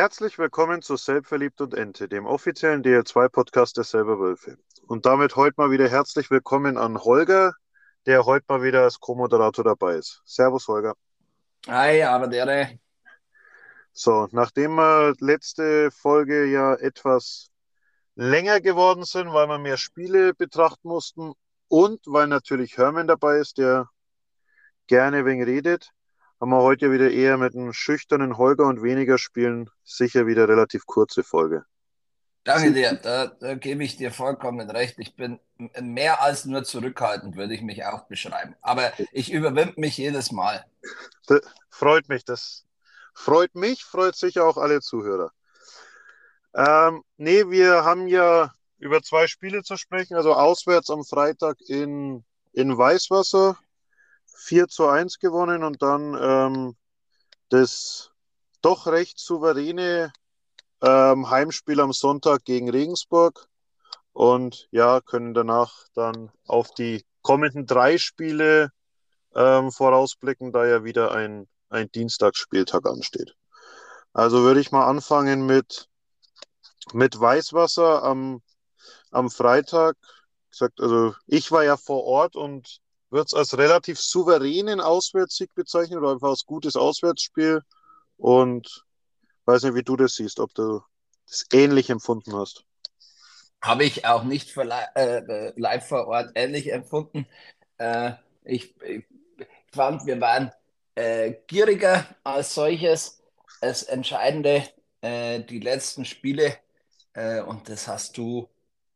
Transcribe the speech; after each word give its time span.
Herzlich 0.00 0.38
willkommen 0.38 0.80
zu 0.80 0.96
Selbstverliebt 0.96 1.60
und 1.60 1.74
Ente, 1.74 2.08
dem 2.08 2.24
offiziellen 2.24 2.82
DL2-Podcast 2.82 3.76
der 3.76 3.84
Selber 3.84 4.18
Wölfe. 4.18 4.56
Und 4.86 5.04
damit 5.04 5.36
heute 5.36 5.56
mal 5.58 5.70
wieder 5.70 5.90
herzlich 5.90 6.30
willkommen 6.30 6.78
an 6.78 7.04
Holger, 7.04 7.52
der 8.06 8.24
heute 8.24 8.46
mal 8.48 8.62
wieder 8.62 8.84
als 8.84 8.98
Co-Moderator 8.98 9.62
dabei 9.62 9.96
ist. 9.96 10.22
Servus, 10.24 10.68
Holger. 10.68 10.94
Hi, 11.68 12.02
aber 12.02 12.28
der. 12.28 12.78
So, 13.92 14.26
nachdem 14.32 14.76
wir 14.76 15.12
letzte 15.18 15.90
Folge 15.90 16.46
ja 16.46 16.76
etwas 16.76 17.50
länger 18.14 18.62
geworden 18.62 19.04
sind, 19.04 19.34
weil 19.34 19.48
wir 19.48 19.58
mehr 19.58 19.76
Spiele 19.76 20.32
betrachten 20.32 20.88
mussten 20.88 21.34
und 21.68 22.00
weil 22.06 22.26
natürlich 22.26 22.78
Hermann 22.78 23.06
dabei 23.06 23.36
ist, 23.36 23.58
der 23.58 23.90
gerne 24.86 25.26
wegen 25.26 25.42
redet, 25.42 25.90
haben 26.40 26.50
wir 26.50 26.62
heute 26.62 26.90
wieder 26.90 27.10
eher 27.10 27.36
mit 27.36 27.54
einem 27.54 27.72
schüchternen 27.72 28.38
Holger 28.38 28.66
und 28.66 28.82
weniger 28.82 29.18
Spielen 29.18 29.68
sicher 29.84 30.26
wieder 30.26 30.48
relativ 30.48 30.86
kurze 30.86 31.22
Folge. 31.22 31.64
Danke 32.44 32.72
dir, 32.72 32.94
da, 32.94 33.26
da 33.26 33.54
gebe 33.54 33.84
ich 33.84 33.98
dir 33.98 34.10
vollkommen 34.10 34.70
recht. 34.70 34.94
Ich 34.98 35.14
bin 35.14 35.38
mehr 35.78 36.22
als 36.22 36.46
nur 36.46 36.64
zurückhaltend, 36.64 37.36
würde 37.36 37.54
ich 37.54 37.60
mich 37.60 37.84
auch 37.84 38.04
beschreiben. 38.06 38.54
Aber 38.62 38.92
ich 39.12 39.30
überwinde 39.30 39.74
mich 39.76 39.98
jedes 39.98 40.32
Mal. 40.32 40.64
Das 41.26 41.42
freut 41.68 42.08
mich, 42.08 42.24
das 42.24 42.64
freut 43.12 43.54
mich, 43.54 43.84
freut 43.84 44.16
sicher 44.16 44.46
auch 44.46 44.56
alle 44.56 44.80
Zuhörer. 44.80 45.32
Ähm, 46.54 47.04
nee, 47.18 47.46
wir 47.48 47.84
haben 47.84 48.08
ja 48.08 48.54
über 48.78 49.02
zwei 49.02 49.26
Spiele 49.26 49.62
zu 49.62 49.76
sprechen, 49.76 50.16
also 50.16 50.32
auswärts 50.32 50.88
am 50.88 51.04
Freitag 51.04 51.60
in, 51.60 52.24
in 52.52 52.76
Weißwasser 52.76 53.58
4 54.40 54.68
zu 54.68 54.88
1 54.88 55.18
gewonnen 55.18 55.62
und 55.62 55.82
dann 55.82 56.16
ähm, 56.20 56.76
das 57.50 58.10
doch 58.62 58.86
recht 58.86 59.18
souveräne 59.18 60.12
ähm, 60.82 61.30
Heimspiel 61.30 61.80
am 61.80 61.92
Sonntag 61.92 62.44
gegen 62.44 62.70
Regensburg 62.70 63.48
und 64.12 64.68
ja, 64.70 65.00
können 65.00 65.34
danach 65.34 65.84
dann 65.94 66.30
auf 66.46 66.72
die 66.72 67.04
kommenden 67.22 67.66
drei 67.66 67.98
Spiele 67.98 68.70
ähm, 69.34 69.70
vorausblicken, 69.70 70.52
da 70.52 70.66
ja 70.66 70.84
wieder 70.84 71.12
ein, 71.12 71.46
ein 71.68 71.90
Dienstagsspieltag 71.92 72.86
ansteht. 72.86 73.34
Also 74.12 74.42
würde 74.42 74.60
ich 74.60 74.72
mal 74.72 74.86
anfangen 74.86 75.46
mit, 75.46 75.88
mit 76.92 77.20
Weißwasser 77.20 78.02
am, 78.02 78.42
am 79.10 79.30
Freitag. 79.30 79.96
Gesagt, 80.50 80.80
also 80.80 81.14
ich 81.26 81.52
war 81.52 81.62
ja 81.62 81.76
vor 81.76 82.04
Ort 82.04 82.34
und 82.34 82.80
wird 83.10 83.26
es 83.26 83.34
als 83.34 83.58
relativ 83.58 84.00
souveränen 84.00 84.80
Auswärtssieg 84.80 85.54
bezeichnet 85.54 85.98
oder 85.98 86.12
einfach 86.12 86.30
als 86.30 86.46
gutes 86.46 86.76
Auswärtsspiel. 86.76 87.62
Und 88.16 88.84
weiß 89.46 89.64
nicht, 89.64 89.74
wie 89.74 89.82
du 89.82 89.96
das 89.96 90.14
siehst, 90.14 90.40
ob 90.40 90.54
du 90.54 90.82
das 91.26 91.46
ähnlich 91.52 91.90
empfunden 91.90 92.34
hast. 92.34 92.64
Habe 93.62 93.84
ich 93.84 94.06
auch 94.06 94.22
nicht 94.22 94.56
äh, 94.56 95.52
live 95.56 95.86
vor 95.86 96.06
Ort 96.06 96.32
ähnlich 96.34 96.72
empfunden. 96.72 97.26
Äh, 97.78 98.12
ich, 98.44 98.74
ich, 98.82 99.04
fand, 99.72 100.06
wir 100.06 100.20
waren 100.20 100.52
äh, 100.94 101.34
gieriger 101.46 102.06
als 102.24 102.54
solches. 102.54 103.22
Das 103.60 103.82
Entscheidende, 103.82 104.66
äh, 105.02 105.40
die 105.40 105.60
letzten 105.60 106.06
Spiele, 106.06 106.56
äh, 107.12 107.42
und 107.42 107.68
das 107.68 107.88
hast 107.88 108.16
du 108.16 108.48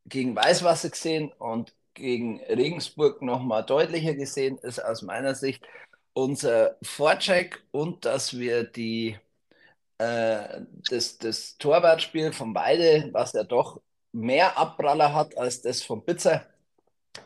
gegen 0.05 0.35
Weißwasser 0.35 0.89
gesehen 0.89 1.31
und 1.33 1.73
gegen 1.95 2.41
Regensburg 2.43 3.21
nochmal 3.21 3.65
deutlicher 3.65 4.13
gesehen 4.13 4.57
ist 4.59 4.83
aus 4.83 5.01
meiner 5.01 5.35
Sicht 5.35 5.65
unser 6.13 6.77
Vorcheck 6.81 7.63
und 7.71 8.05
dass 8.05 8.37
wir 8.37 8.63
die, 8.63 9.17
äh, 9.97 10.61
das, 10.89 11.17
das 11.17 11.57
Torwartspiel 11.57 12.31
von 12.33 12.53
beide, 12.53 13.09
was 13.11 13.33
ja 13.33 13.43
doch 13.43 13.81
mehr 14.13 14.57
Abpraller 14.57 15.13
hat 15.13 15.37
als 15.37 15.61
das 15.61 15.83
von 15.83 16.03
Pizza 16.05 16.45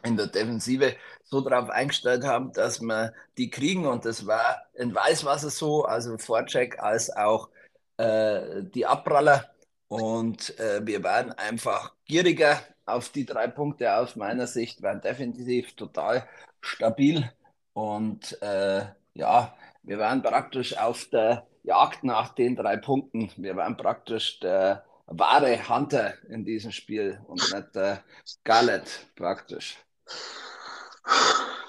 in 0.04 0.18
der 0.18 0.28
Defensive, 0.28 0.96
so 1.24 1.42
darauf 1.42 1.70
eingestellt 1.70 2.24
haben, 2.24 2.52
dass 2.54 2.82
wir 2.82 3.14
die 3.38 3.50
kriegen. 3.50 3.86
Und 3.86 4.06
das 4.06 4.26
war 4.26 4.64
in 4.74 4.94
Weißwasser 4.94 5.50
so, 5.50 5.86
also 5.86 6.18
Vorcheck 6.18 6.80
als 6.80 7.16
auch 7.16 7.50
äh, 7.98 8.64
die 8.64 8.86
Abpraller. 8.86 9.50
Und 9.88 10.58
äh, 10.60 10.86
wir 10.86 11.04
waren 11.04 11.32
einfach 11.34 11.94
gieriger 12.06 12.62
auf 12.94 13.10
die 13.10 13.26
drei 13.26 13.48
Punkte 13.48 13.96
aus 13.96 14.16
meiner 14.16 14.48
Sicht, 14.48 14.82
waren 14.82 15.02
definitiv 15.02 15.76
total 15.76 16.28
stabil. 16.62 17.32
Und 17.74 18.42
äh, 18.42 18.86
ja, 19.14 19.56
wir 19.84 20.00
waren 20.00 20.22
praktisch 20.22 20.78
auf 20.78 21.06
der 21.06 21.48
Jagd 21.64 22.04
nach 22.04 22.34
den 22.34 22.56
drei 22.56 22.78
Punkten. 22.78 23.32
Wir 23.38 23.56
waren 23.56 23.78
praktisch 23.78 24.40
der 24.40 24.86
wahre 25.08 25.68
Hunter 25.68 26.14
in 26.28 26.46
diesem 26.46 26.72
Spiel 26.72 27.20
und 27.28 27.42
nicht 27.54 27.76
der 27.76 28.04
Gallet 28.44 29.08
praktisch. 29.16 29.78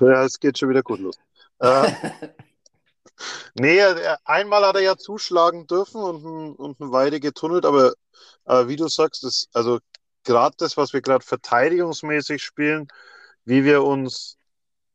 Ja, 0.00 0.24
es 0.24 0.38
geht 0.38 0.58
schon 0.58 0.70
wieder 0.70 0.82
gut 0.82 1.00
los. 1.00 1.16
äh, 1.60 1.92
nee, 3.54 3.80
einmal 4.24 4.66
hat 4.66 4.76
er 4.76 4.82
ja 4.82 4.96
zuschlagen 4.96 5.66
dürfen 5.66 6.02
und, 6.02 6.56
und 6.56 6.80
eine 6.80 6.92
Weide 6.92 7.20
getunnelt, 7.20 7.64
aber 7.64 7.92
äh, 8.46 8.66
wie 8.68 8.76
du 8.76 8.88
sagst, 8.88 9.24
das, 9.24 9.48
also 9.52 9.78
gerade 10.24 10.56
das, 10.58 10.76
was 10.76 10.92
wir 10.92 11.00
gerade 11.00 11.24
verteidigungsmäßig 11.24 12.42
spielen, 12.42 12.88
wie 13.44 13.64
wir 13.64 13.82
uns 13.84 14.36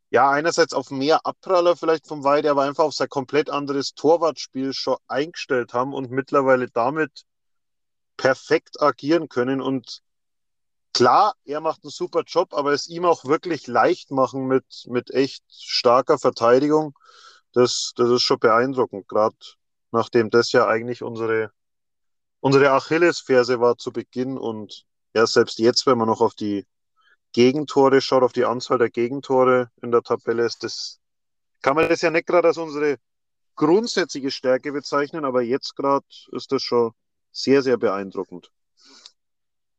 ja 0.10 0.30
einerseits 0.30 0.74
auf 0.74 0.92
mehr 0.92 1.26
Abpraller 1.26 1.76
vielleicht 1.76 2.08
vom 2.08 2.24
Weide, 2.24 2.52
aber 2.52 2.64
einfach 2.64 2.86
auf 2.86 2.94
sein 2.94 3.10
komplett 3.10 3.50
anderes 3.50 3.94
Torwartspiel 3.96 4.74
schon 4.74 4.98
eingestellt 5.08 5.74
haben 5.74 5.94
und 5.94 6.12
mittlerweile 6.12 6.70
damit 6.70 7.26
perfekt 8.18 8.82
agieren 8.82 9.28
können. 9.30 9.62
Und 9.62 10.02
klar, 10.94 11.36
er 11.44 11.60
macht 11.60 11.84
einen 11.84 11.92
super 11.92 12.24
Job, 12.26 12.54
aber 12.54 12.72
es 12.72 12.88
ihm 12.88 13.06
auch 13.06 13.26
wirklich 13.26 13.68
leicht 13.68 14.12
machen 14.12 14.48
mit, 14.48 14.66
mit 14.88 15.12
echt 15.12 15.44
starker 15.50 16.18
Verteidigung. 16.18 16.98
Das, 17.52 17.94
das 17.96 18.10
ist 18.10 18.22
schon 18.22 18.40
beeindruckend, 18.40 19.08
gerade 19.08 19.36
nachdem 19.92 20.30
das 20.30 20.52
ja 20.52 20.68
eigentlich 20.68 21.04
unsere, 21.04 21.52
unsere 22.40 22.72
Achillesferse 22.72 23.60
war 23.60 23.78
zu 23.78 23.92
Beginn 23.92 24.38
und 24.38 24.86
ja, 25.16 25.26
selbst 25.26 25.60
jetzt, 25.60 25.88
wenn 25.88 25.98
man 25.98 26.08
noch 26.08 26.20
auf 26.20 26.36
die 26.36 26.66
Gegentore 27.32 28.02
schaut, 28.02 28.24
auf 28.24 28.34
die 28.34 28.46
Anzahl 28.46 28.78
der 28.78 28.90
Gegentore 28.90 29.72
in 29.82 29.92
der 29.92 30.02
Tabelle, 30.02 30.46
ist 30.46 30.64
das, 30.64 31.00
kann 31.62 31.76
man 31.76 31.88
das 31.88 32.02
ja 32.02 32.12
nicht 32.12 32.28
gerade 32.28 32.50
als 32.50 32.58
unsere 32.58 32.98
grundsätzliche 33.56 34.30
Stärke 34.30 34.74
bezeichnen, 34.74 35.24
aber 35.24 35.42
jetzt 35.42 35.76
gerade 35.78 36.06
ist 36.34 36.52
das 36.52 36.62
schon 36.62 36.92
sehr, 37.32 37.62
sehr 37.62 37.78
beeindruckend. 37.78 38.52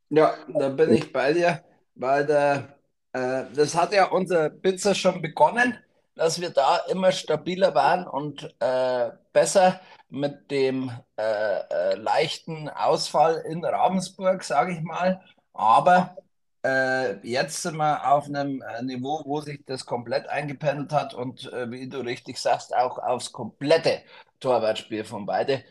Ja, 0.09 0.35
da 0.49 0.71
bin 0.71 0.95
ich 0.95 1.13
bei 1.13 1.35
dir, 1.35 1.63
weil 1.95 2.25
der, 2.25 2.79
äh, 3.13 3.45
das 3.55 3.75
hat 3.75 3.93
ja 3.93 4.07
unser 4.07 4.49
Pizza 4.49 4.95
schon 4.95 5.21
begonnen, 5.21 5.79
dass 6.17 6.41
wir 6.41 6.51
da 6.51 6.79
immer 6.89 7.13
stabiler 7.13 7.75
waren 7.75 8.07
und 8.07 8.55
äh, 8.61 9.11
besser 9.33 9.81
mit 10.09 10.51
dem 10.51 10.91
äh, 11.17 11.23
äh, 11.23 11.95
leichten 11.97 12.69
Ausfall 12.69 13.45
in 13.49 13.65
Ravensburg, 13.65 14.43
sage 14.45 14.73
ich 14.73 14.83
mal. 14.83 15.23
Aber 15.53 16.17
äh, 16.65 17.17
jetzt 17.27 17.63
sind 17.63 17.77
wir 17.77 18.11
auf 18.13 18.27
einem 18.27 18.63
äh, 18.63 18.83
Niveau, 18.83 19.23
wo 19.25 19.41
sich 19.41 19.61
das 19.67 19.87
komplett 19.87 20.29
eingependelt 20.29 20.93
hat 20.93 21.15
und 21.15 21.45
wie 21.69 21.89
du 21.89 21.99
richtig 22.01 22.39
sagst, 22.39 22.75
auch 22.75 22.99
aufs 22.99 23.33
komplette 23.33 24.03
Torwartspiel 24.41 25.05
von 25.05 25.27
beide. 25.27 25.65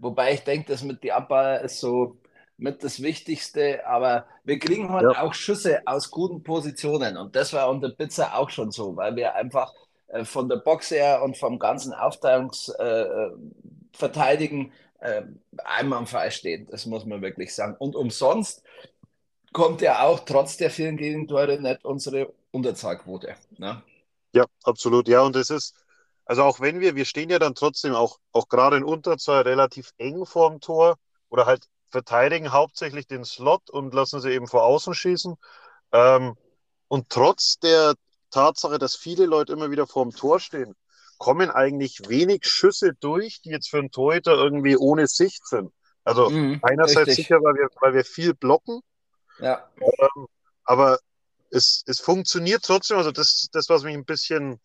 Wobei 0.00 0.32
ich 0.34 0.44
denke, 0.44 0.72
das 0.72 0.82
mit 0.82 1.02
die 1.02 1.12
Abbau 1.12 1.56
ist 1.58 1.78
so 1.78 2.16
mit 2.56 2.84
das 2.84 3.02
Wichtigste, 3.02 3.86
aber 3.86 4.26
wir 4.44 4.58
kriegen 4.58 4.92
heute 4.92 5.12
ja. 5.14 5.22
auch 5.22 5.34
Schüsse 5.34 5.82
aus 5.86 6.10
guten 6.10 6.42
Positionen 6.42 7.16
und 7.16 7.34
das 7.34 7.52
war 7.52 7.68
unter 7.68 7.90
Pizza 7.90 8.36
auch 8.36 8.50
schon 8.50 8.70
so, 8.70 8.96
weil 8.96 9.16
wir 9.16 9.34
einfach 9.34 9.72
äh, 10.08 10.24
von 10.24 10.48
der 10.48 10.56
Box 10.56 10.90
her 10.90 11.22
und 11.22 11.36
vom 11.36 11.58
ganzen 11.58 11.92
Aufteilungsverteidigen 11.92 14.72
äh, 15.00 15.18
äh, 15.18 15.24
einwandfrei 15.64 16.30
stehen. 16.30 16.66
Das 16.70 16.86
muss 16.86 17.04
man 17.04 17.22
wirklich 17.22 17.54
sagen. 17.54 17.76
Und 17.78 17.96
umsonst 17.96 18.62
kommt 19.52 19.82
ja 19.82 20.02
auch 20.02 20.20
trotz 20.20 20.56
der 20.56 20.70
vielen 20.70 20.96
Gegentore 20.96 21.60
nicht 21.60 21.84
unsere 21.84 22.32
Unterzahlquote. 22.52 23.34
Ne? 23.58 23.82
Ja, 24.32 24.46
absolut. 24.62 25.08
Ja, 25.08 25.22
und 25.22 25.36
es 25.36 25.50
ist, 25.50 25.74
also 26.24 26.42
auch 26.42 26.60
wenn 26.60 26.80
wir, 26.80 26.96
wir 26.96 27.04
stehen 27.04 27.30
ja 27.30 27.38
dann 27.38 27.54
trotzdem 27.54 27.94
auch, 27.94 28.18
auch 28.32 28.48
gerade 28.48 28.76
in 28.76 28.84
Unterzahl 28.84 29.42
relativ 29.42 29.92
eng 29.98 30.24
vorm 30.24 30.60
Tor 30.60 30.96
oder 31.28 31.46
halt 31.46 31.68
verteidigen 31.94 32.50
hauptsächlich 32.50 33.06
den 33.06 33.24
Slot 33.24 33.70
und 33.70 33.94
lassen 33.94 34.20
sie 34.20 34.32
eben 34.32 34.48
vor 34.48 34.64
außen 34.64 34.94
schießen. 34.94 35.36
Ähm, 35.92 36.36
und 36.88 37.08
trotz 37.08 37.58
der 37.60 37.94
Tatsache, 38.30 38.78
dass 38.78 38.96
viele 38.96 39.26
Leute 39.26 39.52
immer 39.52 39.70
wieder 39.70 39.86
vorm 39.86 40.10
Tor 40.10 40.40
stehen, 40.40 40.74
kommen 41.18 41.50
eigentlich 41.50 42.08
wenig 42.08 42.46
Schüsse 42.46 42.94
durch, 42.98 43.40
die 43.42 43.50
jetzt 43.50 43.70
für 43.70 43.78
einen 43.78 43.92
Torhüter 43.92 44.32
irgendwie 44.32 44.76
ohne 44.76 45.06
Sicht 45.06 45.46
sind. 45.46 45.72
Also 46.02 46.30
mhm, 46.30 46.58
einerseits 46.62 47.08
richtig. 47.08 47.26
sicher, 47.28 47.36
weil 47.42 47.54
wir, 47.54 47.68
weil 47.80 47.94
wir 47.94 48.04
viel 48.04 48.34
blocken, 48.34 48.80
ja. 49.38 49.68
Ähm, 49.80 50.26
aber 50.64 50.98
es, 51.50 51.84
es 51.86 52.00
funktioniert 52.00 52.64
trotzdem, 52.64 52.96
also 52.96 53.12
das, 53.12 53.48
das, 53.52 53.68
was 53.68 53.84
mich 53.84 53.94
ein 53.94 54.04
bisschen 54.04 54.60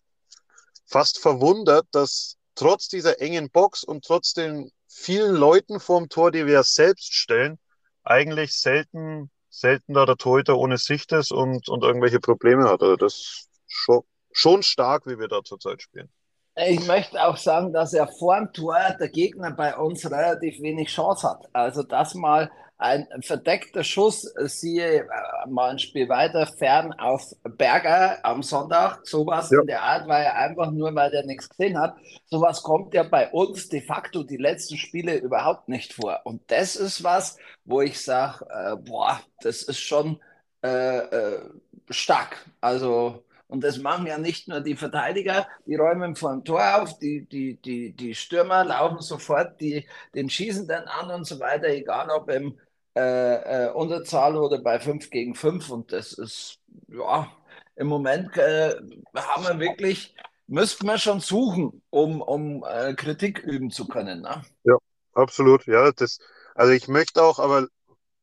fast 0.85 1.19
verwundert, 1.19 1.85
dass 1.91 2.37
trotz 2.55 2.87
dieser 2.87 3.21
engen 3.21 3.49
Box 3.51 3.83
und 3.83 4.03
trotz 4.03 4.33
den 4.33 4.71
vielen 4.89 5.35
Leuten 5.35 5.79
vorm 5.79 6.09
Tor, 6.09 6.31
die 6.31 6.45
wir 6.45 6.63
selbst 6.63 7.13
stellen, 7.13 7.59
eigentlich 8.03 8.53
selten, 8.53 9.29
selten 9.49 9.93
da 9.93 10.05
der 10.05 10.17
Torhüter 10.17 10.57
ohne 10.57 10.77
Sicht 10.77 11.11
ist 11.11 11.31
und, 11.31 11.69
und 11.69 11.83
irgendwelche 11.83 12.19
Probleme 12.19 12.67
hat. 12.69 12.81
Also 12.81 12.95
das 12.95 13.13
ist 13.13 13.49
schon, 13.67 14.01
schon 14.31 14.63
stark, 14.63 15.05
wie 15.05 15.19
wir 15.19 15.27
da 15.27 15.43
zurzeit 15.43 15.81
spielen. 15.81 16.09
Ich 16.55 16.85
möchte 16.87 17.23
auch 17.23 17.37
sagen, 17.37 17.71
dass 17.71 17.93
er 17.93 18.07
vor 18.07 18.35
dem 18.35 18.51
Tor 18.51 18.77
der 18.99 19.09
Gegner 19.09 19.51
bei 19.51 19.77
uns 19.77 20.09
relativ 20.09 20.59
wenig 20.61 20.89
Chance 20.89 21.29
hat. 21.29 21.47
Also 21.53 21.83
das 21.83 22.15
mal 22.15 22.51
ein 22.79 23.07
verdeckter 23.21 23.83
Schuss, 23.83 24.21
siehe 24.45 25.01
äh, 25.01 25.05
mal 25.49 25.71
ein 25.71 25.79
Spiel 25.79 26.07
weiter, 26.07 26.47
fern 26.47 26.93
auf 26.93 27.35
Berger 27.43 28.19
am 28.23 28.41
Sonntag, 28.41 29.05
sowas 29.05 29.51
ja. 29.51 29.59
in 29.59 29.67
der 29.67 29.83
Art 29.83 30.07
war 30.07 30.23
ja 30.23 30.33
einfach 30.33 30.71
nur, 30.71 30.95
weil 30.95 31.11
der 31.11 31.25
nichts 31.25 31.49
gesehen 31.49 31.77
hat. 31.77 31.97
Sowas 32.25 32.63
kommt 32.63 32.93
ja 32.93 33.03
bei 33.03 33.29
uns 33.31 33.67
de 33.67 33.81
facto 33.81 34.23
die 34.23 34.37
letzten 34.37 34.77
Spiele 34.77 35.17
überhaupt 35.17 35.67
nicht 35.67 35.93
vor. 35.93 36.21
Und 36.23 36.41
das 36.47 36.77
ist 36.77 37.03
was, 37.03 37.37
wo 37.65 37.81
ich 37.81 38.01
sage, 38.01 38.45
äh, 38.49 38.77
boah, 38.77 39.19
das 39.41 39.63
ist 39.63 39.79
schon 39.79 40.21
äh, 40.63 40.99
äh, 40.99 41.49
stark. 41.89 42.45
Also 42.61 43.25
und 43.47 43.63
das 43.63 43.79
machen 43.79 44.05
ja 44.05 44.19
nicht 44.19 44.47
nur 44.47 44.61
die 44.61 44.75
Verteidiger, 44.75 45.47
die 45.65 45.75
räumen 45.75 46.15
vor 46.15 46.31
dem 46.31 46.45
Tor 46.45 46.81
auf, 46.81 46.99
die, 46.99 47.25
die, 47.25 47.55
die, 47.55 47.93
die 47.93 48.13
Stürmer 48.13 48.63
laufen 48.63 49.01
sofort 49.01 49.59
die, 49.59 49.87
den 50.13 50.29
Schießenden 50.29 50.87
an 50.87 51.09
und 51.09 51.25
so 51.25 51.39
weiter, 51.39 51.67
egal 51.67 52.11
ob 52.11 52.29
im 52.29 52.59
äh, 52.99 53.65
äh, 53.65 53.71
Unterzahl 53.71 54.35
oder 54.35 54.59
bei 54.59 54.79
5 54.79 55.09
gegen 55.09 55.35
5. 55.35 55.69
Und 55.69 55.93
das 55.93 56.13
ist, 56.13 56.59
ja, 56.87 57.31
im 57.75 57.87
Moment 57.87 58.35
äh, 58.37 58.75
haben 59.15 59.43
wir 59.43 59.59
wirklich, 59.59 60.15
müssten 60.47 60.85
wir 60.85 60.97
schon 60.97 61.21
suchen, 61.21 61.81
um, 61.89 62.21
um 62.21 62.65
äh, 62.67 62.93
Kritik 62.93 63.39
üben 63.39 63.71
zu 63.71 63.87
können. 63.87 64.21
Ne? 64.21 64.41
Ja, 64.65 64.75
absolut. 65.13 65.65
Ja, 65.65 65.91
das, 65.91 66.19
also 66.55 66.73
ich 66.73 66.87
möchte 66.87 67.23
auch, 67.23 67.39
aber 67.39 67.67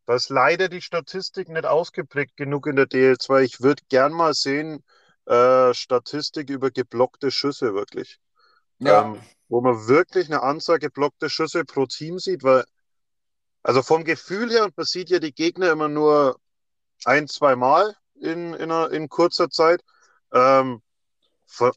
da 0.04 0.14
ist 0.14 0.28
leider 0.28 0.68
die 0.68 0.82
Statistik 0.82 1.48
nicht 1.48 1.64
ausgeprägt 1.64 2.36
genug 2.36 2.66
in 2.66 2.76
der 2.76 2.86
DL2. 2.86 3.40
Ich 3.40 3.60
würde 3.62 3.82
gern 3.88 4.12
mal 4.12 4.34
sehen, 4.34 4.84
äh, 5.24 5.72
Statistik 5.72 6.50
über 6.50 6.70
geblockte 6.70 7.30
Schüsse 7.30 7.74
wirklich. 7.74 8.18
Ja. 8.78 9.06
Ähm, 9.06 9.20
wo 9.48 9.60
man 9.60 9.88
wirklich 9.88 10.26
eine 10.26 10.42
Anzahl 10.42 10.78
geblockte 10.78 11.30
Schüsse 11.30 11.64
pro 11.64 11.86
Team 11.86 12.18
sieht, 12.18 12.42
weil 12.42 12.64
also 13.66 13.82
vom 13.82 14.04
Gefühl 14.04 14.50
her, 14.52 14.64
und 14.64 14.76
man 14.76 14.86
sieht 14.86 15.10
ja 15.10 15.18
die 15.18 15.34
Gegner 15.34 15.72
immer 15.72 15.88
nur 15.88 16.38
ein, 17.04 17.26
zwei 17.26 17.56
Mal 17.56 17.96
in, 18.14 18.54
in, 18.54 18.70
einer, 18.70 18.92
in 18.92 19.08
kurzer 19.08 19.50
Zeit. 19.50 19.82
Ähm, 20.32 20.82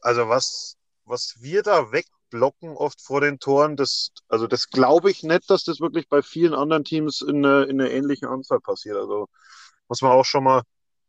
also 0.02 0.28
was, 0.28 0.76
was 1.04 1.34
wir 1.40 1.64
da 1.64 1.90
wegblocken 1.90 2.76
oft 2.76 3.02
vor 3.02 3.20
den 3.20 3.40
Toren, 3.40 3.74
das, 3.74 4.12
also 4.28 4.46
das 4.46 4.68
glaube 4.68 5.10
ich 5.10 5.24
nicht, 5.24 5.50
dass 5.50 5.64
das 5.64 5.80
wirklich 5.80 6.08
bei 6.08 6.22
vielen 6.22 6.54
anderen 6.54 6.84
Teams 6.84 7.22
in, 7.22 7.38
in 7.38 7.80
einer 7.80 7.90
ähnlichen 7.90 8.28
Anzahl 8.28 8.60
passiert. 8.60 8.96
Also 8.96 9.26
muss 9.88 10.00
man 10.00 10.12
auch 10.12 10.24
schon 10.24 10.44
mal, 10.44 10.62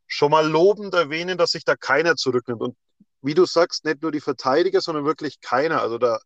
schon 0.08 0.32
mal 0.32 0.48
lobend 0.50 0.96
erwähnen, 0.96 1.38
dass 1.38 1.52
sich 1.52 1.64
da 1.64 1.76
keiner 1.76 2.16
zurücknimmt. 2.16 2.62
Und 2.62 2.76
wie 3.22 3.36
du 3.36 3.46
sagst, 3.46 3.86
nicht 3.86 4.02
nur 4.02 4.12
die 4.12 4.20
Verteidiger, 4.20 4.82
sondern 4.82 5.06
wirklich 5.06 5.42
keiner. 5.42 5.80
Also 5.84 6.00
da, 6.00 6.18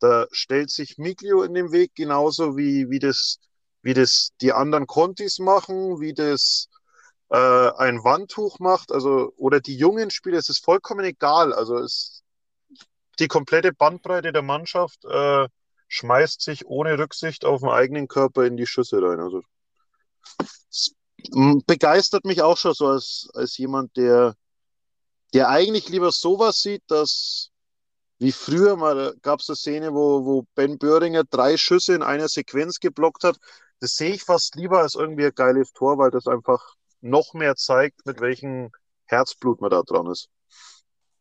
da 0.00 0.26
stellt 0.32 0.70
sich 0.70 0.98
Miglio 0.98 1.44
in 1.44 1.54
den 1.54 1.70
Weg, 1.70 1.94
genauso 1.94 2.56
wie, 2.56 2.90
wie 2.90 2.98
das 2.98 3.38
wie 3.82 3.94
das 3.94 4.30
die 4.40 4.52
anderen 4.52 4.86
Contis 4.86 5.38
machen, 5.38 6.00
wie 6.00 6.14
das 6.14 6.68
äh, 7.30 7.36
ein 7.36 8.04
Wandtuch 8.04 8.58
macht, 8.58 8.92
also 8.92 9.32
oder 9.36 9.60
die 9.60 9.76
jungen 9.76 10.10
Spieler, 10.10 10.38
es 10.38 10.48
ist 10.48 10.64
vollkommen 10.64 11.04
egal. 11.04 11.52
Also 11.52 11.78
es, 11.78 12.22
die 13.18 13.28
komplette 13.28 13.72
Bandbreite 13.72 14.32
der 14.32 14.42
Mannschaft 14.42 15.04
äh, 15.04 15.48
schmeißt 15.88 16.40
sich 16.40 16.66
ohne 16.66 16.98
Rücksicht 16.98 17.44
auf 17.44 17.60
den 17.60 17.70
eigenen 17.70 18.08
Körper 18.08 18.44
in 18.44 18.56
die 18.56 18.66
Schüsse 18.66 19.02
rein. 19.02 19.20
Also 19.20 19.42
es 20.70 20.94
begeistert 21.66 22.24
mich 22.24 22.42
auch 22.42 22.56
schon 22.56 22.74
so 22.74 22.86
als, 22.88 23.28
als 23.34 23.56
jemand, 23.58 23.96
der, 23.96 24.34
der 25.34 25.48
eigentlich 25.48 25.88
lieber 25.88 26.10
sowas 26.12 26.60
sieht, 26.60 26.82
dass 26.88 27.50
wie 28.18 28.32
früher 28.32 28.76
mal 28.76 29.16
gab 29.22 29.40
es 29.40 29.48
eine 29.48 29.56
Szene, 29.56 29.94
wo, 29.94 30.24
wo 30.24 30.46
Ben 30.54 30.78
Böhringer 30.78 31.24
drei 31.24 31.56
Schüsse 31.56 31.94
in 31.94 32.02
einer 32.02 32.28
Sequenz 32.28 32.78
geblockt 32.78 33.24
hat 33.24 33.36
das 33.82 33.96
sehe 33.96 34.12
ich 34.14 34.22
fast 34.22 34.54
lieber 34.54 34.78
als 34.78 34.94
irgendwie 34.94 35.26
ein 35.26 35.34
geiles 35.34 35.72
Tor, 35.72 35.98
weil 35.98 36.12
das 36.12 36.28
einfach 36.28 36.76
noch 37.00 37.34
mehr 37.34 37.56
zeigt, 37.56 38.06
mit 38.06 38.20
welchem 38.20 38.70
Herzblut 39.06 39.60
man 39.60 39.70
da 39.70 39.82
dran 39.82 40.06
ist. 40.06 40.28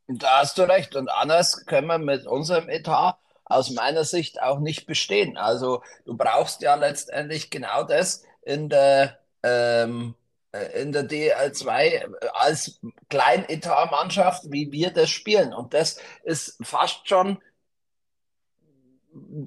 Da 0.08 0.42
hast 0.42 0.60
du 0.60 0.62
recht. 0.62 0.96
Und 0.96 1.10
anders 1.10 1.66
können 1.66 1.88
wir 1.88 1.98
mit 1.98 2.28
unserem 2.28 2.70
Etat 2.70 3.18
aus 3.46 3.72
meiner 3.72 4.04
Sicht 4.04 4.44
auch 4.44 4.60
nicht 4.60 4.86
bestehen. 4.86 5.38
Also 5.38 5.82
du 6.06 6.16
brauchst 6.16 6.62
ja 6.62 6.76
letztendlich 6.76 7.50
genau 7.50 7.84
das 7.84 8.24
in 8.44 8.70
der, 8.70 9.18
ähm, 9.42 10.14
äh, 10.52 10.84
in 10.84 10.92
der 10.92 11.10
DL2 11.10 12.14
als 12.34 12.80
Kleinetat-Mannschaft, 13.10 14.52
wie 14.52 14.72
wir 14.72 14.92
das 14.92 15.10
spielen. 15.10 15.52
Und 15.52 15.74
das 15.74 16.00
ist 16.24 16.58
fast 16.62 17.08
schon 17.10 17.42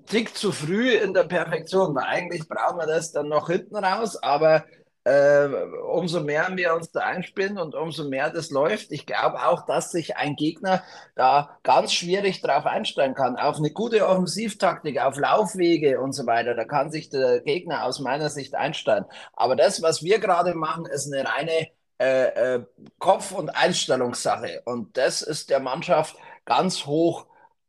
Tick 0.06 0.36
zu 0.36 0.52
früh 0.52 0.90
in 0.90 1.14
der 1.14 1.24
Perfektion, 1.24 1.96
eigentlich 1.98 2.48
brauchen 2.48 2.78
wir 2.78 2.86
das 2.86 3.12
dann 3.12 3.28
noch 3.28 3.48
hinten 3.48 3.76
raus, 3.76 4.22
aber 4.22 4.64
äh, 5.04 5.48
umso 5.92 6.20
mehr 6.20 6.48
wir 6.54 6.74
uns 6.74 6.90
da 6.90 7.00
einspielen 7.00 7.58
und 7.58 7.74
umso 7.74 8.04
mehr 8.08 8.30
das 8.30 8.50
läuft, 8.50 8.90
ich 8.90 9.06
glaube 9.06 9.46
auch, 9.46 9.66
dass 9.66 9.90
sich 9.90 10.16
ein 10.16 10.34
Gegner 10.36 10.82
da 11.14 11.58
ganz 11.62 11.92
schwierig 11.92 12.40
darauf 12.40 12.66
einstellen 12.66 13.14
kann, 13.14 13.36
auf 13.36 13.56
eine 13.58 13.70
gute 13.70 14.06
Offensivtaktik, 14.06 15.00
auf 15.00 15.18
Laufwege 15.18 16.00
und 16.00 16.12
so 16.12 16.26
weiter. 16.26 16.54
Da 16.54 16.64
kann 16.64 16.90
sich 16.90 17.10
der 17.10 17.40
Gegner 17.40 17.84
aus 17.84 18.00
meiner 18.00 18.30
Sicht 18.30 18.54
einstellen. 18.54 19.04
Aber 19.34 19.56
das, 19.56 19.82
was 19.82 20.02
wir 20.02 20.18
gerade 20.20 20.54
machen, 20.54 20.86
ist 20.86 21.12
eine 21.12 21.28
reine 21.28 21.68
äh, 21.98 22.56
äh, 22.56 22.66
Kopf- 22.98 23.32
und 23.32 23.50
Einstellungssache. 23.50 24.62
Und 24.64 24.96
das 24.96 25.22
ist 25.22 25.50
der 25.50 25.60
Mannschaft 25.60 26.16
ganz 26.46 26.86
hoch 26.86 27.26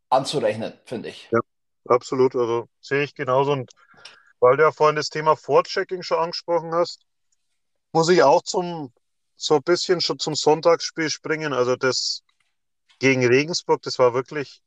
anzurechnen, 0.10 0.74
finde 0.86 1.10
ich. 1.10 1.30
Ja 1.32 1.40
absolut. 1.86 2.36
Also 2.36 2.68
sehe 2.82 3.04
ich 3.04 3.16
genauso. 3.16 3.52
Und 3.52 3.72
weil 4.40 4.58
du 4.58 4.64
ja 4.64 4.72
vorhin 4.72 4.96
das 4.96 5.10
Thema 5.10 5.36
Vorchecking 5.36 6.04
schon 6.04 6.20
angesprochen 6.20 6.74
hast, 6.74 7.02
muss 7.92 8.10
ich 8.10 8.24
auch 8.24 8.44
zum 8.44 8.92
so 9.38 9.56
ein 9.56 9.64
bisschen 9.64 10.02
schon 10.02 10.20
zum 10.20 10.36
Sonntagsspiel 10.36 11.10
springen. 11.10 11.54
Also 11.54 11.76
das 11.76 12.24
gegen 13.00 13.26
Regensburg, 13.26 13.82
das 13.82 14.00
war 14.00 14.14
wirklich 14.14 14.62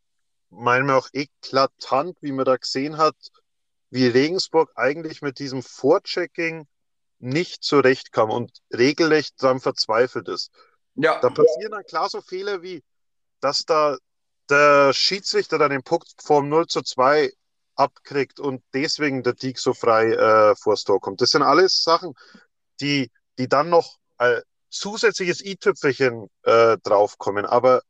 meiner 0.50 0.96
auch 0.96 1.08
eklatant, 1.12 2.16
wie 2.20 2.32
man 2.32 2.44
da 2.44 2.56
gesehen 2.56 2.98
hat, 2.98 3.16
wie 3.90 4.06
Regensburg 4.06 4.72
eigentlich 4.76 5.22
mit 5.22 5.38
diesem 5.38 5.62
Vorchecking 5.62 6.66
nicht 7.18 7.62
zurechtkam 7.64 8.30
und 8.30 8.52
regelrecht 8.72 9.42
daran 9.42 9.60
verzweifelt 9.60 10.28
ist. 10.28 10.50
Ja. 10.94 11.20
Da 11.20 11.30
passieren 11.30 11.72
dann 11.72 11.84
klar 11.84 12.08
so 12.08 12.20
Fehler 12.20 12.62
wie, 12.62 12.82
dass 13.40 13.64
da 13.64 13.96
der 14.50 14.92
Schiedsrichter 14.92 15.58
dann 15.58 15.70
den 15.70 15.82
Puck 15.82 16.04
vom 16.22 16.48
0 16.48 16.66
zu 16.66 16.82
2 16.82 17.32
abkriegt 17.74 18.40
und 18.40 18.62
deswegen 18.74 19.22
der 19.22 19.34
Diek 19.34 19.58
so 19.58 19.72
frei 19.72 20.12
äh, 20.12 20.56
vors 20.56 20.84
Tor 20.84 21.00
kommt. 21.00 21.20
Das 21.20 21.30
sind 21.30 21.42
alles 21.42 21.82
Sachen, 21.82 22.14
die, 22.80 23.10
die 23.38 23.48
dann 23.48 23.70
noch 23.70 23.98
äh, 24.18 24.40
zusätzliches 24.70 25.44
i-Tüpfelchen 25.44 26.28
äh, 26.42 26.76
draufkommen. 26.82 27.46
Aber 27.46 27.82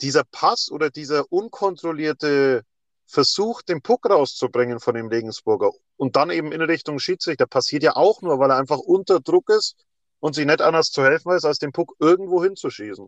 dieser 0.00 0.24
Pass 0.24 0.70
oder 0.70 0.90
dieser 0.90 1.30
unkontrollierte 1.32 2.62
Versuch, 3.06 3.62
den 3.62 3.82
Puck 3.82 4.08
rauszubringen 4.08 4.80
von 4.80 4.94
dem 4.94 5.08
Regensburger 5.08 5.70
und 5.96 6.16
dann 6.16 6.30
eben 6.30 6.52
in 6.52 6.62
Richtung 6.62 6.98
Schiedsrichter, 6.98 7.46
passiert 7.46 7.82
ja 7.82 7.96
auch 7.96 8.22
nur, 8.22 8.38
weil 8.38 8.50
er 8.50 8.56
einfach 8.56 8.78
unter 8.78 9.20
Druck 9.20 9.50
ist 9.50 9.76
und 10.20 10.34
sich 10.34 10.46
nicht 10.46 10.62
anders 10.62 10.88
zu 10.90 11.02
helfen 11.02 11.30
weiß, 11.30 11.44
als 11.44 11.58
den 11.58 11.72
Puck 11.72 11.94
irgendwo 12.00 12.42
hinzuschießen. 12.42 13.06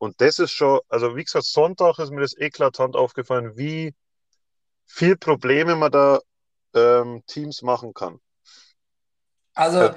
Und 0.00 0.22
das 0.22 0.38
ist 0.38 0.52
schon, 0.52 0.80
also 0.88 1.14
wie 1.14 1.24
gesagt, 1.24 1.44
Sonntag 1.44 1.98
ist 1.98 2.10
mir 2.10 2.22
das 2.22 2.34
eklatant 2.34 2.96
aufgefallen, 2.96 3.58
wie 3.58 3.94
viel 4.86 5.14
Probleme 5.14 5.76
man 5.76 5.92
da 5.92 6.20
ähm, 6.74 7.22
Teams 7.26 7.60
machen 7.60 7.92
kann. 7.92 8.18
Also 9.52 9.80
äh, 9.80 9.94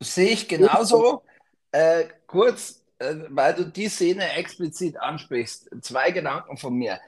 sehe 0.00 0.30
ich 0.30 0.48
genauso. 0.48 1.22
Äh, 1.70 2.04
kurz, 2.26 2.82
äh, 2.98 3.14
weil 3.28 3.52
du 3.52 3.66
die 3.66 3.90
Szene 3.90 4.32
explizit 4.32 4.96
ansprichst, 4.96 5.68
zwei 5.82 6.12
Gedanken 6.12 6.56
von 6.56 6.72
mir. 6.72 6.98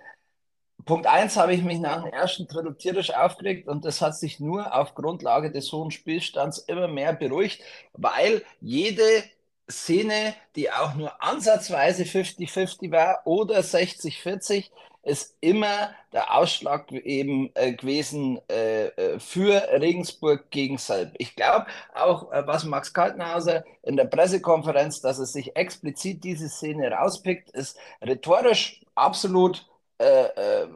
Punkt 0.85 1.07
1 1.07 1.38
habe 1.38 1.54
ich 1.54 1.62
mich 1.62 1.78
nach 1.78 2.02
dem 2.02 2.12
ersten 2.12 2.47
Drittel 2.47 2.76
tierisch 2.76 3.14
aufgeregt 3.14 3.69
und 3.69 3.87
das 3.87 4.02
hat 4.02 4.16
sich 4.16 4.38
nur 4.38 4.75
auf 4.75 4.95
Grundlage 4.95 5.50
des 5.50 5.73
hohen 5.73 5.90
Spielstands 5.90 6.59
immer 6.59 6.88
mehr 6.88 7.14
beruhigt, 7.14 7.62
weil 7.95 8.45
jede 8.61 9.25
Szene, 9.73 10.35
die 10.57 10.71
auch 10.71 10.95
nur 10.95 11.23
ansatzweise 11.23 12.05
50-50 12.05 12.93
war 12.93 13.23
oder 13.26 13.62
60-40, 13.62 14.71
ist 15.05 15.37
immer 15.41 15.91
der 16.12 16.33
Ausschlag 16.35 16.93
eben 16.93 17.50
äh, 17.55 17.73
gewesen 17.73 18.41
äh, 18.49 18.87
äh, 18.87 19.19
für 19.19 19.55
Regensburg 19.81 20.50
gegen 20.50 20.79
Selb. 20.79 21.14
Ich 21.19 21.35
glaube 21.35 21.67
auch, 21.95 22.31
äh, 22.33 22.47
was 22.47 22.64
Max 22.64 22.95
Kaltenhauser 22.95 23.64
in 23.83 23.97
der 23.97 24.05
Pressekonferenz, 24.05 25.00
dass 25.00 25.19
er 25.19 25.26
sich 25.26 25.57
explizit 25.57 26.23
diese 26.23 26.49
Szene 26.49 26.91
rauspickt, 26.93 27.50
ist 27.50 27.76
rhetorisch 28.00 28.81
absolut 28.95 29.67
äh, 29.99 30.05
äh, 30.05 30.69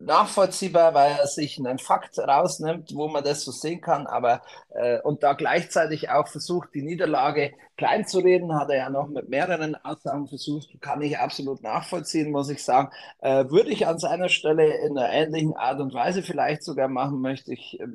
nachvollziehbar, 0.00 0.94
weil 0.94 1.12
er 1.18 1.26
sich 1.26 1.58
einen 1.58 1.78
Fakt 1.78 2.18
rausnimmt, 2.18 2.94
wo 2.94 3.08
man 3.08 3.22
das 3.22 3.44
so 3.44 3.52
sehen 3.52 3.80
kann, 3.80 4.06
aber 4.06 4.42
äh, 4.70 5.00
und 5.02 5.22
da 5.22 5.34
gleichzeitig 5.34 6.10
auch 6.10 6.26
versucht, 6.26 6.70
die 6.74 6.82
Niederlage 6.82 7.52
kleinzureden, 7.76 8.54
hat 8.54 8.70
er 8.70 8.76
ja 8.76 8.90
noch 8.90 9.08
mit 9.08 9.28
mehreren 9.28 9.74
Aussagen 9.76 10.26
versucht, 10.26 10.80
kann 10.80 11.02
ich 11.02 11.18
absolut 11.18 11.62
nachvollziehen, 11.62 12.30
muss 12.30 12.50
ich 12.50 12.64
sagen. 12.64 12.90
Äh, 13.20 13.50
würde 13.50 13.70
ich 13.70 13.86
an 13.86 13.98
seiner 13.98 14.28
Stelle 14.28 14.66
in 14.86 14.96
einer 14.98 15.12
ähnlichen 15.12 15.54
Art 15.54 15.80
und 15.80 15.94
Weise 15.94 16.22
vielleicht 16.22 16.62
sogar 16.62 16.88
machen, 16.88 17.20
möchte 17.20 17.52
ich 17.52 17.78
äh, 17.80 17.86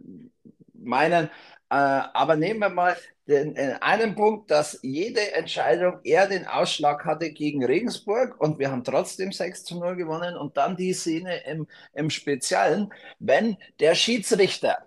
meinen. 0.73 1.29
Äh, 1.69 1.75
aber 1.75 2.35
nehmen 2.35 2.59
wir 2.59 2.69
mal 2.69 2.95
den, 3.27 3.55
in 3.55 3.71
einem 3.73 4.15
Punkt, 4.15 4.51
dass 4.51 4.79
jede 4.83 5.33
Entscheidung 5.33 5.99
eher 6.03 6.27
den 6.27 6.45
Ausschlag 6.45 7.05
hatte 7.05 7.31
gegen 7.31 7.65
Regensburg 7.65 8.39
und 8.39 8.59
wir 8.59 8.71
haben 8.71 8.83
trotzdem 8.83 9.31
6 9.31 9.63
zu 9.63 9.79
0 9.79 9.95
gewonnen. 9.95 10.37
Und 10.37 10.57
dann 10.57 10.77
die 10.77 10.93
Szene 10.93 11.43
im, 11.45 11.67
im 11.93 12.09
Speziellen, 12.09 12.93
wenn 13.19 13.57
der 13.79 13.95
Schiedsrichter 13.95 14.77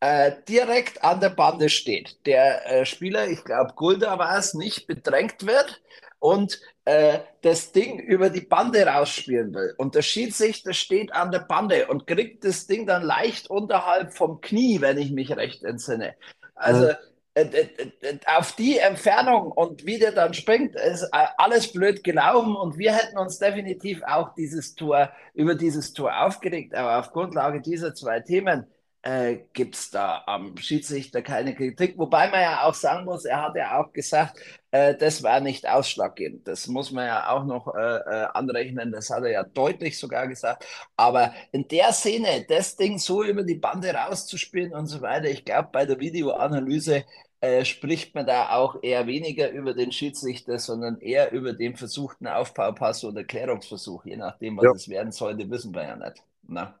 äh, 0.00 0.32
direkt 0.48 1.02
an 1.02 1.20
der 1.20 1.30
Bande 1.30 1.70
steht, 1.70 2.26
der 2.26 2.66
äh, 2.70 2.86
Spieler, 2.86 3.28
ich 3.28 3.44
glaube 3.44 3.72
Gulda 3.74 4.18
war 4.18 4.38
es, 4.38 4.52
nicht 4.54 4.86
bedrängt 4.86 5.46
wird 5.46 5.80
und 6.18 6.60
äh, 6.84 7.18
das 7.42 7.72
Ding 7.72 7.98
über 7.98 8.30
die 8.30 8.40
Bande 8.40 8.86
rausspielen 8.86 9.54
will. 9.54 9.74
Und 9.76 9.94
der 9.94 10.02
Schiedsrichter 10.02 10.72
steht 10.72 11.12
an 11.12 11.30
der 11.30 11.40
Bande 11.40 11.86
und 11.88 12.06
kriegt 12.06 12.44
das 12.44 12.66
Ding 12.66 12.86
dann 12.86 13.02
leicht 13.02 13.50
unterhalb 13.50 14.14
vom 14.14 14.40
Knie, 14.40 14.80
wenn 14.80 14.98
ich 14.98 15.12
mich 15.12 15.36
recht 15.36 15.62
entsinne. 15.64 16.14
Also 16.54 16.90
äh, 17.36 17.42
äh, 17.42 17.68
äh, 18.00 18.18
auf 18.34 18.52
die 18.52 18.78
Entfernung 18.78 19.52
und 19.52 19.84
wie 19.84 19.98
der 19.98 20.12
dann 20.12 20.32
springt, 20.32 20.74
ist 20.74 21.06
alles 21.12 21.70
blöd 21.70 22.02
gelaufen 22.02 22.56
und 22.56 22.78
wir 22.78 22.94
hätten 22.94 23.18
uns 23.18 23.38
definitiv 23.38 24.02
auch 24.04 24.34
dieses 24.34 24.74
Tor, 24.74 25.10
über 25.34 25.54
dieses 25.54 25.92
Tor 25.92 26.24
aufgeregt, 26.24 26.74
aber 26.74 26.98
auf 26.98 27.12
Grundlage 27.12 27.60
dieser 27.60 27.94
zwei 27.94 28.20
Themen 28.20 28.66
äh, 29.06 29.44
gibt 29.52 29.76
es 29.76 29.90
da 29.90 30.24
am 30.26 30.56
Schiedsrichter 30.56 31.22
keine 31.22 31.54
Kritik. 31.54 31.96
Wobei 31.96 32.28
man 32.28 32.40
ja 32.40 32.64
auch 32.64 32.74
sagen 32.74 33.04
muss, 33.04 33.24
er 33.24 33.40
hat 33.40 33.54
ja 33.54 33.78
auch 33.78 33.92
gesagt, 33.92 34.36
äh, 34.72 34.96
das 34.96 35.22
war 35.22 35.38
nicht 35.38 35.68
ausschlaggebend. 35.68 36.48
Das 36.48 36.66
muss 36.66 36.90
man 36.90 37.06
ja 37.06 37.30
auch 37.30 37.44
noch 37.44 37.72
äh, 37.72 37.78
äh, 37.78 38.26
anrechnen. 38.34 38.90
Das 38.90 39.08
hat 39.10 39.22
er 39.22 39.30
ja 39.30 39.44
deutlich 39.44 39.96
sogar 39.96 40.26
gesagt. 40.26 40.66
Aber 40.96 41.32
in 41.52 41.68
der 41.68 41.92
Szene, 41.92 42.46
das 42.48 42.74
Ding 42.74 42.98
so 42.98 43.22
über 43.22 43.44
die 43.44 43.54
Bande 43.54 43.94
rauszuspielen 43.94 44.72
und 44.74 44.86
so 44.86 45.00
weiter, 45.02 45.28
ich 45.28 45.44
glaube, 45.44 45.68
bei 45.70 45.86
der 45.86 46.00
Videoanalyse 46.00 47.04
äh, 47.40 47.64
spricht 47.64 48.12
man 48.16 48.26
da 48.26 48.50
auch 48.56 48.82
eher 48.82 49.06
weniger 49.06 49.50
über 49.52 49.72
den 49.72 49.92
Schiedsrichter, 49.92 50.58
sondern 50.58 50.98
eher 50.98 51.30
über 51.30 51.52
den 51.52 51.76
versuchten 51.76 52.26
Aufbaupass 52.26 53.04
oder 53.04 53.22
Klärungsversuch, 53.22 54.04
je 54.04 54.16
nachdem, 54.16 54.56
was 54.56 54.64
ja. 54.64 54.72
es 54.72 54.88
werden 54.88 55.12
sollte, 55.12 55.48
wissen 55.48 55.72
wir 55.72 55.84
ja 55.84 55.94
nicht. 55.94 56.24
Na? 56.48 56.74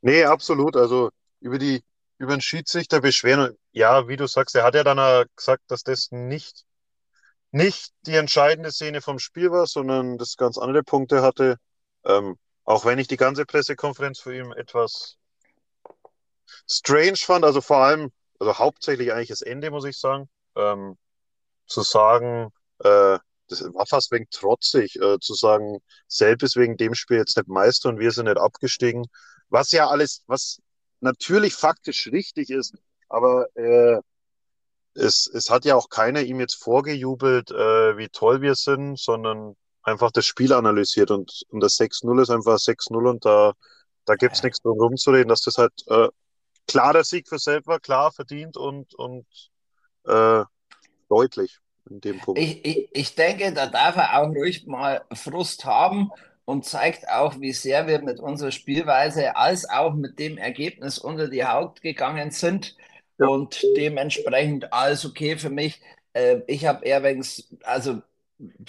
Nee, 0.00 0.24
absolut. 0.24 0.74
Also 0.74 1.10
über 1.40 1.58
die, 1.58 1.82
über 2.18 2.36
den 2.36 2.40
Schiedsrichter 2.40 3.00
beschweren. 3.00 3.56
Ja, 3.72 4.08
wie 4.08 4.16
du 4.16 4.26
sagst, 4.26 4.54
er 4.54 4.64
hat 4.64 4.74
ja 4.74 4.84
dann 4.84 5.26
gesagt, 5.36 5.62
dass 5.68 5.82
das 5.82 6.10
nicht, 6.10 6.64
nicht 7.50 7.92
die 8.06 8.14
entscheidende 8.14 8.72
Szene 8.72 9.00
vom 9.00 9.18
Spiel 9.18 9.50
war, 9.50 9.66
sondern 9.66 10.18
das 10.18 10.36
ganz 10.36 10.58
andere 10.58 10.82
Punkte 10.82 11.22
hatte. 11.22 11.56
Ähm, 12.04 12.36
auch 12.64 12.84
wenn 12.84 12.98
ich 12.98 13.08
die 13.08 13.16
ganze 13.16 13.46
Pressekonferenz 13.46 14.20
für 14.20 14.36
ihn 14.36 14.52
etwas 14.52 15.16
strange 16.66 17.16
fand, 17.16 17.44
also 17.44 17.60
vor 17.60 17.78
allem, 17.78 18.10
also 18.38 18.58
hauptsächlich 18.58 19.12
eigentlich 19.12 19.28
das 19.28 19.42
Ende, 19.42 19.70
muss 19.70 19.84
ich 19.84 19.98
sagen, 19.98 20.28
ähm, 20.56 20.96
zu 21.66 21.82
sagen, 21.82 22.50
äh, 22.80 23.18
das 23.48 23.62
war 23.72 23.86
fast 23.86 24.12
wegen 24.12 24.28
trotzig, 24.30 24.96
äh, 24.96 25.18
zu 25.20 25.34
sagen, 25.34 25.78
selbst 26.06 26.56
wegen 26.56 26.76
dem 26.76 26.94
Spiel 26.94 27.18
jetzt 27.18 27.36
nicht 27.36 27.48
Meister 27.48 27.88
und 27.88 27.98
wir 27.98 28.10
sind 28.12 28.26
nicht 28.26 28.38
abgestiegen. 28.38 29.06
Was 29.48 29.72
ja 29.72 29.88
alles, 29.88 30.22
was 30.26 30.60
natürlich 31.00 31.54
faktisch 31.54 32.08
richtig 32.12 32.50
ist, 32.50 32.74
aber 33.08 33.46
äh, 33.56 34.00
es, 34.94 35.26
es 35.32 35.50
hat 35.50 35.64
ja 35.64 35.76
auch 35.76 35.88
keiner 35.88 36.22
ihm 36.22 36.40
jetzt 36.40 36.62
vorgejubelt, 36.62 37.50
äh, 37.50 37.96
wie 37.96 38.08
toll 38.08 38.42
wir 38.42 38.54
sind, 38.54 38.98
sondern 38.98 39.56
einfach 39.82 40.10
das 40.10 40.26
Spiel 40.26 40.52
analysiert 40.52 41.10
und, 41.10 41.42
und 41.48 41.60
das 41.60 41.78
6-0 41.78 42.22
ist 42.22 42.30
einfach 42.30 42.56
6-0 42.56 43.08
und 43.08 43.24
da, 43.24 43.52
da 44.04 44.14
gibt 44.14 44.34
es 44.34 44.42
nichts 44.42 44.60
drum 44.60 44.78
rumzureden, 44.78 45.28
dass 45.28 45.42
das 45.42 45.58
halt 45.58 45.72
äh, 45.86 46.08
klar 46.66 46.92
der 46.92 47.04
Sieg 47.04 47.28
für 47.28 47.38
selber, 47.38 47.80
klar 47.80 48.12
verdient 48.12 48.56
und, 48.56 48.94
und 48.94 49.26
äh, 50.04 50.44
deutlich 51.08 51.58
in 51.88 52.00
dem 52.00 52.20
Punkt. 52.20 52.40
Ich, 52.40 52.64
ich, 52.64 52.88
ich 52.92 53.14
denke, 53.14 53.52
da 53.52 53.66
darf 53.66 53.96
er 53.96 54.20
auch 54.20 54.28
ruhig 54.28 54.66
mal 54.66 55.04
Frust 55.12 55.64
haben 55.64 56.10
und 56.48 56.64
zeigt 56.64 57.10
auch, 57.10 57.40
wie 57.40 57.52
sehr 57.52 57.86
wir 57.86 58.00
mit 58.00 58.20
unserer 58.20 58.52
Spielweise 58.52 59.36
als 59.36 59.68
auch 59.68 59.92
mit 59.92 60.18
dem 60.18 60.38
Ergebnis 60.38 60.96
unter 60.96 61.28
die 61.28 61.44
Haut 61.44 61.82
gegangen 61.82 62.30
sind. 62.30 62.74
Ja. 63.18 63.26
Und 63.26 63.62
dementsprechend 63.76 64.72
alles 64.72 65.04
okay 65.04 65.36
für 65.36 65.50
mich. 65.50 65.82
Äh, 66.14 66.40
ich 66.46 66.64
habe 66.64 66.86
eher 66.86 67.02
wenig, 67.02 67.46
also 67.64 68.00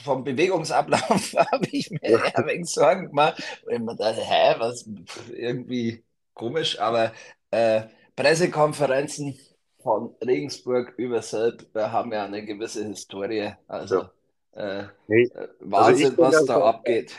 vom 0.04 0.26
Bewegungsablauf 0.26 1.34
habe 1.38 1.68
ich 1.72 1.90
mir 1.90 2.02
ja. 2.04 2.18
eher 2.18 2.48
wenig 2.48 2.70
Sorgen 2.70 3.08
gemacht. 3.08 3.42
Und 3.66 3.74
ich 3.74 3.80
mir 3.80 3.96
dachte, 3.96 4.26
hä, 4.26 4.56
was 4.58 4.86
irgendwie 5.32 6.04
komisch, 6.34 6.78
aber 6.82 7.14
äh, 7.52 7.84
Pressekonferenzen 8.18 9.40
von 9.82 10.14
Regensburg 10.22 10.96
über 10.98 11.22
Selb 11.22 11.66
haben 11.74 12.12
ja 12.12 12.26
eine 12.26 12.44
gewisse 12.44 12.84
Historie. 12.84 13.54
Also 13.70 14.10
ja. 14.58 14.82
äh, 14.82 14.88
nee. 15.08 15.24
Äh, 15.24 15.48
Wahnsinn, 15.62 16.08
also 16.08 16.22
was 16.22 16.46
da 16.46 16.62
abgeht. 16.62 17.16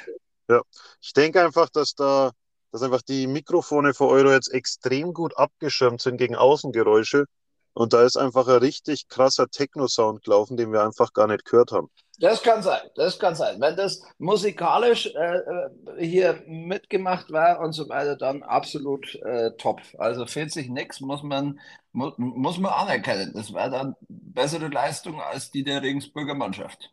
Ja, 0.51 0.63
ich 1.01 1.13
denke 1.13 1.45
einfach, 1.45 1.71
dass 1.71 1.95
da, 1.95 2.33
dass 2.73 2.83
einfach 2.83 3.03
die 3.03 3.29
Mikrofone 3.29 3.95
für 3.95 4.09
Euro 4.09 4.33
jetzt 4.33 4.53
extrem 4.53 5.15
gut 5.15 5.37
abgeschirmt 5.37 6.01
sind 6.01 6.17
gegen 6.17 6.35
Außengeräusche. 6.35 7.27
Und 7.73 7.93
da 7.93 8.03
ist 8.03 8.17
einfach 8.17 8.49
ein 8.49 8.57
richtig 8.57 9.07
krasser 9.07 9.47
Techno-Sound 9.49 10.25
gelaufen, 10.25 10.57
den 10.57 10.73
wir 10.73 10.83
einfach 10.83 11.13
gar 11.13 11.29
nicht 11.29 11.45
gehört 11.45 11.71
haben. 11.71 11.89
Das 12.19 12.43
kann 12.43 12.65
sein, 12.65 12.81
das 12.97 13.21
kann 13.21 13.37
sein. 13.37 13.61
Wenn 13.61 13.77
das 13.77 14.03
musikalisch 14.19 15.07
äh, 15.15 15.37
äh 15.37 15.71
hier 16.05 16.43
mitgemacht 16.47 17.31
war 17.31 17.61
und 17.61 17.73
so 17.73 17.89
weiter, 17.89 18.17
dann 18.17 18.43
absolut 18.43 19.15
äh, 19.23 19.53
top. 19.57 19.81
Also 19.99 20.27
fehlt 20.27 20.53
sich 20.53 20.69
nichts, 20.69 21.01
muss 21.01 21.23
man, 21.23 21.61
mu 21.93 22.11
muss 22.17 22.59
man 22.59 22.73
anerkennen. 22.73 23.33
Das 23.35 23.53
war 23.53 23.71
dann 23.71 23.95
bessere 24.09 24.67
Leistung 24.67 25.21
als 25.23 25.53
die 25.53 25.63
der 25.63 25.81
Regensburger 25.81 26.35
Mannschaft. 26.35 26.91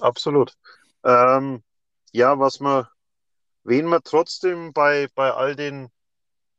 Absolut. 0.00 0.52
Ähm, 1.02 1.62
ja, 2.14 2.38
was 2.38 2.60
man, 2.60 2.86
wen 3.64 3.86
man 3.86 4.00
trotzdem 4.04 4.72
bei, 4.72 5.08
bei 5.16 5.32
all 5.32 5.56
den 5.56 5.90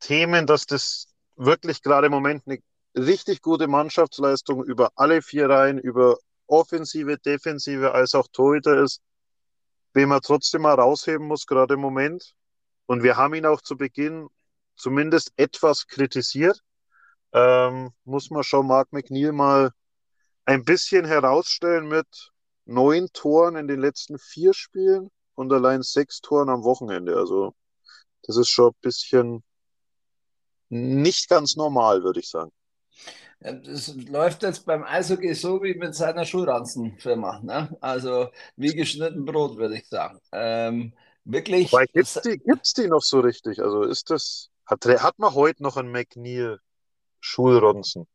Themen, 0.02 0.48
dass 0.48 0.66
das 0.66 1.16
wirklich 1.38 1.82
gerade 1.82 2.08
im 2.08 2.12
Moment 2.12 2.44
eine 2.46 2.60
richtig 2.94 3.42
gute 3.42 3.70
Mannschaftsleistung 3.70 4.66
über 4.66 4.92
alle 4.96 5.22
vier 5.22 5.50
Reihen, 5.50 5.80
über 5.80 6.18
Offensive, 6.48 7.18
Defensive 7.20 7.94
als 7.94 8.16
auch 8.16 8.28
Torhüter 8.34 8.84
ist, 8.84 9.02
wen 9.94 10.10
man 10.10 10.20
trotzdem 10.20 10.64
mal 10.64 10.76
rausheben 10.76 11.26
muss, 11.26 11.46
gerade 11.48 11.76
im 11.76 11.80
Moment. 11.80 12.36
Und 12.86 13.02
wir 13.04 13.16
haben 13.16 13.34
ihn 13.34 13.46
auch 13.46 13.62
zu 13.62 13.78
Beginn 13.78 14.28
zumindest 14.76 15.32
etwas 15.38 15.88
kritisiert. 15.88 16.60
Ähm, 17.32 17.92
muss 18.04 18.30
man 18.30 18.44
schon 18.44 18.68
Mark 18.68 18.92
McNeil 18.92 19.32
mal 19.32 19.72
ein 20.44 20.66
bisschen 20.66 21.06
herausstellen 21.06 21.88
mit 21.88 22.34
neun 22.66 23.08
Toren 23.14 23.56
in 23.56 23.70
den 23.70 23.80
letzten 23.80 24.20
vier 24.20 24.54
Spielen 24.54 25.12
und 25.36 25.52
allein 25.54 25.82
sechs 25.82 26.22
Toren 26.22 26.50
am 26.50 26.64
Wochenende. 26.64 27.16
Also 27.16 27.54
das 28.24 28.38
ist 28.38 28.50
schon 28.50 28.70
ein 28.70 28.82
bisschen 28.82 29.44
nicht 30.70 31.30
ganz 31.30 31.56
normal, 31.56 32.04
würde 32.04 32.20
ich 32.20 32.30
sagen. 32.30 32.52
Das 33.40 33.94
läuft 33.96 34.44
jetzt 34.44 34.66
beim 34.66 34.84
Eishockey 34.84 35.34
so 35.34 35.62
wie 35.62 35.76
mit 35.76 35.94
seiner 35.94 36.26
Schulranzenfirma. 36.26 37.42
Ne? 37.44 37.78
Also 37.82 38.30
wie 38.56 38.74
geschnitten 38.74 39.26
Brot, 39.26 39.58
würde 39.58 39.78
ich 39.78 39.88
sagen. 39.88 40.20
Ähm, 40.32 40.94
wirklich. 41.26 41.70
Gibt 41.70 41.96
es 41.96 42.14
die, 42.24 42.38
gibt's 42.40 42.74
die 42.74 42.88
noch 42.88 43.02
so 43.02 43.20
richtig? 43.20 43.62
Also 43.62 43.84
ist 43.84 44.10
das. 44.10 44.50
Hat, 44.66 44.84
hat 44.86 45.20
man 45.20 45.36
heute 45.36 45.62
noch 45.62 45.78
einen 45.78 45.92
McNeil 45.92 46.60
Schulranzen? 47.20 48.08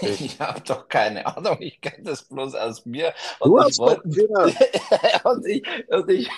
Ich 0.00 0.40
habe 0.40 0.60
doch 0.62 0.88
keine 0.88 1.26
Ahnung, 1.26 1.58
ich 1.60 1.80
kenne 1.80 2.04
das 2.04 2.24
bloß 2.24 2.54
aus 2.54 2.86
mir. 2.86 3.12
Und 3.38 3.50
du 3.50 3.68
ich 3.68 3.78
wollte 3.78 4.02
und 5.24 5.46
ich, 5.46 5.62
und 5.88 6.10
ich, 6.10 6.30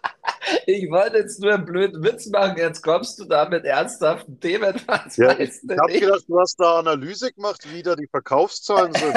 ich 0.66 0.90
wollte 0.90 1.18
jetzt 1.18 1.40
nur 1.40 1.54
einen 1.54 1.64
blöden 1.64 2.02
Witz 2.02 2.26
machen, 2.26 2.56
jetzt 2.58 2.82
kommst 2.82 3.18
du 3.18 3.24
da 3.24 3.48
mit 3.48 3.64
ernsthaften 3.64 4.38
Themen. 4.38 4.80
Was 4.86 5.16
ja, 5.16 5.38
ich 5.38 5.60
habe 5.68 5.92
gedacht, 5.92 6.24
du 6.28 6.38
hast 6.38 6.60
da 6.60 6.78
Analyse 6.78 7.32
gemacht, 7.32 7.66
wie 7.72 7.82
da 7.82 7.96
die 7.96 8.06
Verkaufszahlen 8.06 8.92
sind. 8.94 9.16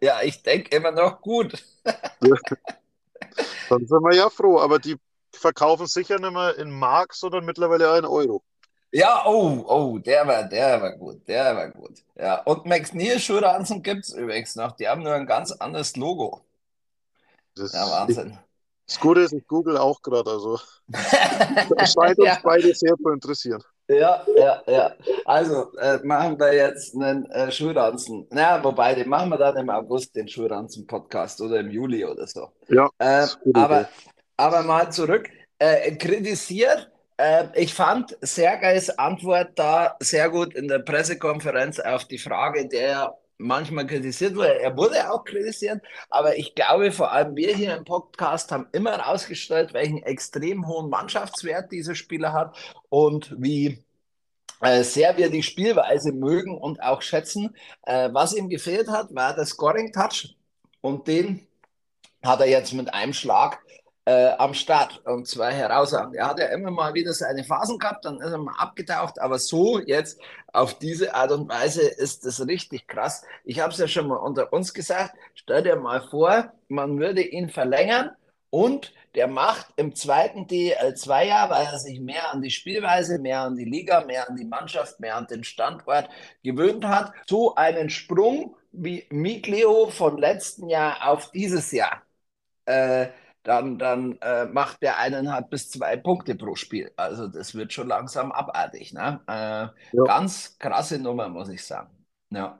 ja, 0.00 0.22
ich 0.22 0.42
denke 0.42 0.76
immer 0.76 0.90
noch 0.90 1.20
gut. 1.20 1.64
Dann 3.68 3.86
sind 3.86 4.02
wir 4.02 4.14
ja 4.14 4.28
froh, 4.28 4.58
aber 4.58 4.78
die 4.78 4.96
verkaufen 5.32 5.86
sicher 5.86 6.18
nicht 6.18 6.32
mehr 6.32 6.56
in 6.58 6.70
Mark, 6.70 7.14
sondern 7.14 7.44
mittlerweile 7.44 7.92
einen 7.92 8.06
Euro. 8.06 8.42
Ja, 8.94 9.24
oh, 9.26 9.64
oh, 9.66 9.98
der 9.98 10.24
war, 10.24 10.44
der 10.44 10.80
war 10.80 10.96
gut, 10.96 11.26
der 11.26 11.56
war 11.56 11.68
gut. 11.68 12.04
Ja, 12.14 12.40
und 12.42 12.64
Max 12.64 12.94
Neil 12.94 13.18
Schuhranzen 13.18 13.82
gibt 13.82 14.04
es 14.04 14.14
übrigens 14.14 14.54
noch. 14.54 14.70
Die 14.76 14.86
haben 14.86 15.02
nur 15.02 15.14
ein 15.14 15.26
ganz 15.26 15.50
anderes 15.50 15.96
Logo. 15.96 16.42
Das 17.56 17.72
ja, 17.72 17.90
Wahnsinn. 17.90 18.38
Das 18.86 19.00
Gute 19.00 19.22
ist, 19.22 19.32
ich 19.32 19.44
google 19.48 19.78
auch 19.78 20.00
gerade, 20.00 20.30
also 20.30 20.60
das 20.86 21.92
scheint 21.92 22.18
uns 22.20 22.28
ja. 22.28 22.38
beide 22.40 22.72
sehr 22.72 22.94
zu 22.94 23.08
interessieren. 23.08 23.64
Ja, 23.88 24.24
ja, 24.36 24.62
ja. 24.68 24.94
Also 25.24 25.76
äh, 25.78 25.98
machen 26.04 26.38
wir 26.38 26.54
jetzt 26.54 26.94
einen 26.94 27.28
äh, 27.32 27.50
Schulranzen. 27.50 28.28
Na, 28.30 28.62
wobei, 28.62 28.94
den 28.94 29.08
machen 29.08 29.28
wir 29.28 29.38
dann 29.38 29.56
im 29.56 29.70
August, 29.70 30.14
den 30.14 30.28
Schulranzen-Podcast 30.28 31.40
oder 31.40 31.58
im 31.58 31.70
Juli 31.72 32.04
oder 32.04 32.28
so. 32.28 32.48
Ja. 32.68 32.88
Äh, 32.98 33.26
aber, 33.54 33.88
aber 34.36 34.62
mal 34.62 34.92
zurück. 34.92 35.28
Äh, 35.58 35.96
kritisiert 35.96 36.92
äh, 37.16 37.46
ich 37.54 37.74
fand 37.74 38.16
Sergeis 38.20 38.90
Antwort 38.90 39.52
da 39.56 39.96
sehr 40.00 40.30
gut 40.30 40.54
in 40.54 40.68
der 40.68 40.80
Pressekonferenz 40.80 41.78
auf 41.80 42.04
die 42.06 42.18
Frage, 42.18 42.68
der 42.68 43.16
manchmal 43.38 43.86
kritisiert 43.86 44.36
wurde. 44.36 44.60
Er 44.60 44.76
wurde 44.76 45.10
auch 45.10 45.24
kritisiert, 45.24 45.82
aber 46.10 46.36
ich 46.36 46.54
glaube, 46.54 46.92
vor 46.92 47.12
allem 47.12 47.36
wir 47.36 47.54
hier 47.54 47.76
im 47.76 47.84
Podcast 47.84 48.52
haben 48.52 48.68
immer 48.72 48.92
herausgestellt, 48.92 49.74
welchen 49.74 50.02
extrem 50.02 50.66
hohen 50.66 50.90
Mannschaftswert 50.90 51.72
dieser 51.72 51.94
Spieler 51.94 52.32
hat 52.32 52.56
und 52.88 53.34
wie 53.38 53.84
äh, 54.60 54.82
sehr 54.82 55.16
wir 55.16 55.30
die 55.30 55.42
Spielweise 55.42 56.12
mögen 56.12 56.56
und 56.56 56.82
auch 56.82 57.02
schätzen. 57.02 57.54
Äh, 57.82 58.10
was 58.12 58.34
ihm 58.34 58.48
gefehlt 58.48 58.88
hat, 58.88 59.14
war 59.14 59.34
der 59.34 59.46
Scoring-Touch 59.46 60.36
und 60.80 61.06
den 61.08 61.46
hat 62.24 62.40
er 62.40 62.48
jetzt 62.48 62.72
mit 62.72 62.92
einem 62.94 63.12
Schlag 63.12 63.58
äh, 64.06 64.30
am 64.38 64.54
Start 64.54 65.00
und 65.06 65.26
zwei 65.26 65.52
herausragend. 65.52 66.16
Er 66.16 66.28
hat 66.28 66.38
ja 66.38 66.46
immer 66.46 66.70
mal 66.70 66.94
wieder 66.94 67.12
seine 67.12 67.44
Phasen 67.44 67.78
gehabt, 67.78 68.04
dann 68.04 68.20
ist 68.20 68.32
er 68.32 68.38
mal 68.38 68.54
abgetaucht, 68.58 69.20
aber 69.20 69.38
so 69.38 69.78
jetzt 69.78 70.20
auf 70.52 70.78
diese 70.78 71.14
Art 71.14 71.32
und 71.32 71.48
Weise 71.48 71.82
ist 71.82 72.24
das 72.24 72.46
richtig 72.46 72.86
krass. 72.86 73.24
Ich 73.44 73.60
habe 73.60 73.72
es 73.72 73.78
ja 73.78 73.88
schon 73.88 74.08
mal 74.08 74.16
unter 74.16 74.52
uns 74.52 74.74
gesagt, 74.74 75.16
stell 75.34 75.62
dir 75.62 75.76
mal 75.76 76.02
vor, 76.02 76.52
man 76.68 76.98
würde 76.98 77.22
ihn 77.22 77.48
verlängern 77.48 78.10
und 78.50 78.92
der 79.14 79.28
macht 79.28 79.68
im 79.76 79.94
zweiten 79.94 80.46
DL2-Jahr, 80.46 81.48
weil 81.50 81.66
er 81.66 81.78
sich 81.78 82.00
mehr 82.00 82.32
an 82.32 82.42
die 82.42 82.50
Spielweise, 82.50 83.18
mehr 83.18 83.42
an 83.42 83.56
die 83.56 83.64
Liga, 83.64 84.04
mehr 84.04 84.28
an 84.28 84.36
die 84.36 84.44
Mannschaft, 84.44 85.00
mehr 85.00 85.16
an 85.16 85.26
den 85.28 85.44
Standort 85.44 86.08
gewöhnt 86.42 86.84
hat, 86.84 87.12
so 87.26 87.54
einen 87.54 87.90
Sprung 87.90 88.56
wie 88.72 89.06
Miglio 89.10 89.88
von 89.88 90.18
letzten 90.18 90.68
Jahr 90.68 91.08
auf 91.08 91.30
dieses 91.30 91.70
Jahr. 91.70 92.02
Äh, 92.66 93.08
dann, 93.44 93.78
dann 93.78 94.18
äh, 94.22 94.46
macht 94.46 94.82
der 94.82 94.98
eineinhalb 94.98 95.50
bis 95.50 95.70
zwei 95.70 95.96
Punkte 95.96 96.34
pro 96.34 96.56
Spiel. 96.56 96.90
Also 96.96 97.28
das 97.28 97.54
wird 97.54 97.72
schon 97.72 97.88
langsam 97.88 98.32
abartig. 98.32 98.92
Ne? 98.94 99.20
Äh, 99.28 99.68
ja. 99.96 100.04
Ganz 100.04 100.58
krasse 100.58 100.98
Nummer, 100.98 101.28
muss 101.28 101.50
ich 101.50 101.64
sagen. 101.64 101.90
Ja, 102.30 102.58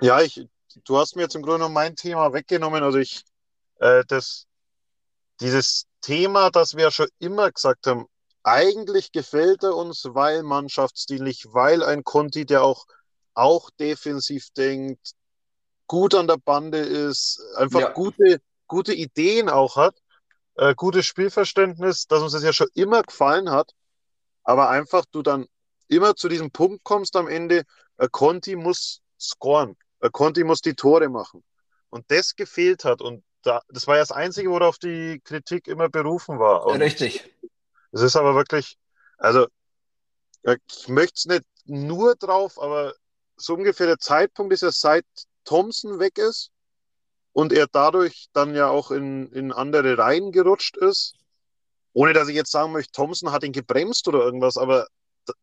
ja 0.00 0.20
ich, 0.20 0.46
du 0.84 0.98
hast 0.98 1.16
mir 1.16 1.26
im 1.34 1.42
Grunde 1.42 1.70
mein 1.70 1.96
Thema 1.96 2.34
weggenommen. 2.34 2.82
Also 2.82 2.98
ich, 2.98 3.24
äh, 3.78 4.04
das, 4.08 4.46
dieses 5.40 5.86
Thema, 6.02 6.50
das 6.50 6.76
wir 6.76 6.90
schon 6.90 7.08
immer 7.18 7.50
gesagt 7.50 7.86
haben, 7.86 8.04
eigentlich 8.42 9.12
gefällt 9.12 9.62
er 9.62 9.74
uns, 9.74 10.04
weil 10.04 10.42
mannschaftsdienlich, 10.42 11.46
weil 11.52 11.82
ein 11.82 12.04
Conti, 12.04 12.44
der 12.44 12.62
auch, 12.62 12.84
auch 13.32 13.70
defensiv 13.70 14.50
denkt, 14.50 15.12
gut 15.86 16.14
an 16.14 16.28
der 16.28 16.36
Bande 16.36 16.78
ist, 16.78 17.40
einfach 17.56 17.80
ja. 17.80 17.92
gute, 17.92 18.42
gute 18.66 18.92
Ideen 18.92 19.48
auch 19.48 19.76
hat 19.76 19.94
äh, 20.60 20.74
gutes 20.74 21.06
Spielverständnis, 21.06 22.06
dass 22.06 22.22
uns 22.22 22.32
das 22.32 22.42
ja 22.42 22.52
schon 22.52 22.68
immer 22.74 23.02
gefallen 23.02 23.50
hat, 23.50 23.72
aber 24.44 24.68
einfach 24.68 25.06
du 25.10 25.22
dann 25.22 25.46
immer 25.88 26.14
zu 26.14 26.28
diesem 26.28 26.50
Punkt 26.50 26.84
kommst 26.84 27.16
am 27.16 27.28
Ende, 27.28 27.64
äh, 27.96 28.08
Conti 28.10 28.56
muss 28.56 29.00
scoren, 29.18 29.74
äh, 30.00 30.10
Conti 30.10 30.44
muss 30.44 30.60
die 30.60 30.74
Tore 30.74 31.08
machen. 31.08 31.42
Und 31.88 32.04
das 32.10 32.36
gefehlt 32.36 32.84
hat 32.84 33.00
und 33.00 33.24
da, 33.42 33.62
das 33.70 33.86
war 33.86 33.96
ja 33.96 34.02
das 34.02 34.12
Einzige, 34.12 34.50
worauf 34.50 34.76
die 34.76 35.22
Kritik 35.24 35.66
immer 35.66 35.88
berufen 35.88 36.38
war. 36.38 36.66
Und 36.66 36.82
Richtig. 36.82 37.24
Es 37.92 38.02
ist 38.02 38.16
aber 38.16 38.34
wirklich, 38.34 38.76
also 39.16 39.46
ich 40.42 40.88
möchte 40.88 41.14
es 41.14 41.24
nicht 41.24 41.44
nur 41.64 42.16
drauf, 42.16 42.60
aber 42.60 42.92
so 43.36 43.54
ungefähr 43.54 43.86
der 43.86 43.98
Zeitpunkt 43.98 44.52
ist 44.52 44.62
ja 44.62 44.70
seit 44.70 45.06
Thompson 45.44 45.98
weg 45.98 46.18
ist, 46.18 46.50
und 47.32 47.52
er 47.52 47.66
dadurch 47.66 48.28
dann 48.32 48.54
ja 48.54 48.68
auch 48.68 48.90
in, 48.90 49.30
in 49.32 49.52
andere 49.52 49.98
Reihen 49.98 50.32
gerutscht 50.32 50.76
ist. 50.76 51.14
Ohne 51.92 52.12
dass 52.12 52.28
ich 52.28 52.36
jetzt 52.36 52.52
sagen 52.52 52.72
möchte, 52.72 52.92
Thompson 52.92 53.32
hat 53.32 53.42
ihn 53.42 53.52
gebremst 53.52 54.06
oder 54.08 54.20
irgendwas, 54.20 54.56
aber 54.56 54.86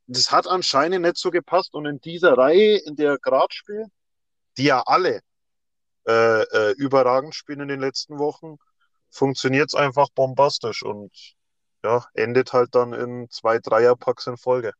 das 0.07 0.31
hat 0.31 0.47
anscheinend 0.47 1.03
nicht 1.03 1.17
so 1.17 1.29
gepasst. 1.29 1.73
Und 1.73 1.85
in 1.85 1.99
dieser 1.99 2.37
Reihe, 2.37 2.77
in 2.77 2.95
der 2.95 3.17
Grad 3.17 3.53
spielt, 3.53 3.87
die 4.57 4.65
ja 4.65 4.81
alle 4.85 5.21
äh, 6.07 6.41
äh, 6.43 6.71
überragend 6.77 7.35
spielen 7.35 7.61
in 7.61 7.67
den 7.67 7.79
letzten 7.81 8.17
Wochen, 8.17 8.57
funktioniert 9.09 9.69
es 9.69 9.75
einfach 9.75 10.09
bombastisch 10.13 10.83
und 10.83 11.11
ja, 11.83 12.05
endet 12.13 12.53
halt 12.53 12.75
dann 12.75 12.93
in 12.93 13.29
zwei 13.29 13.59
Dreierpacks 13.59 14.27
in 14.27 14.37
Folge. 14.37 14.73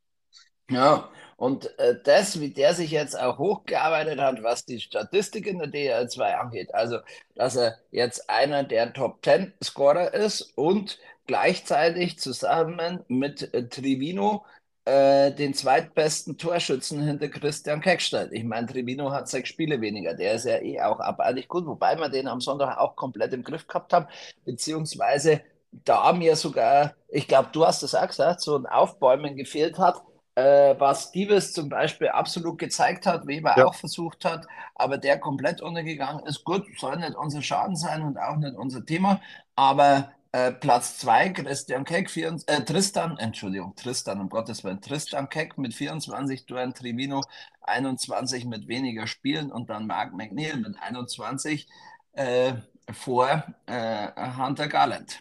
Ja, 0.70 1.10
und 1.38 1.78
äh, 1.80 1.96
das, 2.04 2.40
wie 2.42 2.50
der 2.50 2.74
sich 2.74 2.92
jetzt 2.92 3.18
auch 3.18 3.38
hochgearbeitet 3.38 4.20
hat, 4.20 4.44
was 4.44 4.66
die 4.66 4.82
Statistik 4.82 5.48
in 5.48 5.60
der 5.60 5.70
DL2 5.70 6.34
angeht, 6.36 6.74
also 6.76 6.98
dass 7.36 7.56
er 7.56 7.78
jetzt 7.92 8.30
einer 8.30 8.64
der 8.64 8.92
Top 8.94 9.24
10 9.24 9.54
Scorer 9.64 10.14
ist 10.14 10.42
und 10.58 11.00
gleichzeitig 11.26 12.20
zusammen 12.20 13.04
mit 13.08 13.54
äh, 13.54 13.68
Trivino 13.70 14.46
äh, 14.84 15.32
den 15.32 15.54
zweitbesten 15.54 16.38
Torschützen 16.38 17.02
hinter 17.02 17.30
Christian 17.30 17.80
Keck 17.82 18.02
stellt. 18.02 18.34
Ich 18.34 18.44
meine, 18.44 18.68
Trivino 18.68 19.12
hat 19.12 19.30
sechs 19.30 19.48
Spiele 19.50 19.80
weniger, 19.80 20.16
der 20.16 20.34
ist 20.34 20.46
ja 20.46 20.58
eh 20.62 20.82
auch 20.82 21.00
abartig 21.00 21.48
gut, 21.48 21.66
wobei 21.66 21.96
wir 21.98 22.10
den 22.10 22.28
am 22.28 22.42
Sonntag 22.42 22.78
auch 22.78 22.96
komplett 22.98 23.32
im 23.34 23.44
Griff 23.44 23.68
gehabt 23.68 23.94
haben, 23.94 24.08
beziehungsweise 24.44 25.42
da 25.72 26.12
mir 26.14 26.36
sogar, 26.36 26.96
ich 27.10 27.28
glaube, 27.28 27.50
du 27.54 27.66
hast 27.66 27.84
es 27.84 27.96
auch 27.96 28.08
gesagt, 28.08 28.42
so 28.42 28.58
ein 28.58 28.66
Aufbäumen 28.66 29.36
gefehlt 29.38 29.78
hat 29.80 30.02
äh, 30.38 30.80
was 30.80 31.12
Divis 31.12 31.52
zum 31.52 31.68
Beispiel 31.68 32.10
absolut 32.10 32.60
gezeigt 32.60 33.08
hat, 33.08 33.26
Weber 33.26 33.56
ja. 33.58 33.66
auch 33.66 33.74
versucht 33.74 34.24
hat, 34.24 34.46
aber 34.76 35.00
der 35.00 35.20
komplett 35.20 35.62
untergegangen 35.62 36.24
ist. 36.28 36.44
Gut, 36.44 36.68
soll 36.78 36.98
nicht 36.98 37.16
unser 37.16 37.42
Schaden 37.42 37.76
sein 37.76 38.04
und 38.04 38.20
auch 38.20 38.36
nicht 38.38 38.56
unser 38.56 38.86
Thema, 38.86 39.20
aber 39.56 40.12
äh, 40.34 40.52
Platz 40.52 41.00
2, 41.00 41.30
Christian 41.30 41.86
Keck, 41.86 42.12
24, 42.12 42.48
äh, 42.48 42.64
Tristan, 42.64 43.18
Entschuldigung, 43.18 43.76
Tristan, 43.76 44.22
um 44.22 44.30
Gottes 44.30 44.64
Willen, 44.64 44.80
Tristan 44.80 45.28
Keck 45.28 45.58
mit 45.58 45.74
24 45.74 46.46
Toren, 46.46 46.76
Trivino 46.76 47.24
21 47.62 48.46
mit 48.46 48.68
weniger 48.68 49.08
Spielen 49.08 49.52
und 49.52 49.72
dann 49.72 49.88
Mark 49.88 50.14
McNeil 50.14 50.58
mit 50.58 50.80
21 50.80 51.68
äh, 52.12 52.54
vor 52.94 53.44
äh, 53.66 54.08
Hunter 54.38 54.68
Garland. 54.68 55.20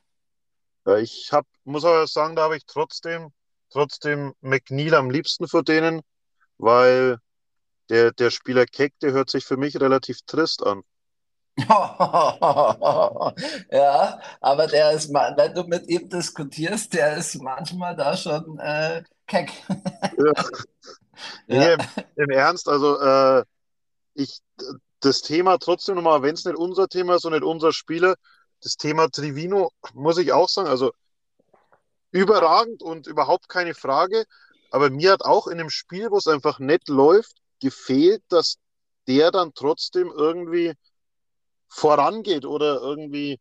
Ich 0.98 1.30
hab, 1.32 1.46
muss 1.64 1.86
aber 1.86 2.06
sagen, 2.06 2.36
da 2.36 2.42
habe 2.42 2.58
ich 2.58 2.66
trotzdem 2.66 3.32
trotzdem 3.70 4.34
McNeil 4.40 4.94
am 4.94 5.10
liebsten 5.10 5.48
von 5.48 5.64
denen, 5.64 6.02
weil 6.58 7.18
der, 7.88 8.12
der 8.12 8.30
Spieler 8.30 8.66
Keck, 8.66 8.98
der 9.00 9.12
hört 9.12 9.30
sich 9.30 9.44
für 9.44 9.56
mich 9.56 9.80
relativ 9.80 10.22
trist 10.26 10.64
an. 10.64 10.82
ja, 13.70 14.20
aber 14.40 14.66
der 14.66 14.90
ist, 14.92 15.08
wenn 15.10 15.54
du 15.54 15.64
mit 15.64 15.88
ihm 15.88 16.08
diskutierst, 16.10 16.92
der 16.92 17.16
ist 17.16 17.40
manchmal 17.40 17.96
da 17.96 18.14
schon 18.16 18.58
äh, 18.58 19.02
keck. 19.26 19.50
ja. 20.18 20.32
Nee, 21.46 21.72
im, 21.72 21.80
im, 22.16 22.28
Ernst, 22.28 22.68
also 22.68 23.00
äh, 23.00 23.42
ich 24.12 24.42
das 25.00 25.22
Thema 25.22 25.56
trotzdem 25.58 25.94
nochmal, 25.94 26.20
wenn 26.20 26.34
es 26.34 26.44
nicht 26.44 26.58
unser 26.58 26.88
Thema 26.88 27.14
ist 27.14 27.24
und 27.24 27.32
nicht 27.32 27.42
unser 27.42 27.72
Spieler, 27.72 28.16
das 28.62 28.76
Thema 28.76 29.08
Trivino, 29.08 29.70
muss 29.94 30.18
ich 30.18 30.32
auch 30.32 30.50
sagen, 30.50 30.68
also 30.68 30.92
überragend 32.10 32.82
und 32.82 33.06
überhaupt 33.06 33.48
keine 33.48 33.74
Frage. 33.74 34.24
Aber 34.70 34.90
mir 34.90 35.12
hat 35.12 35.22
auch 35.22 35.46
in 35.46 35.60
einem 35.60 35.70
Spiel, 35.70 36.10
wo 36.10 36.16
es 36.18 36.26
einfach 36.26 36.58
nett 36.58 36.88
läuft, 36.88 37.36
gefehlt, 37.60 38.22
dass 38.28 38.56
der 39.06 39.30
dann 39.30 39.52
trotzdem 39.54 40.12
irgendwie 40.14 40.74
vorangeht 41.68 42.44
oder 42.44 42.80
irgendwie. 42.80 43.38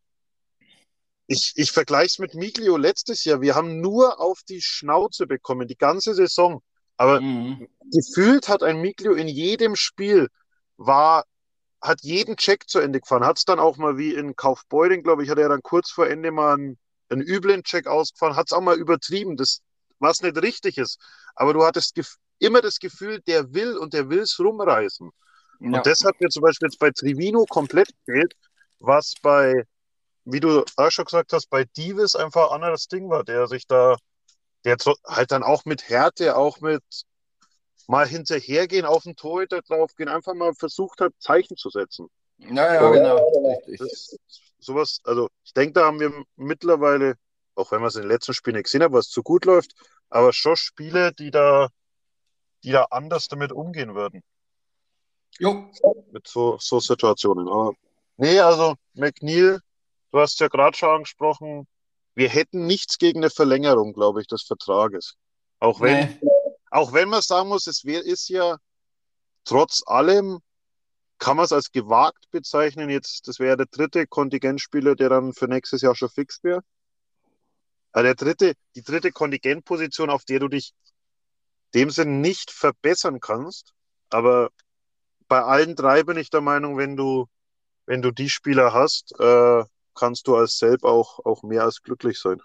Ich, 1.27 1.53
ich 1.55 1.71
vergleiche 1.71 2.05
es 2.05 2.19
mit 2.19 2.35
Miglio 2.35 2.77
letztes 2.77 3.23
Jahr. 3.23 3.41
Wir 3.41 3.55
haben 3.55 3.81
nur 3.81 4.19
auf 4.19 4.41
die 4.47 4.61
Schnauze 4.61 5.25
bekommen, 5.25 5.67
die 5.67 5.77
ganze 5.77 6.13
Saison. 6.13 6.61
Aber 6.97 7.19
mhm. 7.19 7.67
gefühlt 7.91 8.47
hat 8.47 8.61
ein 8.61 8.79
Miglio 8.79 9.13
in 9.13 9.27
jedem 9.27 9.75
Spiel 9.75 10.29
war, 10.77 11.25
hat 11.81 12.01
jeden 12.01 12.37
Check 12.37 12.69
zu 12.69 12.79
Ende 12.79 13.01
gefahren. 13.01 13.25
Hat 13.25 13.37
es 13.37 13.45
dann 13.45 13.59
auch 13.59 13.77
mal 13.77 13.97
wie 13.97 14.13
in 14.13 14.35
Kaufbeuren, 14.35 15.01
glaube 15.01 15.23
ich, 15.23 15.29
hat 15.29 15.39
er 15.39 15.49
dann 15.49 15.63
kurz 15.63 15.89
vor 15.89 16.07
Ende 16.07 16.31
mal 16.31 16.53
einen 16.53 16.77
einen 17.09 17.21
üblen 17.21 17.63
Check 17.63 17.87
ausgefahren, 17.87 18.35
hat 18.35 18.47
es 18.47 18.53
auch 18.53 18.61
mal 18.61 18.77
übertrieben, 18.77 19.37
das, 19.37 19.61
was 19.99 20.21
nicht 20.21 20.41
richtig 20.41 20.77
ist. 20.77 20.99
Aber 21.35 21.53
du 21.53 21.63
hattest 21.63 21.99
immer 22.39 22.61
das 22.61 22.79
Gefühl, 22.79 23.21
der 23.21 23.53
will 23.53 23.77
und 23.77 23.93
der 23.93 24.09
will 24.09 24.19
es 24.19 24.39
rumreißen. 24.39 25.09
Ja. 25.59 25.77
Und 25.77 25.85
das 25.85 26.03
hat 26.03 26.19
mir 26.19 26.29
zum 26.29 26.41
Beispiel 26.41 26.67
jetzt 26.67 26.79
bei 26.79 26.91
Trivino 26.91 27.45
komplett 27.45 27.89
gefehlt, 28.05 28.33
was 28.79 29.13
bei, 29.21 29.63
wie 30.25 30.39
du 30.39 30.63
auch 30.75 30.91
schon 30.91 31.05
gesagt 31.05 31.33
hast, 31.33 31.49
bei 31.49 31.65
Divis 31.77 32.15
einfach 32.15 32.49
ein 32.49 32.55
anderes 32.55 32.87
Ding 32.87 33.09
war, 33.09 33.23
der 33.23 33.47
sich 33.47 33.67
da, 33.67 33.95
der 34.63 34.77
halt 35.05 35.31
dann 35.31 35.43
auch 35.43 35.65
mit 35.65 35.87
Härte, 35.89 36.35
auch 36.35 36.59
mit 36.59 36.83
mal 37.87 38.07
hinterhergehen, 38.07 38.85
auf 38.85 39.03
den 39.03 39.15
Torhüter 39.15 39.61
draufgehen, 39.61 40.09
einfach 40.09 40.33
mal 40.33 40.53
versucht 40.55 41.01
hat, 41.01 41.13
Zeichen 41.19 41.55
zu 41.55 41.69
setzen. 41.69 42.07
Ja, 42.37 42.73
ja, 42.73 42.89
genau. 42.89 43.61
Das, 43.77 44.17
sowas, 44.59 44.99
also 45.03 45.29
ich 45.43 45.53
denke, 45.53 45.73
da 45.73 45.85
haben 45.85 45.99
wir 45.99 46.11
mittlerweile, 46.35 47.15
auch 47.55 47.71
wenn 47.71 47.81
wir 47.81 47.87
es 47.87 47.95
in 47.95 48.03
den 48.03 48.11
letzten 48.11 48.33
Spielen 48.33 48.55
nicht 48.55 48.65
gesehen 48.65 48.83
haben, 48.83 48.93
was 48.93 49.09
zu 49.09 49.23
gut 49.23 49.45
läuft, 49.45 49.73
aber 50.09 50.33
schon 50.33 50.55
Spiele, 50.55 51.13
die 51.13 51.31
da, 51.31 51.69
die 52.63 52.71
da 52.71 52.85
anders 52.89 53.27
damit 53.27 53.51
umgehen 53.51 53.95
würden. 53.95 54.21
Jo. 55.37 55.69
Mit 56.11 56.27
so, 56.27 56.57
so 56.59 56.79
Situationen. 56.79 57.47
Aber 57.47 57.73
nee, 58.17 58.39
also 58.39 58.75
McNeil, 58.93 59.59
du 60.11 60.19
hast 60.19 60.39
ja 60.39 60.47
gerade 60.47 60.77
schon 60.77 60.89
angesprochen, 60.89 61.67
wir 62.15 62.29
hätten 62.29 62.65
nichts 62.65 62.97
gegen 62.97 63.19
eine 63.19 63.29
Verlängerung, 63.29 63.93
glaube 63.93 64.21
ich, 64.21 64.27
des 64.27 64.43
Vertrages. 64.43 65.15
Auch 65.59 65.81
wenn, 65.81 66.17
nee. 66.21 66.29
auch 66.71 66.93
wenn 66.93 67.09
man 67.09 67.21
sagen 67.21 67.49
muss, 67.49 67.67
es 67.67 67.83
wär, 67.83 68.03
ist 68.03 68.29
ja 68.29 68.57
trotz 69.43 69.83
allem, 69.85 70.39
kann 71.17 71.37
man 71.37 71.45
es 71.45 71.51
als 71.51 71.71
gewagt 71.71 72.29
bezeichnen. 72.31 72.89
Jetzt, 72.89 73.27
das 73.27 73.39
wäre 73.39 73.57
der 73.57 73.67
dritte 73.67 74.07
Kontingentspieler, 74.07 74.95
der 74.95 75.09
dann 75.09 75.33
für 75.33 75.47
nächstes 75.47 75.81
Jahr 75.81 75.95
schon 75.95 76.09
fix 76.09 76.43
wäre. 76.43 76.61
Also 77.91 78.03
der 78.03 78.15
dritte, 78.15 78.53
die 78.75 78.83
dritte 78.83 79.11
Kontingentposition, 79.11 80.09
auf 80.09 80.25
der 80.25 80.39
du 80.39 80.49
dich 80.49 80.73
dem 81.73 81.89
Sinn 81.89 82.21
nicht 82.21 82.51
verbessern 82.51 83.19
kannst. 83.19 83.73
Aber 84.09 84.49
bei 85.27 85.41
allen 85.41 85.75
drei 85.75 86.03
bin 86.03 86.17
ich 86.17 86.29
der 86.29 86.41
Meinung, 86.41 86.77
wenn 86.77 86.95
du, 86.95 87.27
wenn 87.85 88.01
du 88.01 88.11
die 88.11 88.29
Spieler 88.29 88.73
hast, 88.73 89.17
äh, 89.19 89.63
kannst 89.93 90.27
du 90.27 90.35
als 90.35 90.57
Selb 90.57 90.83
auch, 90.83 91.19
auch 91.25 91.43
mehr 91.43 91.63
als 91.63 91.81
glücklich 91.81 92.19
sein. 92.19 92.41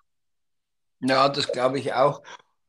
Ja, 1.00 1.28
das 1.28 1.50
glaube 1.50 1.78
ich 1.78 1.92
auch. 1.94 2.22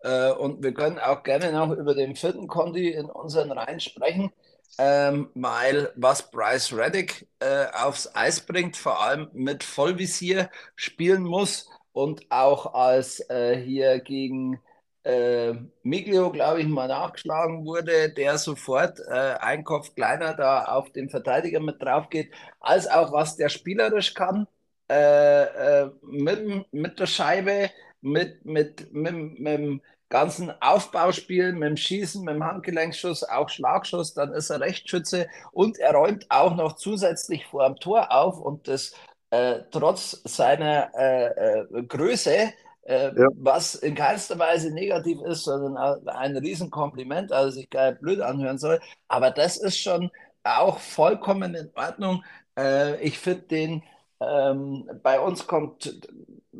Äh, 0.03 0.31
und 0.31 0.63
wir 0.63 0.73
können 0.73 0.99
auch 0.99 1.23
gerne 1.23 1.51
noch 1.51 1.71
über 1.71 1.93
den 1.95 2.15
vierten 2.15 2.47
Conti 2.47 2.89
in 2.91 3.05
unseren 3.05 3.51
Reihen 3.51 3.79
sprechen, 3.79 4.31
ähm, 4.77 5.29
weil 5.35 5.91
was 5.95 6.31
Bryce 6.31 6.73
Reddick 6.73 7.27
äh, 7.39 7.65
aufs 7.73 8.13
Eis 8.15 8.41
bringt, 8.41 8.77
vor 8.77 9.01
allem 9.01 9.29
mit 9.33 9.63
Vollvisier 9.63 10.49
spielen 10.75 11.23
muss 11.23 11.69
und 11.93 12.25
auch 12.31 12.73
als 12.73 13.19
äh, 13.29 13.57
hier 13.57 13.99
gegen 13.99 14.59
äh, 15.03 15.53
Miglio, 15.83 16.31
glaube 16.31 16.61
ich, 16.61 16.67
mal 16.67 16.87
nachgeschlagen 16.87 17.65
wurde, 17.65 18.11
der 18.13 18.37
sofort 18.37 18.99
äh, 18.99 19.35
ein 19.39 19.63
Kopf 19.63 19.95
kleiner 19.95 20.35
da 20.35 20.65
auf 20.65 20.91
den 20.91 21.09
Verteidiger 21.09 21.59
mit 21.59 21.81
drauf 21.81 22.09
geht, 22.09 22.31
als 22.59 22.87
auch 22.87 23.11
was 23.11 23.35
der 23.35 23.49
spielerisch 23.49 24.13
kann 24.13 24.47
äh, 24.89 25.83
äh, 25.83 25.91
mit, 26.01 26.71
mit 26.73 26.99
der 26.99 27.05
Scheibe, 27.07 27.71
mit, 28.01 28.45
mit, 28.45 28.93
mit, 28.93 29.39
mit 29.39 29.53
dem 29.59 29.81
ganzen 30.09 30.51
Aufbauspiel, 30.61 31.53
mit 31.53 31.69
dem 31.69 31.77
Schießen, 31.77 32.23
mit 32.23 32.35
dem 32.35 32.43
Handgelenkschuss, 32.43 33.23
auch 33.23 33.49
Schlagschuss, 33.49 34.13
dann 34.13 34.33
ist 34.33 34.49
er 34.49 34.59
Rechtsschütze 34.59 35.27
und 35.51 35.79
er 35.79 35.93
räumt 35.93 36.25
auch 36.29 36.55
noch 36.55 36.75
zusätzlich 36.75 37.45
vor 37.47 37.65
dem 37.67 37.77
Tor 37.77 38.11
auf 38.11 38.39
und 38.39 38.67
das 38.67 38.93
äh, 39.31 39.61
trotz 39.71 40.21
seiner 40.25 40.91
äh, 40.93 41.27
äh, 41.61 41.83
Größe, 41.83 42.53
äh, 42.83 43.05
ja. 43.15 43.27
was 43.35 43.75
in 43.75 43.95
keinster 43.95 44.37
Weise 44.37 44.73
negativ 44.73 45.21
ist, 45.21 45.45
sondern 45.45 45.77
ein 46.07 46.35
Riesenkompliment, 46.35 47.31
also 47.31 47.51
sich 47.51 47.69
gar 47.69 47.91
nicht 47.91 48.01
blöd 48.01 48.19
anhören 48.19 48.57
soll. 48.57 48.81
Aber 49.07 49.31
das 49.31 49.57
ist 49.57 49.77
schon 49.77 50.11
auch 50.43 50.79
vollkommen 50.79 51.55
in 51.55 51.71
Ordnung. 51.75 52.23
Äh, 52.57 53.01
ich 53.01 53.17
finde 53.17 53.43
den 53.43 53.83
ähm, 54.21 54.89
bei 55.01 55.19
uns 55.19 55.47
kommt 55.47 55.99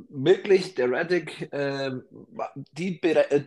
wirklich 0.10 0.76
der 0.76 0.92
Reddick, 0.92 1.52
äh, 1.54 1.92
die, 2.74 3.00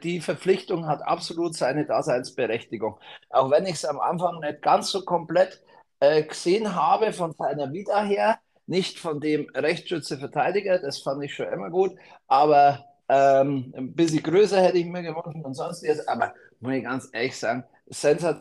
die 0.02 0.20
Verpflichtung 0.20 0.86
hat 0.86 1.02
absolut 1.02 1.54
seine 1.54 1.86
Daseinsberechtigung. 1.86 2.98
Auch 3.30 3.50
wenn 3.50 3.66
ich 3.66 3.74
es 3.74 3.84
am 3.84 4.00
Anfang 4.00 4.40
nicht 4.40 4.62
ganz 4.62 4.90
so 4.90 5.04
komplett 5.04 5.62
äh, 6.00 6.22
gesehen 6.22 6.74
habe 6.74 7.12
von 7.12 7.32
seiner 7.32 7.72
Vita 7.72 8.02
her, 8.02 8.38
nicht 8.66 8.98
von 8.98 9.20
dem 9.20 9.48
Rechtsschütze-Verteidiger, 9.54 10.78
das 10.78 10.98
fand 10.98 11.22
ich 11.24 11.34
schon 11.34 11.52
immer 11.52 11.70
gut, 11.70 11.92
aber 12.26 12.84
ähm, 13.08 13.72
ein 13.76 13.94
bisschen 13.94 14.22
größer 14.22 14.60
hätte 14.60 14.78
ich 14.78 14.86
mir 14.86 15.02
gewünscht 15.02 15.44
und 15.44 15.54
sonst 15.54 15.82
jetzt, 15.82 16.08
aber 16.08 16.34
muss 16.60 16.74
ich 16.74 16.84
ganz 16.84 17.08
ehrlich 17.12 17.36
sagen, 17.36 17.64
Sensor 17.86 18.40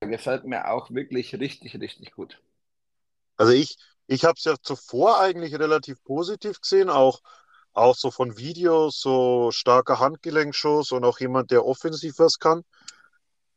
gefällt 0.00 0.44
mir 0.44 0.68
auch 0.70 0.90
wirklich 0.90 1.34
richtig, 1.38 1.80
richtig 1.80 2.12
gut. 2.12 2.40
Also 3.36 3.52
ich, 3.52 3.78
ich 4.06 4.24
habe 4.24 4.34
es 4.36 4.44
ja 4.44 4.54
zuvor 4.60 5.20
eigentlich 5.20 5.54
relativ 5.58 6.02
positiv 6.04 6.60
gesehen, 6.60 6.90
auch, 6.90 7.20
auch 7.72 7.94
so 7.94 8.10
von 8.10 8.36
Videos, 8.36 9.00
so 9.00 9.50
starker 9.52 9.98
Handgelenkschuss 9.98 10.92
und 10.92 11.04
auch 11.04 11.20
jemand, 11.20 11.50
der 11.50 11.64
offensiv 11.64 12.18
was 12.18 12.38
kann. 12.38 12.64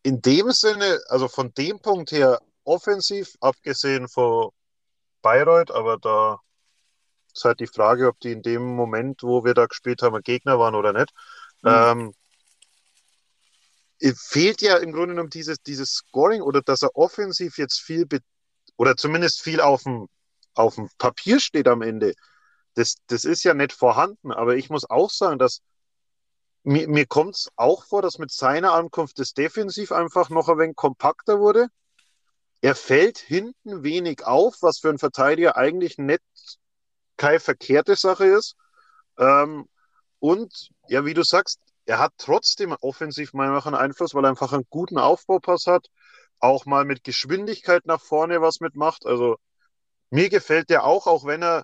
In 0.04 0.22
dem 0.22 0.52
Sinne, 0.52 1.02
also 1.08 1.28
von 1.28 1.54
dem 1.54 1.80
Punkt 1.80 2.12
her 2.12 2.40
offensiv, 2.64 3.36
abgesehen 3.42 4.08
von 4.08 4.52
Bayreuth, 5.22 5.72
aber 5.72 5.98
da 5.98 6.40
ist 7.34 7.44
halt 7.44 7.60
die 7.60 7.68
Frage, 7.68 8.08
ob 8.08 8.20
die 8.20 8.32
in 8.32 8.42
dem 8.42 8.64
Moment, 8.64 9.24
wo 9.24 9.44
wir 9.44 9.54
da 9.54 9.66
gespielt 9.66 10.02
haben, 10.02 10.22
Gegner 10.22 10.60
waren 10.60 10.76
oder 10.76 10.94
nicht. 10.94 11.12
Mhm. 11.64 12.14
Ähm, 14.02 14.14
fehlt 14.16 14.62
ja 14.62 14.78
im 14.78 14.92
Grunde 14.92 15.16
genommen 15.16 15.30
dieses, 15.30 15.58
dieses 15.62 15.90
Scoring 15.90 16.42
oder 16.42 16.62
dass 16.62 16.84
er 16.84 16.96
offensiv 16.96 17.58
jetzt 17.58 17.80
viel 17.80 18.08
oder 18.78 18.96
zumindest 18.96 19.42
viel 19.42 19.62
auf 19.62 19.84
dem 19.84 20.08
auf 20.56 20.76
dem 20.76 20.90
Papier 20.98 21.40
steht 21.40 21.68
am 21.68 21.82
Ende, 21.82 22.14
das, 22.76 22.96
das 23.08 23.24
ist 23.24 23.44
ja 23.44 23.54
nicht 23.54 23.74
vorhanden. 23.74 24.32
Aber 24.32 24.56
ich 24.56 24.70
muss 24.70 24.90
auch 24.90 25.10
sagen, 25.10 25.40
dass 25.40 25.62
mir, 26.64 26.88
mir 26.88 27.06
kommt 27.06 27.36
es 27.36 27.50
auch 27.56 27.86
vor, 27.86 28.02
dass 28.02 28.18
mit 28.18 28.32
seiner 28.32 28.74
Ankunft 28.74 29.20
das 29.20 29.34
Defensiv 29.34 29.92
einfach 29.92 30.30
noch 30.30 30.50
ein 30.50 30.58
wenig 30.58 30.76
kompakter 30.76 31.40
wurde. 31.40 31.68
Er 32.62 32.76
fällt 32.76 33.20
hinten 33.20 33.84
wenig 33.84 34.26
auf, 34.26 34.56
was 34.62 34.80
für 34.80 34.90
einen 34.90 34.98
Verteidiger 34.98 35.56
eigentlich 35.58 35.98
nicht 35.98 36.24
keine 37.18 37.40
verkehrte 37.40 37.96
Sache 37.96 38.26
ist. 38.26 38.56
Ähm, 39.18 39.68
und 40.20 40.70
ja, 40.88 41.06
wie 41.06 41.14
du 41.14 41.24
sagst, 41.24 41.60
er 41.86 42.00
hat 42.00 42.14
trotzdem 42.18 42.72
offensiv 42.82 43.34
meiner 43.34 43.64
einen 43.66 43.76
Einfluss, 43.76 44.16
weil 44.16 44.26
er 44.26 44.30
einfach 44.30 44.54
einen 44.54 44.66
guten 44.70 44.98
Aufbaupass 44.98 45.68
hat, 45.68 45.88
auch 46.40 46.66
mal 46.66 46.86
mit 46.86 47.04
Geschwindigkeit 47.04 47.86
nach 47.86 48.02
vorne 48.02 48.42
was 48.42 48.60
mitmacht. 48.60 49.06
Also 49.06 49.38
mir 50.16 50.30
gefällt 50.30 50.70
der 50.70 50.86
auch, 50.86 51.08
auch 51.08 51.26
wenn 51.26 51.44
er 51.44 51.64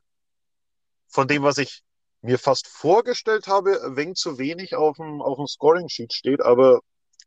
von 1.07 1.27
dem, 1.27 1.43
was 1.43 1.57
ich 1.57 1.83
mir 2.21 2.37
fast 2.37 2.67
vorgestellt 2.67 3.47
habe, 3.47 3.79
wenig 3.95 4.17
zu 4.17 4.37
wenig 4.37 4.75
auf 4.75 4.97
dem, 4.97 5.21
auf 5.21 5.37
dem 5.37 5.47
Scoring-Sheet 5.47 6.13
steht. 6.13 6.41
Aber 6.41 6.81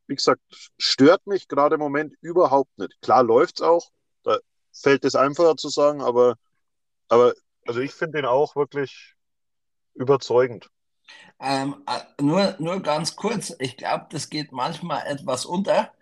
wie 0.06 0.14
gesagt, 0.14 0.40
stört 0.78 1.26
mich 1.26 1.48
gerade 1.48 1.74
im 1.74 1.80
Moment 1.80 2.14
überhaupt 2.20 2.76
nicht. 2.78 3.00
Klar 3.00 3.22
läuft 3.22 3.56
es 3.56 3.62
auch, 3.62 3.90
da 4.22 4.38
fällt 4.72 5.04
es 5.04 5.14
einfacher 5.14 5.56
zu 5.56 5.68
sagen, 5.68 6.02
aber, 6.02 6.36
aber 7.08 7.32
also 7.66 7.80
ich 7.80 7.92
finde 7.92 8.18
den 8.18 8.26
auch 8.26 8.54
wirklich 8.54 9.14
überzeugend. 9.94 10.68
Ähm, 11.40 11.82
äh, 11.86 12.22
nur, 12.22 12.54
nur 12.58 12.80
ganz 12.80 13.16
kurz, 13.16 13.54
ich 13.58 13.76
glaube, 13.76 14.06
das 14.10 14.30
geht 14.30 14.52
manchmal 14.52 15.06
etwas 15.06 15.46
unter. 15.46 15.92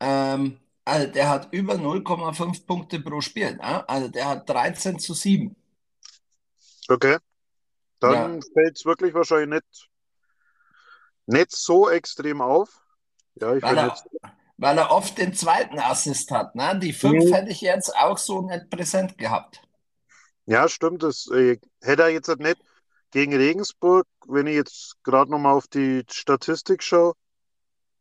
Ähm, 0.00 0.58
also 0.84 1.06
der 1.06 1.28
hat 1.28 1.48
über 1.52 1.74
0,5 1.74 2.66
Punkte 2.66 3.00
pro 3.00 3.20
Spiel. 3.20 3.56
Ne? 3.56 3.88
Also 3.88 4.08
der 4.08 4.28
hat 4.28 4.48
13 4.48 4.98
zu 4.98 5.14
7. 5.14 5.54
Okay. 6.88 7.18
Dann 8.00 8.34
ja. 8.34 8.46
fällt 8.54 8.76
es 8.76 8.84
wirklich 8.84 9.14
wahrscheinlich 9.14 9.60
nicht, 9.62 9.88
nicht 11.26 11.52
so 11.52 11.88
extrem 11.90 12.40
auf. 12.40 12.82
Ja, 13.34 13.54
ich 13.54 13.62
weil, 13.62 13.76
er, 13.76 13.88
jetzt... 13.88 14.08
weil 14.56 14.78
er 14.78 14.90
oft 14.90 15.18
den 15.18 15.34
zweiten 15.34 15.78
Assist 15.78 16.30
hat. 16.30 16.54
Ne? 16.54 16.78
Die 16.78 16.92
5 16.92 17.24
mhm. 17.24 17.32
hätte 17.32 17.50
ich 17.50 17.60
jetzt 17.60 17.94
auch 17.96 18.18
so 18.18 18.42
nicht 18.42 18.70
präsent 18.70 19.18
gehabt. 19.18 19.62
Ja, 20.46 20.68
stimmt. 20.68 21.02
Das 21.02 21.28
äh, 21.28 21.58
hätte 21.82 22.02
er 22.02 22.08
jetzt 22.08 22.28
nicht 22.38 22.60
gegen 23.10 23.34
Regensburg, 23.34 24.06
wenn 24.26 24.46
ich 24.46 24.54
jetzt 24.54 24.96
gerade 25.02 25.30
nochmal 25.30 25.54
auf 25.54 25.68
die 25.68 26.04
Statistik 26.10 26.82
schaue, 26.82 27.14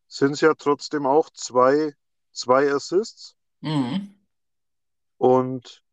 sind 0.07 0.31
es 0.31 0.41
ja 0.41 0.53
trotzdem 0.55 1.05
auch 1.05 1.29
zwei 1.31 1.93
zwei 2.31 2.71
Assists. 2.71 3.35
Mhm. 3.61 4.15
Und 5.17 5.83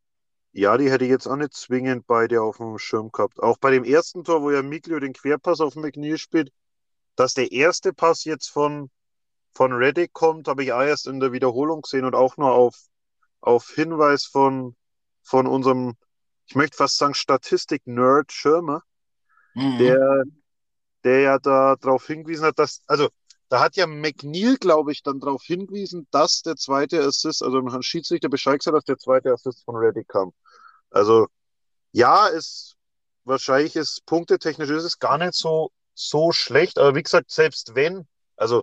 ja, 0.52 0.78
die 0.78 0.90
hätte 0.90 1.04
ich 1.04 1.10
jetzt 1.10 1.26
auch 1.26 1.36
nicht 1.36 1.52
zwingend 1.52 2.06
beide 2.06 2.40
auf 2.40 2.56
dem 2.56 2.78
Schirm 2.78 3.12
gehabt. 3.12 3.40
Auch 3.40 3.58
bei 3.58 3.70
dem 3.70 3.84
ersten 3.84 4.24
Tor, 4.24 4.42
wo 4.42 4.50
ja 4.50 4.62
Miglio 4.62 4.98
den 5.00 5.12
Querpass 5.12 5.60
auf 5.60 5.76
McNeil 5.76 6.16
spielt, 6.16 6.50
dass 7.14 7.34
der 7.34 7.52
erste 7.52 7.92
Pass 7.92 8.24
jetzt 8.24 8.48
von, 8.48 8.90
von 9.52 9.72
Reddick 9.72 10.12
kommt, 10.12 10.48
habe 10.48 10.64
ich 10.64 10.72
auch 10.72 10.82
erst 10.82 11.08
in 11.08 11.20
der 11.20 11.32
Wiederholung 11.32 11.82
gesehen 11.82 12.04
und 12.04 12.14
auch 12.14 12.36
nur 12.36 12.52
auf, 12.52 12.74
auf 13.40 13.68
Hinweis 13.68 14.24
von, 14.24 14.76
von 15.22 15.46
unserem, 15.46 15.96
ich 16.46 16.54
möchte 16.54 16.76
fast 16.76 16.96
sagen, 16.96 17.14
Statistik-Nerd 17.14 18.32
Schirmer, 18.32 18.82
mhm. 19.54 19.78
der, 19.78 20.24
der 21.04 21.20
ja 21.20 21.38
da 21.38 21.76
darauf 21.76 22.06
hingewiesen 22.06 22.46
hat, 22.46 22.58
dass, 22.58 22.82
also 22.86 23.08
da 23.56 23.62
hat 23.62 23.76
ja 23.76 23.86
McNeil, 23.86 24.58
glaube 24.58 24.92
ich, 24.92 25.02
dann 25.02 25.18
darauf 25.18 25.42
hingewiesen, 25.42 26.06
dass 26.10 26.42
der 26.42 26.56
zweite 26.56 27.02
Assist, 27.02 27.42
also 27.42 27.58
ein 27.58 27.82
Schiedsrichter 27.82 28.28
Bescheid 28.28 28.58
gesagt, 28.58 28.76
dass 28.76 28.84
der 28.84 28.98
zweite 28.98 29.32
Assist 29.32 29.64
von 29.64 29.76
Reddick 29.76 30.08
kam. 30.08 30.34
Also 30.90 31.28
ja, 31.90 32.26
ist 32.26 32.76
wahrscheinlich 33.24 33.74
ist 33.74 34.04
punktetechnisch 34.04 34.68
ist 34.68 34.84
es 34.84 34.98
gar 34.98 35.16
nicht 35.16 35.32
so, 35.32 35.70
so 35.94 36.32
schlecht, 36.32 36.78
aber 36.78 36.94
wie 36.94 37.02
gesagt, 37.02 37.30
selbst 37.30 37.74
wenn, 37.74 38.06
also 38.36 38.62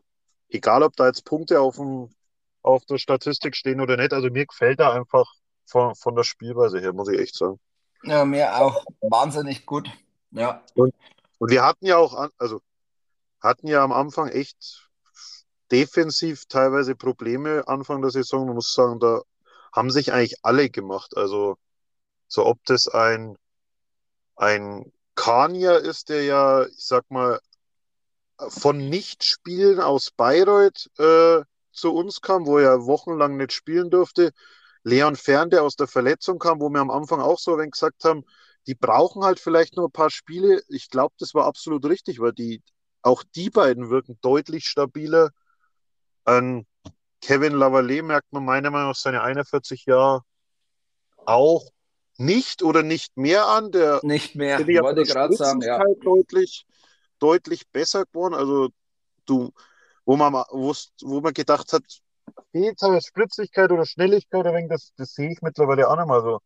egal 0.50 0.84
ob 0.84 0.96
da 0.96 1.08
jetzt 1.08 1.26
Punkte 1.26 1.60
auf, 1.60 1.78
dem, 1.78 2.14
auf 2.62 2.86
der 2.86 3.00
Statistik 3.00 3.56
stehen 3.56 3.82
oder 3.82 3.98
nicht, 3.98 4.14
also 4.14 4.30
mir 4.30 4.46
gefällt 4.46 4.80
er 4.80 4.94
einfach 4.94 5.26
von, 5.66 5.96
von 5.96 6.16
der 6.16 6.24
Spielweise 6.24 6.80
her, 6.80 6.94
muss 6.94 7.10
ich 7.10 7.20
echt 7.20 7.36
sagen. 7.36 7.60
Ja, 8.04 8.26
mir 8.26 8.56
auch 8.56 8.86
wahnsinnig 9.02 9.66
gut. 9.66 9.90
Ja. 10.30 10.64
Und, 10.76 10.94
und 11.40 11.50
wir 11.50 11.66
hatten 11.66 11.88
ja 11.88 11.98
auch, 11.98 12.30
also 12.38 12.62
hatten 13.44 13.68
ja 13.68 13.84
am 13.84 13.92
Anfang 13.92 14.30
echt 14.30 14.90
defensiv 15.72 16.46
teilweise 16.48 16.96
Probleme 16.96 17.68
Anfang 17.68 18.02
der 18.02 18.12
Saison. 18.12 18.46
Man 18.48 18.56
muss 18.56 18.74
sagen, 18.74 19.00
da 19.00 19.22
haben 19.74 19.92
sich 19.92 20.14
eigentlich 20.14 20.38
alle 20.44 20.70
gemacht. 20.70 21.18
Also 21.18 21.58
so 22.28 22.46
ob 22.46 22.64
das 22.66 22.88
ein, 22.88 23.38
ein 24.36 24.92
Kania 25.16 25.76
ist, 25.78 26.10
der 26.10 26.24
ja, 26.24 26.66
ich 26.66 26.86
sag 26.86 27.10
mal, 27.12 27.40
von 28.50 28.78
Nichtspielen 28.90 29.80
aus 29.80 30.12
Bayreuth 30.12 30.90
äh, 30.98 31.44
zu 31.72 31.94
uns 31.94 32.22
kam, 32.22 32.46
wo 32.46 32.58
er 32.58 32.86
wochenlang 32.86 33.38
nicht 33.38 33.54
spielen 33.54 33.90
durfte. 33.90 34.32
Leon 34.84 35.16
Fern, 35.16 35.50
der 35.50 35.64
aus 35.64 35.76
der 35.76 35.88
Verletzung 35.88 36.40
kam, 36.40 36.60
wo 36.60 36.70
wir 36.70 36.82
am 36.82 36.92
Anfang 36.92 37.22
auch 37.22 37.40
so 37.40 37.58
wenn 37.58 37.72
gesagt 37.72 38.04
haben, 38.04 38.24
die 38.68 38.76
brauchen 38.76 39.24
halt 39.24 39.40
vielleicht 39.40 39.76
nur 39.76 39.88
ein 39.88 39.92
paar 39.92 40.10
Spiele. 40.10 40.62
Ich 40.68 40.90
glaube, 40.90 41.14
das 41.20 41.34
war 41.34 41.46
absolut 41.46 41.86
richtig, 41.86 42.20
weil 42.20 42.34
die, 42.34 42.62
auch 43.04 43.24
die 43.36 43.50
beiden 43.50 43.90
wirken 43.90 44.18
deutlich 44.22 44.66
stabiler. 44.66 45.30
An 46.26 46.66
Kevin 47.22 47.54
Lavallée 47.54 48.02
merkt 48.02 48.32
man 48.32 48.46
meiner 48.46 48.72
Meinung 48.72 48.90
nach 48.90 48.96
seine 48.96 49.22
41 49.22 49.86
Jahre 49.86 50.22
auch 51.26 51.70
nicht 52.18 52.64
oder 52.64 52.84
nicht 52.84 53.16
mehr 53.18 53.48
an. 53.48 53.72
Der, 53.72 54.00
nicht 54.04 54.36
mehr, 54.36 54.64
der 54.64 54.84
wollte 54.84 55.04
gerade 55.04 55.36
sagen, 55.36 55.62
ja. 55.62 55.84
Deutlich, 56.04 56.66
deutlich 57.20 57.68
besser 57.70 58.06
geworden. 58.06 58.34
Also 58.34 58.70
du, 59.26 59.52
wo 60.06 60.16
man, 60.16 60.34
wo 60.34 61.22
man 61.22 61.34
gedacht 61.34 61.74
hat, 61.74 61.84
fehlt 62.52 62.82
halt 62.82 63.06
Spritzigkeit 63.06 63.72
oder 63.72 63.86
Schnelligkeit, 63.86 64.46
das, 64.70 64.94
das 64.96 65.14
sehe 65.14 65.32
ich 65.32 65.42
mittlerweile 65.42 65.90
auch 65.90 65.98
nicht 65.98 66.08
mehr 66.08 66.22
so. 66.22 66.40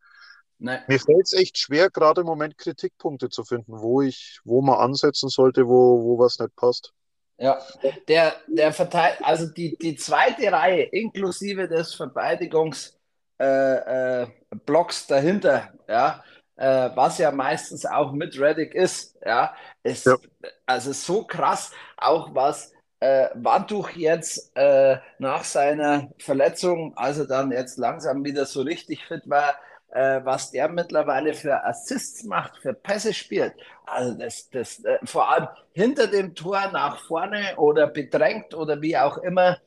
Nein. 0.59 0.81
Mir 0.87 0.99
fällt 0.99 1.25
es 1.25 1.33
echt 1.33 1.57
schwer, 1.57 1.89
gerade 1.89 2.21
im 2.21 2.27
Moment 2.27 2.57
Kritikpunkte 2.57 3.29
zu 3.29 3.43
finden, 3.43 3.79
wo 3.79 4.01
ich, 4.01 4.39
wo 4.43 4.61
man 4.61 4.79
ansetzen 4.79 5.29
sollte, 5.29 5.67
wo, 5.67 6.03
wo 6.03 6.17
was 6.17 6.39
nicht 6.39 6.55
passt. 6.55 6.93
Ja, 7.39 7.59
der, 8.07 8.35
der 8.47 8.73
Verteil 8.73 9.15
also 9.21 9.45
die, 9.45 9.77
die 9.77 9.95
zweite 9.95 10.51
Reihe 10.51 10.83
inklusive 10.83 11.67
des 11.67 11.93
Verteidigungsblocks 11.93 12.97
äh, 13.39 14.25
äh, 14.25 15.07
dahinter, 15.07 15.71
ja, 15.87 16.23
äh, 16.55 16.89
was 16.95 17.19
ja 17.19 17.31
meistens 17.31 17.85
auch 17.85 18.11
mit 18.11 18.39
Reddick 18.39 18.73
ist, 18.73 19.15
ja, 19.23 19.53
ist 19.83 20.07
ja. 20.07 20.17
also 20.65 20.91
so 20.93 21.23
krass, 21.25 21.71
auch 21.97 22.33
was 22.33 22.73
äh, 22.99 23.29
Wanduch 23.35 23.91
jetzt 23.91 24.51
äh, 24.55 24.97
nach 25.19 25.43
seiner 25.43 26.09
Verletzung, 26.17 26.97
also 26.97 27.25
dann 27.25 27.51
jetzt 27.51 27.77
langsam 27.77 28.25
wieder 28.25 28.47
so 28.47 28.63
richtig 28.63 29.05
fit 29.05 29.29
war, 29.29 29.55
äh, 29.89 30.21
was 30.23 30.51
der 30.51 30.69
mittlerweile 30.69 31.33
für 31.33 31.63
Assists 31.63 32.23
macht, 32.23 32.57
für 32.57 32.73
Pässe 32.73 33.13
spielt. 33.13 33.53
Also 33.85 34.13
das, 34.15 34.49
das 34.49 34.83
äh, 34.83 34.97
vor 35.05 35.29
allem 35.29 35.47
hinter 35.73 36.07
dem 36.07 36.35
Tor 36.35 36.69
nach 36.71 36.99
vorne 37.05 37.55
oder 37.57 37.87
bedrängt 37.87 38.53
oder 38.53 38.81
wie 38.81 38.97
auch 38.97 39.17
immer. 39.19 39.57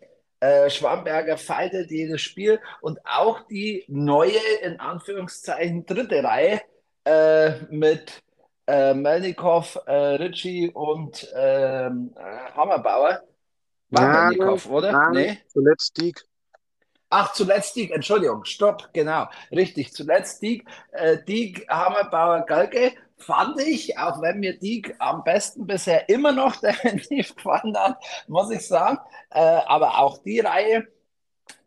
Äh, 0.41 0.71
Schwamberger 0.71 1.37
feitet 1.37 1.91
jedes 1.91 2.23
Spiel 2.23 2.61
und 2.81 2.99
auch 3.05 3.47
die 3.49 3.85
neue, 3.89 4.39
in 4.63 4.81
Anführungszeichen, 4.81 5.85
dritte 5.85 6.25
Reihe 6.25 6.63
äh, 7.05 7.53
mit 7.69 8.23
äh, 8.67 8.95
Melnikov, 8.95 9.79
äh, 9.87 9.93
Ritchie 9.93 10.71
und 10.71 11.29
ähm, 11.35 12.15
Hammerbauer. 12.57 13.23
War 13.91 14.03
ja, 14.03 14.29
Melnikov, 14.29 14.71
oder? 14.71 14.93
Nein, 14.93 15.13
nee? 15.13 15.39
Zuletzt 15.49 16.01
Diek. 16.01 16.25
Ach, 17.11 17.33
zuletzt 17.33 17.75
Diek, 17.75 17.91
Entschuldigung, 17.91 18.45
stopp, 18.45 18.91
genau, 18.93 19.27
richtig, 19.51 19.93
zuletzt 19.93 20.41
Diek, 20.43 20.65
äh, 20.93 21.19
Diek, 21.25 21.69
Hammerbauer, 21.69 22.43
Galke, 22.47 22.93
fand 23.17 23.61
ich, 23.61 23.99
auch 23.99 24.23
wenn 24.23 24.39
mir 24.39 24.57
Diek 24.59 24.95
am 25.01 25.25
besten 25.25 25.67
bisher 25.67 26.09
immer 26.09 26.31
noch 26.31 26.57
definitiv 26.57 27.35
gefallen 27.37 27.77
hat, 27.77 27.99
muss 28.29 28.51
ich 28.51 28.67
sagen, 28.67 28.99
äh, 29.31 29.41
aber 29.41 29.99
auch 29.99 30.19
die 30.19 30.39
Reihe 30.39 30.87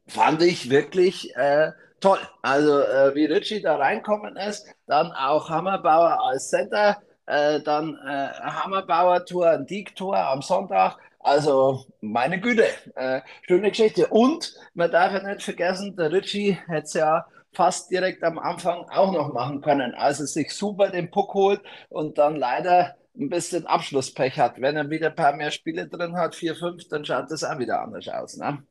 fand 0.08 0.41
ich 0.41 0.69
wirklich 0.69 1.36
äh, 1.36 1.71
toll. 1.99 2.19
Also 2.41 2.79
äh, 2.79 3.13
wie 3.15 3.25
Ritchie 3.25 3.62
da 3.62 3.75
reinkommen 3.75 4.38
ist, 4.38 4.65
dann 4.88 5.12
auch 5.12 5.49
Hammerbauer 5.49 6.21
als 6.23 6.49
Center, 6.49 7.01
äh, 7.25 7.60
dann 7.62 7.97
äh, 8.06 8.29
Hammerbauer 8.41 9.25
Tour, 9.25 9.49
ein 9.49 9.65
Diek-Tor 9.65 10.17
am 10.17 10.41
Sonntag, 10.41 10.97
also, 11.23 11.86
meine 12.01 12.39
Güte, 12.39 12.67
äh, 12.95 13.21
schöne 13.47 13.69
Geschichte. 13.69 14.07
Und 14.07 14.53
man 14.73 14.91
darf 14.91 15.13
ja 15.13 15.23
nicht 15.23 15.43
vergessen, 15.43 15.95
der 15.95 16.12
Ritchie 16.12 16.57
hätte 16.67 16.83
es 16.83 16.93
ja 16.93 17.25
fast 17.53 17.91
direkt 17.91 18.23
am 18.23 18.38
Anfang 18.38 18.89
auch 18.89 19.12
noch 19.12 19.33
machen 19.33 19.62
können. 19.62 19.93
Also 19.95 20.25
sich 20.25 20.53
super 20.53 20.89
den 20.89 21.12
Puck 21.12 21.33
holt 21.33 21.62
und 21.89 22.17
dann 22.17 22.36
leider 22.36 22.95
ein 23.17 23.29
bisschen 23.29 23.65
Abschlusspech 23.65 24.38
hat. 24.38 24.59
Wenn 24.59 24.75
er 24.75 24.89
wieder 24.89 25.09
ein 25.09 25.15
paar 25.15 25.33
mehr 25.33 25.51
Spiele 25.51 25.88
drin 25.88 26.17
hat, 26.17 26.36
vier, 26.36 26.55
fünf, 26.55 26.88
dann 26.89 27.05
schaut 27.05 27.31
das 27.31 27.43
auch 27.43 27.57
wieder 27.57 27.81
anders 27.81 28.07
aus. 28.07 28.38
Ne? 28.38 28.63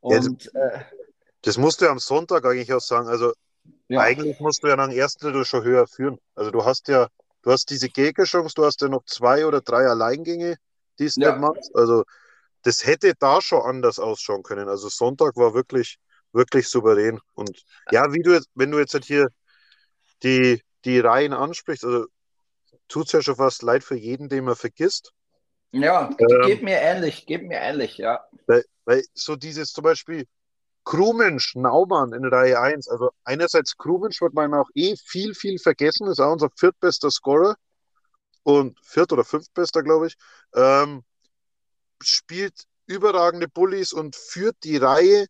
Und, 0.00 0.12
ja, 0.12 0.20
das, 0.20 0.46
äh, 0.54 0.78
das 1.42 1.58
musst 1.58 1.80
du 1.80 1.84
ja 1.84 1.90
am 1.92 1.98
Sonntag 1.98 2.44
eigentlich 2.44 2.72
auch 2.72 2.80
sagen. 2.80 3.08
Also 3.08 3.32
ja. 3.88 4.00
eigentlich 4.00 4.40
musst 4.40 4.64
du 4.64 4.68
ja 4.68 4.76
nach 4.76 4.88
dem 4.88 4.98
ersten 4.98 5.24
Drittel 5.24 5.44
schon 5.44 5.62
höher 5.62 5.86
führen. 5.86 6.18
Also 6.34 6.50
du 6.50 6.64
hast 6.64 6.88
ja, 6.88 7.08
du 7.42 7.52
hast 7.52 7.70
diese 7.70 7.88
Gegenchance, 7.88 8.54
du 8.54 8.64
hast 8.64 8.80
ja 8.80 8.88
noch 8.88 9.04
zwei 9.04 9.46
oder 9.46 9.60
drei 9.60 9.86
Alleingänge 9.86 10.56
die 11.00 11.06
es 11.06 11.16
ja. 11.16 11.34
macht. 11.34 11.74
Also 11.74 12.04
das 12.62 12.86
hätte 12.86 13.14
da 13.18 13.40
schon 13.40 13.62
anders 13.62 13.98
ausschauen 13.98 14.42
können. 14.42 14.68
Also 14.68 14.88
Sonntag 14.88 15.36
war 15.36 15.54
wirklich, 15.54 15.98
wirklich 16.32 16.68
souverän. 16.68 17.18
Und 17.34 17.62
ja, 17.90 18.12
wie 18.12 18.22
du 18.22 18.32
jetzt, 18.32 18.48
wenn 18.54 18.70
du 18.70 18.78
jetzt 18.78 18.94
halt 18.94 19.06
hier 19.06 19.28
die, 20.22 20.62
die 20.84 21.00
Reihen 21.00 21.32
ansprichst, 21.32 21.84
also 21.84 22.06
tut 22.86 23.06
es 23.06 23.12
ja 23.12 23.22
schon 23.22 23.36
fast 23.36 23.62
leid 23.62 23.82
für 23.82 23.96
jeden, 23.96 24.28
den 24.28 24.44
man 24.44 24.56
vergisst. 24.56 25.12
Ja, 25.72 26.10
ähm, 26.18 26.42
geht 26.46 26.62
mir 26.62 26.78
ähnlich, 26.78 27.26
geht 27.26 27.44
mir 27.44 27.58
ähnlich, 27.58 27.96
ja. 27.96 28.24
Weil, 28.46 28.64
weil 28.84 29.04
so 29.14 29.36
dieses 29.36 29.72
zum 29.72 29.84
Beispiel 29.84 30.26
Krumensch, 30.84 31.54
Naumann 31.54 32.12
in 32.12 32.24
Reihe 32.24 32.60
1, 32.60 32.88
also 32.88 33.10
einerseits 33.24 33.76
Krumensch 33.76 34.20
wird 34.20 34.34
man 34.34 34.52
auch 34.54 34.68
eh 34.74 34.96
viel, 34.96 35.34
viel 35.34 35.58
vergessen, 35.58 36.08
ist 36.08 36.20
auch 36.20 36.32
unser 36.32 36.50
viertbester 36.56 37.10
Scorer 37.10 37.56
und 38.58 38.78
viert- 38.82 39.12
oder 39.12 39.24
fünftbester, 39.24 39.82
glaube 39.82 40.08
ich, 40.08 40.16
ähm, 40.54 41.04
spielt 42.02 42.64
überragende 42.86 43.48
Bullies 43.48 43.92
und 43.92 44.16
führt 44.16 44.56
die 44.64 44.76
Reihe. 44.76 45.26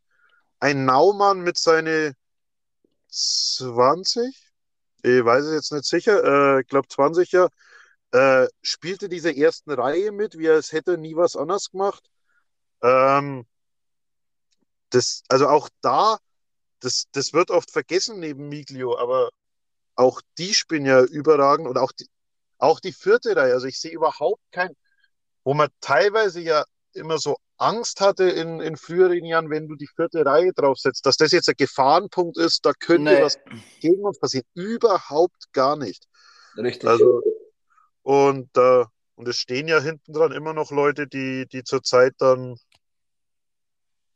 Ein 0.61 0.85
Naumann 0.85 1.41
mit 1.41 1.59
seine 1.59 2.15
20, 3.11 4.51
ich 5.03 5.25
weiß 5.25 5.45
es 5.47 5.55
jetzt 5.55 5.73
nicht 5.73 5.85
sicher, 5.87 6.57
äh, 6.57 6.61
ich 6.63 6.67
glaube 6.69 6.89
20 6.89 7.33
Jahre, 7.33 7.51
äh, 8.13 8.49
spielte 8.63 9.09
diese 9.09 9.37
ersten 9.37 9.71
Reihe 9.73 10.13
mit, 10.13 10.39
wie 10.39 10.47
es 10.47 10.73
hätte 10.73 10.99
nie 10.99 11.17
was 11.17 11.37
anders 11.37 11.71
gemacht. 11.71 12.09
Ähm, 12.83 13.47
das, 14.91 15.23
also 15.29 15.49
auch 15.49 15.69
da, 15.81 16.19
das, 16.81 17.07
das 17.13 17.33
wird 17.33 17.51
oft 17.51 17.71
vergessen 17.71 18.21
neben 18.21 18.49
Miglio, 18.49 18.99
aber 18.99 19.31
auch 19.97 20.21
die 20.39 20.55
spielen 20.55 20.87
ja 20.87 21.03
überragend 21.05 21.69
und 21.69 21.79
auch 21.79 21.93
die, 21.93 22.09
auch 22.61 22.81
die 22.81 22.93
vierte 22.93 23.35
Reihe, 23.37 23.53
also 23.53 23.67
ich 23.67 23.81
sehe 23.81 23.93
überhaupt 23.93 24.43
kein, 24.53 24.75
wo 25.45 25.55
man 25.55 25.69
teilweise 25.81 26.41
ja 26.41 26.65
immer 26.93 27.19
so 27.19 27.37
Angst 27.57 28.01
hatte 28.01 28.25
in, 28.25 28.61
in 28.61 28.77
früheren 28.77 29.25
Jahren, 29.25 29.51
wenn 29.51 29.69
du 29.69 29.77
die 29.77 29.89
vierte 29.95 30.25
Reihe 30.25 30.53
draufsetzt, 30.53 31.05
dass 31.05 31.17
das 31.17 31.33
jetzt 31.33 31.49
ein 31.49 31.57
Gefahrenpunkt 31.57 32.39
ist, 32.39 32.65
da 32.65 32.73
könnte 32.73 33.13
nee. 33.13 33.23
was 33.23 33.39
gegen 33.81 34.03
uns 34.03 34.19
passieren. 34.19 34.47
Überhaupt 34.55 35.53
gar 35.53 35.77
nicht. 35.77 36.07
Richtig. 36.57 36.89
Also, 36.89 37.23
und, 38.03 38.57
äh, 38.57 38.85
und 39.15 39.29
es 39.29 39.37
stehen 39.37 39.69
ja 39.69 39.81
hinten 39.81 40.13
dran 40.13 40.33
immer 40.33 40.55
noch 40.55 40.71
Leute, 40.71 41.07
die, 41.07 41.47
die 41.53 41.63
zurzeit 41.63 42.15
dann 42.19 42.57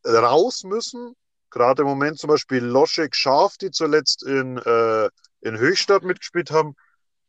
raus 0.06 0.64
müssen. 0.64 1.14
Gerade 1.50 1.82
im 1.82 1.88
Moment 1.88 2.18
zum 2.18 2.28
Beispiel 2.28 2.64
Loschek 2.64 3.14
Schaf, 3.14 3.56
die 3.58 3.70
zuletzt 3.70 4.24
in, 4.24 4.58
äh, 4.58 5.08
in 5.40 5.58
Höchstadt 5.58 6.02
mitgespielt 6.02 6.50
haben. 6.50 6.74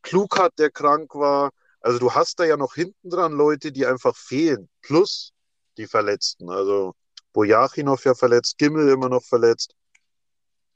Klughardt, 0.06 0.56
der 0.58 0.70
krank 0.70 1.16
war. 1.16 1.50
Also 1.80 1.98
du 1.98 2.14
hast 2.14 2.38
da 2.38 2.44
ja 2.44 2.56
noch 2.56 2.74
hinten 2.74 3.10
dran 3.10 3.32
Leute, 3.32 3.72
die 3.72 3.86
einfach 3.86 4.16
fehlen. 4.16 4.68
Plus 4.80 5.32
die 5.76 5.88
Verletzten. 5.88 6.48
Also 6.48 6.94
Bojachinov 7.32 8.04
ja 8.04 8.14
verletzt, 8.14 8.56
Gimmel 8.56 8.88
immer 8.88 9.08
noch 9.08 9.24
verletzt. 9.24 9.74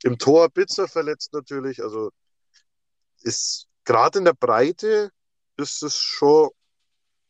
Im 0.03 0.19
Tor 0.19 0.49
Bitzer 0.49 0.89
verletzt 0.89 1.33
natürlich. 1.33 1.81
Also 1.81 2.11
ist 3.23 3.69
gerade 3.85 4.19
in 4.19 4.25
der 4.25 4.35
Breite 4.35 5.11
ist 5.57 5.83
es 5.85 5.97
schon 5.97 6.51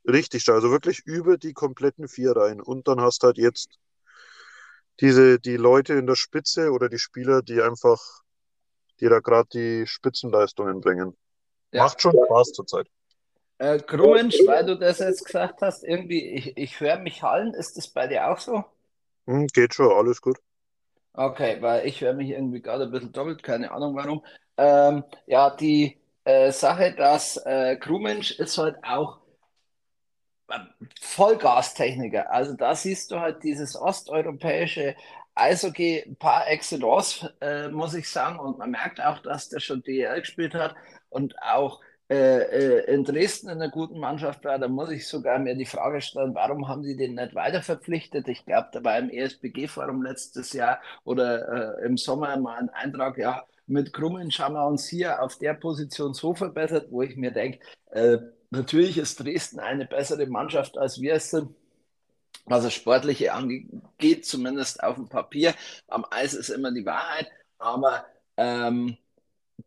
richtig. 0.09 0.49
Also 0.49 0.71
wirklich 0.71 1.01
über 1.05 1.37
die 1.37 1.53
kompletten 1.53 2.09
vier 2.09 2.35
Reihen. 2.35 2.63
Und 2.63 2.89
dann 2.89 3.01
hast 3.03 3.25
halt 3.25 3.37
jetzt 3.37 3.79
diese, 5.01 5.39
die 5.39 5.59
Leute 5.59 5.95
in 5.95 6.07
der 6.07 6.17
Spitze 6.17 6.71
oder 6.71 6.89
die 6.89 6.99
Spieler, 6.99 7.43
die 7.43 7.61
einfach, 7.61 8.01
die 9.01 9.09
da 9.09 9.21
gerade 9.21 9.49
die 9.53 9.87
Spitzenleistungen 9.87 10.81
bringen. 10.81 11.15
Ja. 11.73 11.85
Macht 11.85 12.01
schon 12.01 12.13
Spaß 12.13 12.53
zurzeit. 12.53 12.87
Äh, 13.59 13.79
Grummensch, 13.79 14.39
weil 14.47 14.65
du 14.65 14.79
das 14.79 15.01
jetzt 15.01 15.25
gesagt 15.25 15.61
hast, 15.61 15.85
irgendwie, 15.85 16.31
ich, 16.31 16.57
ich 16.57 16.81
höre 16.81 16.99
mich 16.99 17.23
hallen, 17.23 17.53
ist 17.53 17.77
das 17.77 17.89
bei 17.89 18.07
dir 18.07 18.31
auch 18.31 18.39
so? 18.39 18.65
Hm, 19.27 19.47
geht 19.49 19.75
schon, 19.75 19.93
alles 19.93 20.23
gut. 20.23 20.39
Okay, 21.13 21.59
weil 21.61 21.87
ich 21.87 22.01
höre 22.01 22.15
mich 22.15 22.31
irgendwie 22.31 22.63
gerade 22.63 22.85
ein 22.85 22.91
bisschen 22.91 23.13
doppelt, 23.13 23.43
keine 23.43 23.71
Ahnung 23.73 23.95
warum. 23.97 24.25
Ähm, 24.57 25.05
ja, 25.27 25.51
die 25.51 26.01
äh, 26.25 26.53
Sache, 26.53 26.95
dass 26.95 27.37
äh, 27.45 27.77
Crewmensch 27.77 28.31
ist 28.39 28.57
halt 28.57 28.77
auch 28.83 29.21
Vollgastechniker. 31.01 32.31
Also 32.31 32.55
da 32.55 32.75
siehst 32.75 33.11
du 33.11 33.21
halt 33.21 33.43
dieses 33.43 33.77
osteuropäische 33.77 34.97
Eishockey 35.35 36.17
par 36.19 36.49
excellence, 36.49 37.27
äh, 37.41 37.69
muss 37.69 37.95
ich 37.95 38.09
sagen. 38.09 38.39
Und 38.39 38.59
man 38.59 38.71
merkt 38.71 39.01
auch, 39.01 39.19
dass 39.21 39.49
der 39.49 39.61
schon 39.61 39.83
DL 39.83 40.21
gespielt 40.21 40.55
hat 40.55 40.75
und 41.11 41.35
auch 41.43 41.81
äh, 42.09 42.39
äh, 42.85 42.95
in 42.95 43.05
Dresden 43.05 43.49
in 43.49 43.61
einer 43.61 43.71
guten 43.71 43.99
Mannschaft 43.99 44.45
war. 44.45 44.59
Da 44.59 44.69
muss 44.69 44.91
ich 44.91 45.07
sogar 45.07 45.39
mir 45.39 45.55
die 45.55 45.67
Frage 45.67 46.01
stellen, 46.01 46.35
warum 46.35 46.67
haben 46.67 46.83
sie 46.83 46.97
den 46.97 47.15
nicht 47.15 47.35
weiter 47.35 47.63
verpflichtet? 47.63 48.27
Ich 48.29 48.45
glaube, 48.47 48.69
da 48.73 48.83
war 48.83 48.99
im 48.99 49.11
ESBG-Forum 49.11 50.03
letztes 50.03 50.53
Jahr 50.53 50.81
oder 51.05 51.79
äh, 51.81 51.87
im 51.87 51.97
Sommer 51.97 52.37
mal 52.39 52.59
ein 52.59 52.71
Eintrag, 52.71 53.19
ja, 53.19 53.45
mit 53.67 53.93
Krummen 53.93 54.31
haben 54.31 54.55
wir 54.55 54.67
uns 54.67 54.89
hier 54.89 55.23
auf 55.23 55.39
der 55.39 55.55
Position 55.55 56.15
so 56.15 56.35
verbessert, 56.35 56.89
wo 56.91 57.03
ich 57.03 57.17
mir 57.17 57.31
denke, 57.31 57.61
äh, 57.91 58.19
Natürlich 58.51 58.99
ist 58.99 59.21
Dresden 59.21 59.61
eine 59.61 59.87
bessere 59.87 60.27
Mannschaft, 60.27 60.77
als 60.77 61.01
wir 61.01 61.15
es 61.15 61.31
sind, 61.31 61.55
was 62.47 62.65
das 62.65 62.75
Sportliche 62.75 63.33
angeht, 63.33 64.27
zumindest 64.27 64.83
auf 64.83 64.97
dem 64.97 65.09
Papier. 65.09 65.55
Am 65.87 66.05
Eis 66.11 66.35
ist 66.35 66.49
immer 66.49 66.73
die 66.73 66.85
Wahrheit, 66.85 67.31
aber 67.59 68.07
ähm, 68.37 68.97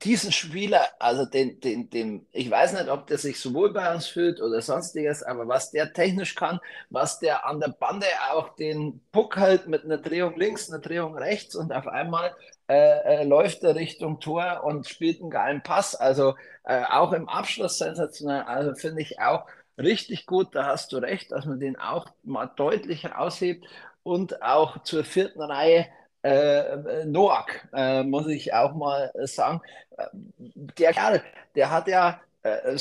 diesen 0.01 0.31
Spieler, 0.31 0.81
also 0.99 1.25
den, 1.25 1.59
den, 1.59 1.89
den, 1.89 2.25
ich 2.31 2.49
weiß 2.49 2.73
nicht, 2.73 2.89
ob 2.89 3.07
der 3.07 3.17
sich 3.17 3.39
so 3.39 3.53
wohl 3.53 3.73
bei 3.73 3.93
uns 3.93 4.07
fühlt 4.07 4.41
oder 4.41 4.61
sonstiges, 4.61 5.23
aber 5.23 5.47
was 5.47 5.71
der 5.71 5.93
technisch 5.93 6.35
kann, 6.35 6.59
was 6.89 7.19
der 7.19 7.45
an 7.45 7.59
der 7.59 7.69
Bande 7.69 8.07
auch 8.31 8.55
den 8.55 9.01
Puck 9.11 9.37
hält 9.37 9.67
mit 9.67 9.83
einer 9.83 9.97
Drehung 9.97 10.37
links, 10.37 10.69
einer 10.69 10.81
Drehung 10.81 11.17
rechts 11.17 11.55
und 11.55 11.73
auf 11.73 11.87
einmal 11.87 12.33
äh, 12.67 13.21
äh, 13.21 13.23
läuft 13.23 13.63
er 13.63 13.75
Richtung 13.75 14.19
Tor 14.19 14.63
und 14.63 14.87
spielt 14.87 15.21
einen 15.21 15.29
geilen 15.29 15.63
Pass. 15.63 15.95
Also 15.95 16.35
äh, 16.63 16.83
auch 16.85 17.11
im 17.13 17.27
Abschluss 17.27 17.77
sensationell. 17.77 18.43
Also 18.43 18.73
finde 18.75 19.01
ich 19.01 19.19
auch 19.19 19.45
richtig 19.77 20.25
gut. 20.25 20.55
Da 20.55 20.65
hast 20.67 20.91
du 20.93 20.97
recht, 20.97 21.31
dass 21.31 21.45
man 21.45 21.59
den 21.59 21.77
auch 21.77 22.07
mal 22.23 22.47
deutlich 22.55 23.05
raushebt 23.05 23.65
und 24.03 24.41
auch 24.41 24.83
zur 24.83 25.03
vierten 25.03 25.41
Reihe 25.41 25.87
äh, 26.23 27.05
Noak, 27.05 27.67
äh, 27.73 28.03
muss 28.03 28.27
ich 28.27 28.53
auch 28.53 28.73
mal 28.73 29.11
sagen. 29.25 29.61
Der 30.55 30.93
Kerl, 30.93 31.21
der 31.55 31.69
hat 31.69 31.87
ja 31.87 32.19
äh, 32.43 32.77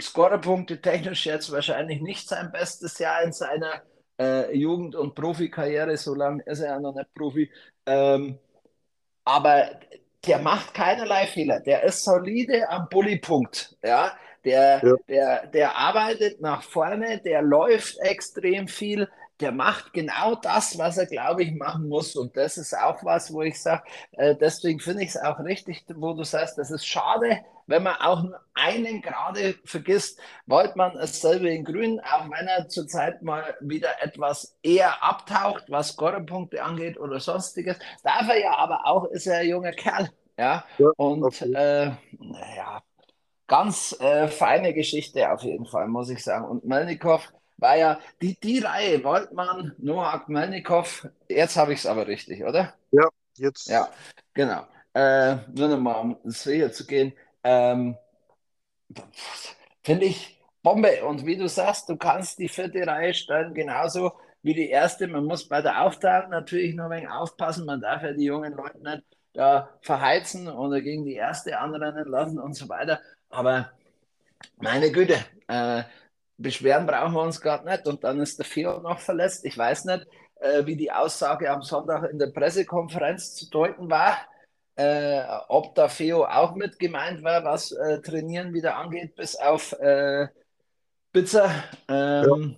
Scorerpunkte 0.00 0.80
technisch 0.80 1.26
jetzt 1.26 1.50
wahrscheinlich 1.50 2.00
nicht 2.00 2.28
sein 2.28 2.52
bestes 2.52 2.98
Jahr 2.98 3.22
in 3.22 3.32
seiner 3.32 3.82
äh, 4.18 4.56
Jugend- 4.56 4.94
und 4.94 5.14
Profikarriere, 5.14 5.96
so 5.96 6.14
lange 6.14 6.42
ist 6.44 6.60
er 6.60 6.72
ja 6.72 6.80
noch 6.80 6.94
nicht 6.94 7.12
Profi. 7.14 7.50
Ähm, 7.86 8.38
aber 9.24 9.70
der 10.26 10.38
macht 10.38 10.74
keinerlei 10.74 11.26
Fehler. 11.26 11.60
Der 11.60 11.82
ist 11.84 12.04
solide 12.04 12.68
am 12.68 12.88
Bullypunkt. 12.88 13.76
Ja? 13.82 14.12
Der, 14.44 14.80
ja. 14.84 14.94
Der, 15.08 15.46
der 15.46 15.76
arbeitet 15.76 16.40
nach 16.40 16.62
vorne, 16.62 17.18
der 17.18 17.42
läuft 17.42 17.98
extrem 17.98 18.68
viel, 18.68 19.08
der 19.40 19.52
macht 19.52 19.92
genau 19.92 20.34
das, 20.34 20.78
was 20.78 20.98
er, 20.98 21.06
glaube 21.06 21.42
ich, 21.42 21.54
machen 21.54 21.88
muss. 21.88 22.16
Und 22.16 22.36
das 22.36 22.56
ist 22.56 22.76
auch 22.76 23.04
was, 23.04 23.32
wo 23.32 23.42
ich 23.42 23.60
sage, 23.60 23.82
äh, 24.12 24.34
deswegen 24.34 24.80
finde 24.80 25.02
ich 25.02 25.10
es 25.10 25.16
auch 25.16 25.38
richtig, 25.40 25.84
wo 25.94 26.14
du 26.14 26.24
sagst, 26.24 26.58
das 26.58 26.70
ist 26.70 26.86
schade, 26.86 27.40
wenn 27.66 27.82
man 27.82 27.96
auch 27.96 28.22
nur 28.22 28.40
einen 28.54 29.02
gerade 29.02 29.56
vergisst. 29.64 30.20
Wollt 30.46 30.76
man 30.76 30.94
dasselbe 30.94 31.50
in 31.50 31.64
Grün, 31.64 32.00
auch 32.00 32.30
wenn 32.30 32.46
er 32.46 32.68
zurzeit 32.68 33.22
mal 33.22 33.54
wieder 33.60 34.02
etwas 34.02 34.56
eher 34.62 35.02
abtaucht, 35.02 35.64
was 35.68 35.90
Scorerpunkte 35.90 36.62
angeht 36.62 36.98
oder 36.98 37.20
sonstiges, 37.20 37.78
darf 38.02 38.28
er 38.28 38.40
ja 38.40 38.56
aber 38.56 38.86
auch, 38.86 39.04
ist 39.06 39.26
er 39.26 39.38
ein 39.38 39.48
junger 39.48 39.72
Kerl. 39.72 40.10
Ja, 40.38 40.64
ja 40.78 40.90
und 40.96 41.22
okay. 41.24 41.52
äh, 41.54 41.90
ja, 42.56 42.82
ganz 43.46 43.96
äh, 44.00 44.28
feine 44.28 44.74
Geschichte 44.74 45.30
auf 45.30 45.42
jeden 45.42 45.66
Fall, 45.66 45.88
muss 45.88 46.10
ich 46.10 46.22
sagen. 46.22 46.44
Und 46.46 46.64
Melnikov, 46.64 47.32
war 47.58 47.76
ja 47.76 48.00
die, 48.20 48.38
die 48.38 48.58
Reihe, 48.58 49.02
Waldmann, 49.04 49.74
Noak, 49.78 50.28
Melnikov, 50.28 51.08
jetzt 51.28 51.56
habe 51.56 51.72
ich 51.72 51.80
es 51.80 51.86
aber 51.86 52.06
richtig, 52.06 52.44
oder? 52.44 52.74
Ja, 52.90 53.08
jetzt. 53.34 53.68
Ja, 53.68 53.88
genau. 54.34 54.66
Äh, 54.94 55.36
nur 55.54 55.68
nochmal, 55.68 56.00
um 56.00 56.18
sicher 56.24 56.72
zu 56.72 56.86
gehen. 56.86 57.12
Ähm, 57.44 57.96
Finde 59.82 60.06
ich 60.06 60.40
Bombe. 60.62 61.04
Und 61.04 61.24
wie 61.26 61.36
du 61.36 61.48
sagst, 61.48 61.88
du 61.88 61.96
kannst 61.96 62.38
die 62.38 62.48
vierte 62.48 62.86
Reihe 62.86 63.14
stellen, 63.14 63.54
genauso 63.54 64.12
wie 64.42 64.54
die 64.54 64.68
erste. 64.68 65.06
Man 65.06 65.24
muss 65.24 65.48
bei 65.48 65.62
der 65.62 65.82
Aufteilung 65.82 66.30
natürlich 66.30 66.74
noch 66.74 66.86
ein 66.86 66.90
wenig 66.90 67.08
aufpassen. 67.08 67.66
Man 67.66 67.80
darf 67.80 68.02
ja 68.02 68.12
die 68.12 68.24
jungen 68.24 68.52
Leute 68.52 68.82
nicht 68.82 69.04
da 69.32 69.68
verheizen 69.82 70.48
oder 70.48 70.80
gegen 70.80 71.04
die 71.04 71.14
erste 71.14 71.58
anrennen 71.58 72.08
lassen 72.08 72.38
und 72.38 72.54
so 72.54 72.68
weiter. 72.68 73.00
Aber 73.28 73.70
meine 74.56 74.90
Güte, 74.90 75.18
äh, 75.46 75.82
beschweren 76.38 76.86
brauchen 76.86 77.14
wir 77.14 77.22
uns 77.22 77.40
gerade 77.40 77.68
nicht. 77.68 77.86
Und 77.86 78.04
dann 78.04 78.20
ist 78.20 78.38
der 78.38 78.46
Feo 78.46 78.80
noch 78.80 78.98
verletzt. 78.98 79.44
Ich 79.44 79.56
weiß 79.56 79.84
nicht, 79.86 80.06
äh, 80.40 80.66
wie 80.66 80.76
die 80.76 80.92
Aussage 80.92 81.50
am 81.50 81.62
Sonntag 81.62 82.10
in 82.10 82.18
der 82.18 82.28
Pressekonferenz 82.28 83.34
zu 83.34 83.50
deuten 83.50 83.90
war. 83.90 84.16
Äh, 84.76 85.22
ob 85.48 85.74
da 85.74 85.88
Feo 85.88 86.24
auch 86.26 86.54
mit 86.54 86.78
gemeint 86.78 87.22
war, 87.22 87.42
was 87.44 87.72
äh, 87.72 88.00
Trainieren 88.02 88.52
wieder 88.52 88.76
angeht, 88.76 89.16
bis 89.16 89.34
auf 89.34 89.72
äh, 89.72 90.28
Pizza. 91.12 91.50
Ähm, 91.88 92.56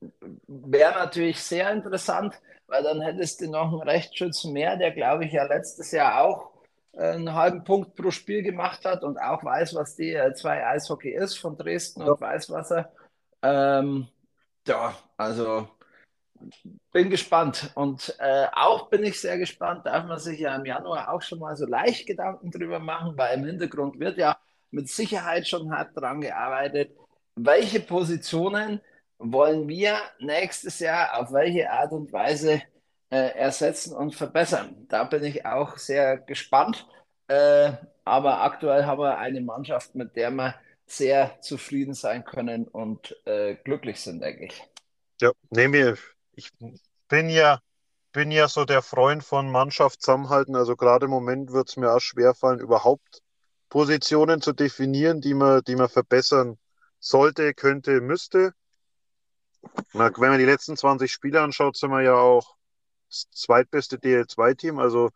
ja. 0.00 0.08
Wäre 0.46 0.98
natürlich 0.98 1.40
sehr 1.42 1.72
interessant, 1.72 2.34
weil 2.66 2.82
dann 2.82 3.00
hättest 3.00 3.40
du 3.40 3.50
noch 3.50 3.72
einen 3.72 3.88
Rechtsschützen 3.88 4.52
mehr, 4.52 4.76
der 4.76 4.90
glaube 4.90 5.24
ich 5.24 5.32
ja 5.32 5.44
letztes 5.44 5.92
Jahr 5.92 6.22
auch 6.22 6.50
äh, 6.92 7.12
einen 7.12 7.32
halben 7.32 7.64
Punkt 7.64 7.94
pro 7.94 8.10
Spiel 8.10 8.42
gemacht 8.42 8.84
hat 8.84 9.02
und 9.02 9.16
auch 9.18 9.42
weiß, 9.42 9.74
was 9.74 9.96
die 9.96 10.12
äh, 10.12 10.34
zwei 10.34 10.66
Eishockey 10.66 11.14
ist 11.14 11.38
von 11.38 11.56
Dresden 11.56 12.02
ja. 12.02 12.08
und 12.08 12.20
weiß, 12.20 12.50
was 12.50 12.70
er 12.70 12.92
ähm, 13.42 14.08
ja, 14.66 14.94
also 15.16 15.68
bin 16.92 17.10
gespannt. 17.10 17.70
Und 17.74 18.14
äh, 18.18 18.46
auch 18.52 18.88
bin 18.88 19.04
ich 19.04 19.20
sehr 19.20 19.38
gespannt, 19.38 19.86
darf 19.86 20.06
man 20.06 20.18
sich 20.18 20.40
ja 20.40 20.54
im 20.56 20.64
Januar 20.64 21.12
auch 21.12 21.22
schon 21.22 21.38
mal 21.38 21.56
so 21.56 21.66
leicht 21.66 22.06
Gedanken 22.06 22.50
drüber 22.50 22.78
machen, 22.78 23.16
weil 23.16 23.38
im 23.38 23.44
Hintergrund 23.44 23.98
wird 24.00 24.18
ja 24.18 24.36
mit 24.70 24.88
Sicherheit 24.88 25.46
schon 25.46 25.70
hart 25.72 25.96
dran 25.96 26.20
gearbeitet. 26.20 26.96
Welche 27.36 27.80
Positionen 27.80 28.80
wollen 29.18 29.68
wir 29.68 29.98
nächstes 30.20 30.78
Jahr 30.78 31.18
auf 31.18 31.32
welche 31.32 31.70
Art 31.70 31.92
und 31.92 32.12
Weise 32.12 32.62
äh, 33.10 33.36
ersetzen 33.36 33.94
und 33.94 34.14
verbessern? 34.14 34.86
Da 34.88 35.04
bin 35.04 35.24
ich 35.24 35.44
auch 35.46 35.76
sehr 35.78 36.18
gespannt. 36.18 36.86
Äh, 37.28 37.72
aber 38.04 38.42
aktuell 38.42 38.84
haben 38.84 39.00
wir 39.00 39.18
eine 39.18 39.40
Mannschaft, 39.40 39.94
mit 39.94 40.14
der 40.16 40.30
wir 40.30 40.54
sehr 40.86 41.40
zufrieden 41.40 41.94
sein 41.94 42.24
können 42.24 42.66
und 42.68 43.16
äh, 43.26 43.56
glücklich 43.56 44.00
sind, 44.00 44.22
denke 44.22 44.46
ich. 44.46 44.62
Ja, 45.20 45.32
nehme 45.50 45.96
ich 46.32 46.50
bin 47.08 47.28
ja 47.28 47.60
bin 48.16 48.30
ja 48.30 48.48
so 48.48 48.64
der 48.64 48.80
Freund 48.80 49.22
von 49.22 49.50
Mannschaft 49.52 50.00
zusammenhalten. 50.00 50.56
Also 50.56 50.74
gerade 50.74 51.04
im 51.04 51.10
Moment 51.10 51.52
wird 51.52 51.68
es 51.68 51.76
mir 51.76 51.92
auch 51.92 52.00
schwerfallen, 52.00 52.60
überhaupt 52.60 53.22
Positionen 53.68 54.40
zu 54.40 54.54
definieren, 54.54 55.20
die 55.20 55.34
man, 55.34 55.60
die 55.64 55.76
man 55.76 55.90
verbessern 55.90 56.56
sollte, 56.98 57.52
könnte, 57.52 58.00
müsste. 58.00 58.54
Na, 59.92 60.10
wenn 60.16 60.30
man 60.30 60.38
die 60.38 60.46
letzten 60.46 60.78
20 60.78 61.12
Spiele 61.12 61.42
anschaut, 61.42 61.76
sind 61.76 61.90
wir 61.90 62.00
ja 62.00 62.14
auch 62.14 62.56
das 63.10 63.26
zweitbeste 63.32 63.98
DL2-Team. 63.98 64.78
Also 64.78 65.10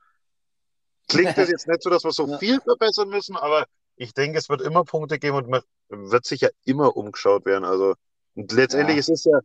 klingt 1.08 1.38
das 1.38 1.48
jetzt 1.50 1.68
nicht 1.68 1.82
so, 1.82 1.88
dass 1.88 2.04
wir 2.04 2.12
so 2.12 2.36
viel 2.36 2.60
verbessern 2.60 3.08
müssen, 3.08 3.34
aber 3.36 3.64
ich 3.96 4.14
denke, 4.14 4.38
es 4.38 4.48
wird 4.48 4.62
immer 4.62 4.84
Punkte 4.84 5.18
geben 5.18 5.36
und 5.36 5.48
man 5.48 5.62
wird 5.88 6.24
sich 6.24 6.40
ja 6.40 6.48
immer 6.64 6.96
umgeschaut 6.96 7.44
werden. 7.44 7.64
Also 7.64 7.94
und 8.34 8.52
letztendlich 8.52 8.96
ja. 8.96 9.00
ist 9.00 9.08
es 9.08 9.24
ja, 9.24 9.40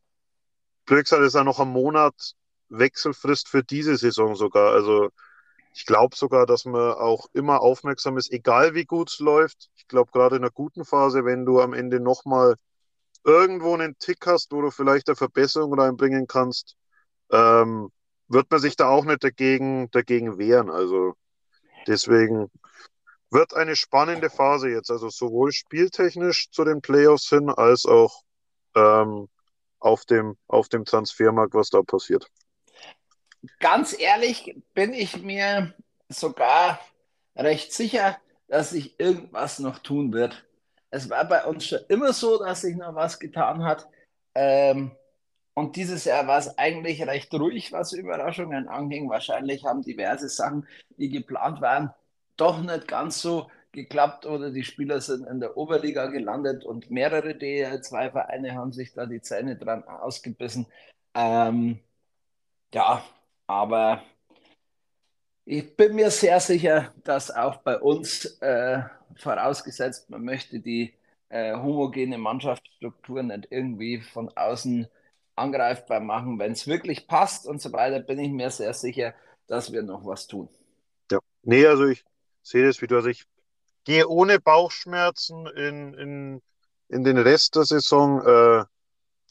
blöd 0.85 1.05
gesagt, 1.05 1.23
ist 1.23 1.35
ja 1.35 1.43
noch 1.43 1.59
ein 1.59 1.67
Monat 1.67 2.13
Wechselfrist 2.69 3.49
für 3.49 3.63
diese 3.63 3.97
Saison 3.97 4.35
sogar. 4.35 4.73
Also 4.73 5.09
ich 5.73 5.85
glaube 5.85 6.15
sogar, 6.15 6.45
dass 6.45 6.65
man 6.65 6.93
auch 6.93 7.27
immer 7.33 7.61
aufmerksam 7.61 8.17
ist, 8.17 8.31
egal 8.31 8.75
wie 8.75 8.85
gut 8.85 9.09
es 9.09 9.19
läuft. 9.19 9.69
Ich 9.75 9.87
glaube, 9.87 10.11
gerade 10.11 10.37
in 10.37 10.43
einer 10.43 10.51
guten 10.51 10.85
Phase, 10.85 11.25
wenn 11.25 11.45
du 11.45 11.59
am 11.59 11.73
Ende 11.73 11.99
nochmal 11.99 12.55
irgendwo 13.23 13.73
einen 13.73 13.97
Tick 13.97 14.25
hast, 14.25 14.51
wo 14.51 14.61
du 14.61 14.71
vielleicht 14.71 15.09
eine 15.09 15.15
Verbesserung 15.15 15.77
reinbringen 15.77 16.27
kannst, 16.27 16.75
ähm, 17.31 17.89
wird 18.27 18.49
man 18.49 18.59
sich 18.59 18.75
da 18.75 18.87
auch 18.87 19.05
nicht 19.05 19.23
dagegen, 19.23 19.89
dagegen 19.91 20.37
wehren. 20.37 20.69
Also 20.69 21.15
deswegen 21.87 22.49
wird 23.31 23.53
eine 23.53 23.75
spannende 23.75 24.29
Phase 24.29 24.69
jetzt, 24.69 24.91
also 24.91 25.09
sowohl 25.09 25.51
spieltechnisch 25.51 26.49
zu 26.51 26.63
den 26.63 26.81
Playoffs 26.81 27.29
hin, 27.29 27.49
als 27.49 27.85
auch 27.85 28.23
ähm, 28.75 29.27
auf, 29.79 30.05
dem, 30.05 30.37
auf 30.47 30.69
dem 30.69 30.85
Transfermarkt, 30.85 31.53
was 31.53 31.69
da 31.69 31.81
passiert. 31.81 32.27
Ganz 33.59 33.97
ehrlich 33.99 34.55
bin 34.73 34.93
ich 34.93 35.21
mir 35.21 35.73
sogar 36.09 36.79
recht 37.35 37.73
sicher, 37.73 38.17
dass 38.47 38.71
sich 38.71 38.99
irgendwas 38.99 39.59
noch 39.59 39.79
tun 39.79 40.13
wird. 40.13 40.45
Es 40.89 41.09
war 41.09 41.25
bei 41.25 41.45
uns 41.45 41.65
schon 41.65 41.79
immer 41.89 42.13
so, 42.13 42.39
dass 42.39 42.61
sich 42.61 42.75
noch 42.75 42.95
was 42.95 43.19
getan 43.19 43.63
hat. 43.63 43.87
Ähm, 44.33 44.91
und 45.53 45.75
dieses 45.77 46.05
Jahr 46.05 46.27
war 46.27 46.37
es 46.37 46.57
eigentlich 46.57 47.05
recht 47.05 47.33
ruhig, 47.33 47.71
was 47.71 47.93
Überraschungen 47.93 48.67
anging. 48.67 49.09
Wahrscheinlich 49.09 49.65
haben 49.65 49.81
diverse 49.81 50.29
Sachen, 50.29 50.67
die 50.97 51.09
geplant 51.09 51.61
waren, 51.61 51.93
doch 52.37 52.61
nicht 52.61 52.87
ganz 52.87 53.21
so 53.21 53.49
geklappt 53.71 54.25
oder 54.25 54.49
die 54.51 54.63
Spieler 54.63 55.01
sind 55.01 55.27
in 55.27 55.39
der 55.39 55.57
Oberliga 55.57 56.07
gelandet 56.07 56.63
und 56.65 56.89
mehrere 56.89 57.31
DL2-Vereine 57.31 58.55
haben 58.55 58.71
sich 58.71 58.93
da 58.93 59.05
die 59.05 59.21
Zähne 59.21 59.57
dran 59.57 59.83
ausgebissen. 59.83 60.65
Ähm, 61.13 61.79
ja, 62.73 63.03
aber 63.47 64.01
ich 65.45 65.75
bin 65.75 65.95
mir 65.95 66.09
sehr 66.09 66.39
sicher, 66.39 66.93
dass 67.03 67.29
auch 67.29 67.57
bei 67.57 67.77
uns, 67.77 68.25
äh, 68.41 68.81
vorausgesetzt, 69.17 70.09
man 70.09 70.23
möchte 70.23 70.59
die 70.59 70.93
äh, 71.29 71.53
homogene 71.53 72.17
Mannschaftsstruktur 72.17 73.23
nicht 73.23 73.47
irgendwie 73.51 74.01
von 74.01 74.29
außen 74.35 74.87
angreifbar 75.35 75.99
machen. 75.99 76.39
Wenn 76.39 76.53
es 76.53 76.65
wirklich 76.65 77.07
passt 77.07 77.45
und 77.45 77.61
so 77.61 77.71
weiter, 77.73 77.99
bin 77.99 78.19
ich 78.19 78.31
mir 78.31 78.49
sehr 78.49 78.73
sicher, 78.73 79.13
dass 79.47 79.71
wir 79.71 79.83
noch 79.83 80.05
was 80.05 80.27
tun. 80.27 80.49
Ja, 81.11 81.19
nee, 81.43 81.65
also 81.65 81.85
ich 81.87 82.03
sehe 82.45 82.65
das 82.65 82.81
wie 82.81 82.87
du. 82.87 82.95
Also 82.95 83.09
ich 83.09 83.25
gehe 83.83 84.07
ohne 84.07 84.39
Bauchschmerzen 84.39 85.47
in, 85.47 85.93
in, 85.95 86.41
in 86.89 87.03
den 87.03 87.17
Rest 87.17 87.55
der 87.55 87.65
Saison, 87.65 88.21
äh, 88.25 88.63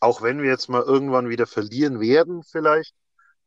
auch 0.00 0.22
wenn 0.22 0.42
wir 0.42 0.50
jetzt 0.50 0.68
mal 0.68 0.82
irgendwann 0.82 1.28
wieder 1.28 1.46
verlieren 1.46 2.00
werden, 2.00 2.42
vielleicht. 2.42 2.94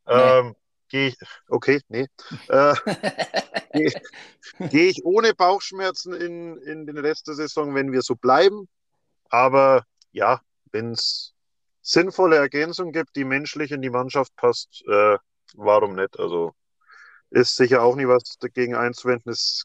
Nee. 0.06 0.14
Ähm, 0.14 0.56
gehe 0.88 1.08
ich, 1.08 1.16
okay, 1.48 1.80
nee, 1.88 2.06
äh, 2.48 2.74
gehe 3.74 3.92
geh 4.58 4.88
ich 4.88 5.04
ohne 5.04 5.34
Bauchschmerzen 5.34 6.14
in, 6.14 6.56
in 6.62 6.86
den 6.86 6.96
Rest 6.96 7.28
der 7.28 7.34
Saison, 7.34 7.74
wenn 7.74 7.92
wir 7.92 8.00
so 8.00 8.14
bleiben. 8.14 8.68
Aber 9.28 9.84
ja, 10.12 10.40
wenn 10.72 10.92
es 10.92 11.34
sinnvolle 11.82 12.36
Ergänzung 12.36 12.92
gibt, 12.92 13.16
die 13.16 13.24
menschlich 13.24 13.70
in 13.70 13.82
die 13.82 13.90
Mannschaft 13.90 14.34
passt, 14.36 14.82
äh, 14.88 15.18
warum 15.54 15.94
nicht? 15.94 16.18
Also 16.18 16.54
ist 17.30 17.56
sicher 17.56 17.82
auch 17.82 17.96
nie 17.96 18.08
was 18.08 18.38
dagegen 18.38 18.74
einzuwenden. 18.74 19.30
Es 19.30 19.64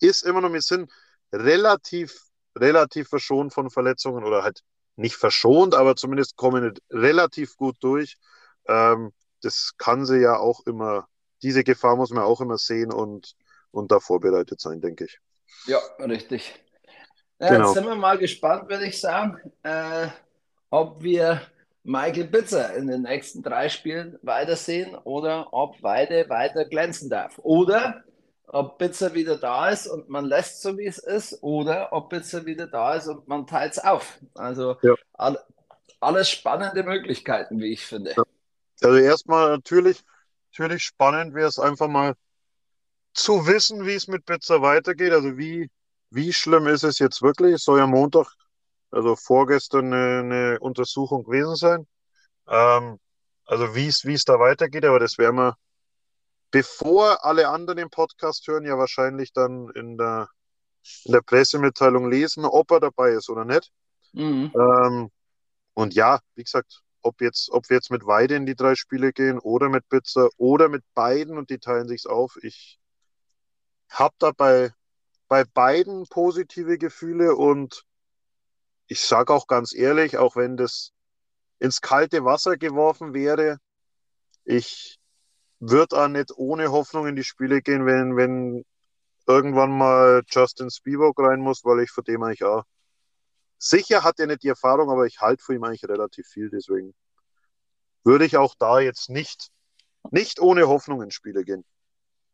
ist 0.00 0.22
immer 0.22 0.40
noch 0.40 0.50
mit 0.50 0.62
Sinn 0.62 0.88
relativ, 1.32 2.18
relativ 2.56 3.08
verschont 3.08 3.52
von 3.52 3.70
Verletzungen 3.70 4.24
oder 4.24 4.42
halt 4.42 4.62
nicht 4.96 5.16
verschont, 5.16 5.74
aber 5.74 5.96
zumindest 5.96 6.36
kommen 6.36 6.72
relativ 6.90 7.56
gut 7.56 7.76
durch. 7.80 8.16
Ähm, 8.66 9.12
das 9.42 9.72
kann 9.76 10.06
sie 10.06 10.20
ja 10.20 10.38
auch 10.38 10.60
immer, 10.66 11.08
diese 11.42 11.64
Gefahr 11.64 11.96
muss 11.96 12.10
man 12.10 12.24
auch 12.24 12.40
immer 12.40 12.58
sehen 12.58 12.92
und, 12.92 13.34
und 13.70 13.90
da 13.90 14.00
vorbereitet 14.00 14.60
sein, 14.60 14.80
denke 14.80 15.04
ich. 15.04 15.18
Ja, 15.66 15.78
richtig. 15.98 16.54
Ja, 17.40 17.50
genau. 17.50 17.66
Jetzt 17.66 17.74
sind 17.74 17.86
wir 17.86 17.96
mal 17.96 18.18
gespannt, 18.18 18.68
würde 18.68 18.86
ich 18.86 19.00
sagen. 19.00 19.38
Äh, 19.62 20.08
ob 20.70 21.02
wir 21.02 21.42
Michael 21.84 22.24
Bitzer 22.24 22.74
in 22.74 22.86
den 22.86 23.02
nächsten 23.02 23.42
drei 23.42 23.68
Spielen 23.68 24.18
weitersehen 24.22 24.94
oder 24.94 25.52
ob 25.52 25.82
Weide 25.82 26.28
weiter 26.30 26.64
glänzen 26.64 27.10
darf. 27.10 27.38
Oder 27.42 28.02
ob 28.46 28.78
Bitzer 28.78 29.12
wieder 29.12 29.36
da 29.36 29.68
ist 29.68 29.86
und 29.86 30.08
man 30.08 30.24
lässt 30.24 30.62
so, 30.62 30.78
wie 30.78 30.86
es 30.86 30.98
ist, 30.98 31.42
oder 31.42 31.92
ob 31.92 32.08
Bitzer 32.08 32.46
wieder 32.46 32.66
da 32.66 32.94
ist 32.94 33.06
und 33.06 33.28
man 33.28 33.46
teilt 33.46 33.72
es 33.72 33.78
auf. 33.78 34.18
Also 34.34 34.76
ja. 34.82 34.94
all, 35.12 35.38
alles 36.00 36.30
spannende 36.30 36.82
Möglichkeiten, 36.82 37.60
wie 37.60 37.72
ich 37.72 37.84
finde. 37.84 38.14
Also 38.82 38.96
erstmal 38.96 39.50
natürlich, 39.50 40.02
natürlich 40.52 40.84
spannend 40.84 41.34
wäre 41.34 41.48
es 41.48 41.58
einfach 41.58 41.88
mal 41.88 42.14
zu 43.12 43.46
wissen, 43.46 43.86
wie 43.86 43.94
es 43.94 44.08
mit 44.08 44.24
Bitzer 44.24 44.62
weitergeht. 44.62 45.12
Also 45.12 45.36
wie, 45.36 45.70
wie 46.10 46.32
schlimm 46.32 46.66
ist 46.66 46.82
es 46.82 46.98
jetzt 46.98 47.20
wirklich? 47.20 47.54
Es 47.54 47.64
soll 47.64 47.78
ja 47.78 47.86
Montag 47.86 48.26
also 48.94 49.16
vorgestern 49.16 49.92
eine, 49.92 50.18
eine 50.20 50.60
Untersuchung 50.60 51.24
gewesen 51.24 51.56
sein. 51.56 51.86
Ähm, 52.48 52.98
also 53.46 53.74
wie 53.74 53.86
es, 53.88 54.24
da 54.24 54.38
weitergeht, 54.38 54.84
aber 54.84 55.00
das 55.00 55.18
werden 55.18 55.36
wir, 55.36 55.56
bevor 56.50 57.24
alle 57.24 57.48
anderen 57.48 57.78
den 57.78 57.90
Podcast 57.90 58.46
hören, 58.46 58.64
ja 58.64 58.78
wahrscheinlich 58.78 59.32
dann 59.32 59.70
in 59.74 59.98
der, 59.98 60.28
in 61.04 61.12
der 61.12 61.20
Pressemitteilung 61.20 62.10
lesen, 62.10 62.44
ob 62.44 62.70
er 62.70 62.80
dabei 62.80 63.10
ist 63.10 63.28
oder 63.28 63.44
nicht. 63.44 63.70
Mhm. 64.12 64.52
Ähm, 64.54 65.10
und 65.74 65.94
ja, 65.94 66.20
wie 66.36 66.44
gesagt, 66.44 66.82
ob, 67.02 67.20
jetzt, 67.20 67.50
ob 67.50 67.68
wir 67.68 67.76
jetzt 67.76 67.90
mit 67.90 68.06
Weide 68.06 68.36
in 68.36 68.46
die 68.46 68.54
drei 68.54 68.74
Spiele 68.76 69.12
gehen 69.12 69.38
oder 69.38 69.68
mit 69.68 69.88
Bitzer 69.88 70.28
oder 70.38 70.68
mit 70.68 70.84
beiden 70.94 71.36
und 71.36 71.50
die 71.50 71.58
teilen 71.58 71.88
sich's 71.88 72.06
auf. 72.06 72.38
Ich 72.42 72.78
habe 73.90 74.14
dabei 74.18 74.72
bei 75.28 75.44
beiden 75.44 76.06
positive 76.06 76.78
Gefühle 76.78 77.34
und 77.34 77.84
ich 78.86 79.00
sage 79.00 79.32
auch 79.32 79.46
ganz 79.46 79.74
ehrlich, 79.74 80.18
auch 80.18 80.36
wenn 80.36 80.56
das 80.56 80.92
ins 81.58 81.80
kalte 81.80 82.24
Wasser 82.24 82.56
geworfen 82.56 83.14
wäre, 83.14 83.58
ich 84.44 84.98
würde 85.60 86.02
auch 86.02 86.08
nicht 86.08 86.32
ohne 86.36 86.70
Hoffnung 86.70 87.06
in 87.06 87.16
die 87.16 87.24
Spiele 87.24 87.62
gehen, 87.62 87.86
wenn, 87.86 88.16
wenn 88.16 88.64
irgendwann 89.26 89.76
mal 89.76 90.22
Justin 90.28 90.70
Spivak 90.70 91.18
rein 91.18 91.40
muss, 91.40 91.64
weil 91.64 91.80
ich 91.80 91.90
von 91.90 92.04
dem 92.04 92.22
eigentlich 92.22 92.44
auch 92.44 92.64
sicher 93.58 94.04
hat 94.04 94.18
er 94.20 94.26
nicht 94.26 94.42
die 94.42 94.48
Erfahrung, 94.48 94.90
aber 94.90 95.06
ich 95.06 95.20
halte 95.20 95.42
von 95.42 95.54
ihm 95.54 95.64
eigentlich 95.64 95.84
relativ 95.84 96.26
viel, 96.26 96.50
deswegen 96.50 96.94
würde 98.02 98.26
ich 98.26 98.36
auch 98.36 98.54
da 98.58 98.80
jetzt 98.80 99.08
nicht, 99.08 99.50
nicht 100.10 100.40
ohne 100.40 100.68
Hoffnung 100.68 101.02
in 101.02 101.10
Spiele 101.10 101.44
gehen. 101.44 101.64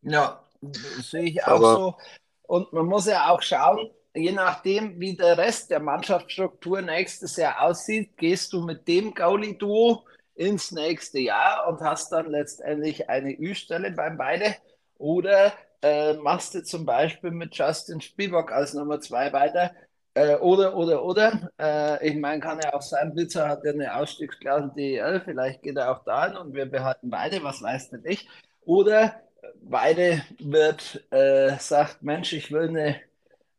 Ja, 0.02 0.44
sehe 0.60 1.24
ich 1.24 1.44
auch 1.44 1.48
aber, 1.48 1.74
so. 1.76 1.98
Und 2.42 2.72
man 2.72 2.86
muss 2.86 3.06
ja 3.06 3.30
auch 3.30 3.42
schauen, 3.42 3.90
je 4.14 4.32
nachdem, 4.32 4.98
wie 5.00 5.16
der 5.16 5.38
Rest 5.38 5.70
der 5.70 5.80
Mannschaftsstruktur 5.80 6.82
nächstes 6.82 7.36
Jahr 7.36 7.62
aussieht, 7.62 8.16
gehst 8.16 8.52
du 8.52 8.62
mit 8.62 8.86
dem 8.88 9.14
Gauli-Duo 9.14 10.04
ins 10.34 10.72
nächste 10.72 11.20
Jahr 11.20 11.68
und 11.68 11.80
hast 11.80 12.12
dann 12.12 12.30
letztendlich 12.30 13.08
eine 13.08 13.32
Ü-Stelle 13.38 13.92
beim 13.92 14.16
beide. 14.16 14.56
Oder 14.98 15.52
äh, 15.82 16.14
machst 16.14 16.54
du 16.54 16.62
zum 16.62 16.84
Beispiel 16.84 17.30
mit 17.30 17.54
Justin 17.54 18.00
Spivak 18.00 18.52
als 18.52 18.74
Nummer 18.74 19.00
zwei 19.00 19.32
weiter. 19.32 19.72
Äh, 20.14 20.36
oder, 20.36 20.76
oder, 20.76 21.04
oder. 21.04 21.50
Äh, 21.58 22.08
ich 22.08 22.16
meine, 22.16 22.40
kann 22.40 22.60
ja 22.62 22.74
auch 22.74 22.82
sein, 22.82 23.14
Blitzer 23.14 23.48
hat 23.48 23.64
ja 23.64 23.72
eine 23.72 23.94
Ausstiegsklasse 23.96 24.72
DEL, 24.76 25.22
vielleicht 25.24 25.62
geht 25.62 25.76
er 25.76 25.92
auch 25.92 26.04
da 26.04 26.26
hin 26.26 26.36
und 26.36 26.54
wir 26.54 26.66
behalten 26.66 27.10
beide, 27.10 27.42
was 27.44 27.62
weiß 27.62 27.90
denn 27.90 28.04
ich. 28.04 28.28
Oder 28.62 29.20
beide 29.62 30.22
wird, 30.38 31.04
äh, 31.10 31.56
sagt, 31.58 32.02
Mensch, 32.02 32.32
ich 32.32 32.50
will 32.52 32.68
eine 32.68 33.00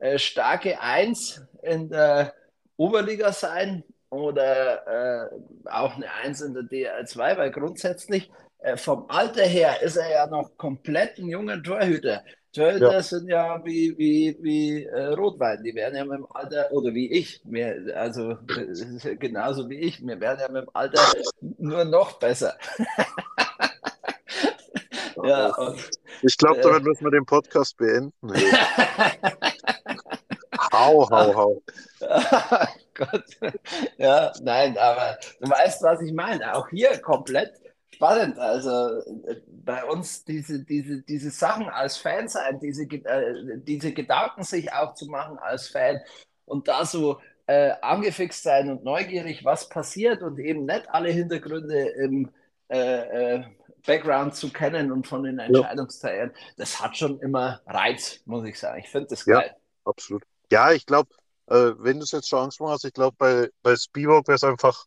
äh, 0.02 0.18
starke 0.18 0.82
Eins 0.82 1.42
in 1.62 1.90
der 1.90 2.34
Oberliga 2.76 3.32
sein 3.32 3.84
oder 4.10 4.88
äh, 4.88 5.30
auch 5.70 5.96
eine 5.96 6.12
Eins 6.12 6.42
in 6.42 6.56
der 6.56 6.64
DL2, 6.64 7.38
weil 7.38 7.52
grundsätzlich 7.52 8.32
äh, 8.60 8.78
vom 8.78 9.06
Alter 9.10 9.44
her 9.44 9.80
ist 9.82 9.98
er 9.98 10.10
ja 10.10 10.26
noch 10.28 10.58
komplett 10.58 11.20
ein 11.20 11.28
junger 11.28 11.62
Torhüter. 11.62 12.24
Torhüter 12.52 12.94
ja. 12.94 13.04
sind 13.04 13.30
ja 13.30 13.64
wie, 13.64 13.96
wie, 13.98 14.38
wie 14.42 14.86
äh, 14.86 15.14
Rotwein, 15.14 15.62
die 15.64 15.76
werden 15.76 15.96
ja 15.96 16.04
mit 16.04 16.18
dem 16.18 16.28
Alter, 16.32 16.72
oder 16.72 16.94
wie 16.94 17.12
ich, 17.12 17.40
mir, 17.46 17.94
also 17.96 18.38
genauso 19.20 19.70
wie 19.70 19.80
ich, 19.80 20.06
wir 20.06 20.20
werden 20.20 20.40
ja 20.42 20.50
mit 20.50 20.64
dem 20.64 20.70
Alter 20.74 21.02
nur 21.60 21.86
noch 21.86 22.20
besser. 22.20 22.58
ja, 25.24 25.56
und, 25.56 25.80
ich 26.24 26.38
glaube, 26.38 26.62
damit 26.62 26.84
müssen 26.84 27.06
wir 27.06 27.12
den 27.12 27.26
Podcast 27.26 27.78
beenden. 27.78 28.14
Hau, 30.86 31.10
hau, 31.10 31.36
hau. 31.36 31.62
Gott. 32.94 33.24
Ja, 33.98 34.32
nein, 34.42 34.78
aber 34.78 35.18
du 35.40 35.50
weißt, 35.50 35.82
was 35.84 36.02
ich 36.02 36.14
meine. 36.14 36.56
Auch 36.56 36.70
hier 36.70 36.98
komplett 37.00 37.54
spannend. 37.94 38.40
Also 38.40 39.02
bei 39.48 39.84
uns 39.86 40.26
diese, 40.26 40.64
diese, 40.64 41.02
diese 41.04 41.30
Sachen 41.30 41.70
als 41.70 41.98
Fan 41.98 42.28
sein, 42.28 42.60
diese, 42.60 42.84
äh, 42.84 43.60
diese 43.60 43.94
Gedanken 43.94 44.44
sich 44.44 44.74
auch 44.74 44.96
zu 44.96 45.06
machen 45.06 45.38
als 45.38 45.70
Fan 45.70 46.00
und 46.46 46.68
da 46.68 46.86
so 46.86 47.20
äh, 47.48 47.72
angefixt 47.82 48.44
sein 48.44 48.70
und 48.72 48.84
neugierig, 48.84 49.46
was 49.46 49.70
passiert 49.70 50.22
und 50.22 50.40
eben 50.40 50.66
nicht 50.66 50.90
alle 50.90 51.10
Hintergründe 51.10 51.80
im 51.80 52.32
äh, 52.70 53.38
äh 53.38 53.44
Background 53.86 54.36
zu 54.36 54.52
kennen 54.52 54.92
und 54.92 55.08
von 55.08 55.24
den 55.24 55.40
Entscheidungsteilen, 55.40 56.32
ja. 56.32 56.54
das 56.58 56.80
hat 56.80 56.96
schon 56.96 57.20
immer 57.20 57.62
Reiz, 57.66 58.22
muss 58.26 58.46
ich 58.46 58.60
sagen. 58.60 58.80
Ich 58.80 58.90
finde 58.90 59.08
das 59.08 59.26
geil. 59.26 59.50
Ja, 59.50 59.56
absolut. 59.86 60.24
Ja, 60.52 60.72
ich 60.72 60.86
glaube, 60.86 61.10
äh, 61.48 61.72
wenn 61.78 61.98
du 62.00 62.04
es 62.04 62.12
jetzt 62.12 62.28
schon 62.30 62.40
angesprochen 62.40 62.74
hast, 62.74 62.84
ich 62.86 62.94
glaube, 62.94 63.16
bei, 63.18 63.50
bei 63.64 63.76
Spivak 63.76 64.28
wäre 64.28 64.36
es 64.36 64.44
einfach, 64.44 64.86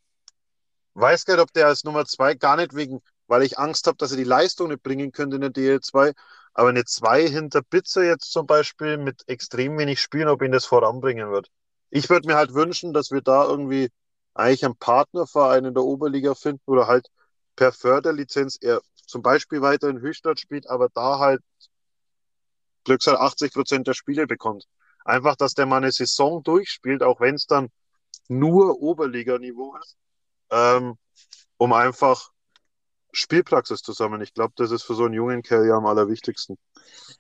weiß 0.95 1.25
gar 1.25 1.35
nicht, 1.35 1.43
ob 1.43 1.53
der 1.53 1.69
als 1.69 1.85
Nummer 1.85 2.05
zwei 2.07 2.35
gar 2.35 2.57
nicht 2.57 2.75
wegen, 2.75 3.01
weil 3.29 3.43
ich 3.43 3.59
Angst 3.59 3.87
habe, 3.87 3.97
dass 3.97 4.11
er 4.11 4.19
die 4.19 4.25
Leistung 4.25 4.69
nicht 4.69 4.83
bringen 4.83 5.13
könnte 5.13 5.37
in 5.37 5.43
der 5.43 5.51
DL2, 5.51 6.13
aber 6.53 6.69
eine 6.69 6.85
zwei 6.85 7.27
hinter 7.29 7.63
Bitzer 7.63 8.05
jetzt 8.05 8.31
zum 8.33 8.47
Beispiel 8.47 8.99
mit 8.99 9.23
extrem 9.27 9.79
wenig 9.79 10.01
Spielen, 10.03 10.29
ob 10.29 10.43
ihn 10.43 10.53
das 10.53 10.67
voranbringen 10.67 11.31
wird. 11.31 11.49
Ich 11.91 12.11
würde 12.11 12.29
mir 12.29 12.37
halt 12.37 12.55
wünschen, 12.55 12.93
dass 12.93 13.11
wir 13.11 13.23
da 13.23 13.45
irgendwie 13.45 13.91
eigentlich 14.35 14.65
einen 14.65 14.77
Partnerverein 14.77 15.65
in 15.65 15.75
der 15.75 15.85
Oberliga 15.85 16.35
finden 16.35 16.63
oder 16.67 16.87
halt 16.89 17.09
per 17.57 17.73
Förderlizenz 17.73 18.59
er 18.61 18.83
zum 19.07 19.23
Beispiel 19.23 19.63
weiter 19.63 19.89
in 19.89 20.01
Höchstadt 20.01 20.41
spielt, 20.41 20.69
aber 20.69 20.89
da 20.91 21.19
halt 21.19 21.43
Glücksal 22.85 23.17
80 23.17 23.53
Prozent 23.53 23.87
der 23.87 23.95
Spiele 23.95 24.27
bekommt. 24.27 24.67
Einfach, 25.05 25.37
dass 25.37 25.55
der 25.55 25.67
mal 25.67 25.79
eine 25.79 25.93
Saison 25.93 26.43
durchspielt, 26.43 27.03
auch 27.03 27.21
wenn 27.21 27.35
es 27.35 27.47
dann 27.47 27.69
nur 28.29 28.81
Oberliganiveau 28.81 29.77
ist. 29.77 29.97
Ähm, 30.51 30.97
um 31.57 31.73
einfach 31.73 32.31
Spielpraxis 33.15 33.81
zu 33.81 33.93
sammeln. 33.93 34.23
Ich 34.23 34.35
glaube, 34.35 34.53
das 34.57 34.71
ist 34.71 34.83
für 34.83 34.95
so 34.95 35.05
einen 35.05 35.15
jungen 35.15 35.43
Kerl 35.43 35.67
ja 35.67 35.75
am 35.75 35.87
allerwichtigsten. 35.87 36.59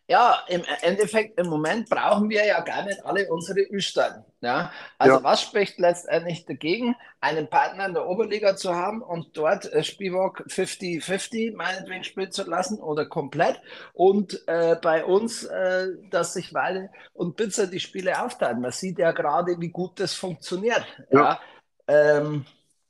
Ja, 0.07 0.45
im 0.49 0.62
Endeffekt, 0.82 1.38
im 1.40 1.47
Moment 1.47 1.88
brauchen 1.88 2.28
wir 2.28 2.45
ja 2.45 2.61
gar 2.61 2.84
nicht 2.84 3.05
alle 3.07 3.26
unsere 3.30 3.61
Ü-Staaten. 3.61 4.24
Ja? 4.40 4.72
Also, 4.99 5.16
ja. 5.16 5.22
was 5.22 5.40
spricht 5.40 5.78
letztendlich 5.78 6.45
dagegen, 6.45 6.95
einen 7.20 7.49
Partner 7.49 7.86
in 7.86 7.95
der 7.95 8.07
Oberliga 8.07 8.57
zu 8.57 8.74
haben 8.74 9.01
und 9.03 9.36
dort 9.36 9.72
äh, 9.72 9.82
Spielbock 9.82 10.45
50-50 10.49 11.57
meinetwegen 11.57 12.05
spielen 12.05 12.32
zu 12.32 12.42
lassen 12.42 12.80
oder 12.80 13.07
komplett 13.07 13.61
und 13.95 14.42
äh, 14.47 14.76
bei 14.82 15.05
uns, 15.05 15.45
äh, 15.45 15.88
dass 16.11 16.34
sich 16.34 16.53
Weile 16.53 16.90
und 17.14 17.36
Pizza 17.36 17.66
die 17.66 17.80
Spiele 17.80 18.22
aufteilen. 18.22 18.61
Man 18.61 18.72
sieht 18.72 18.99
ja 18.99 19.12
gerade, 19.12 19.59
wie 19.59 19.70
gut 19.70 20.01
das 20.01 20.12
funktioniert. 20.12 20.84
Ja. 21.11 21.20
ja? 21.20 21.40
Ähm, 21.86 22.45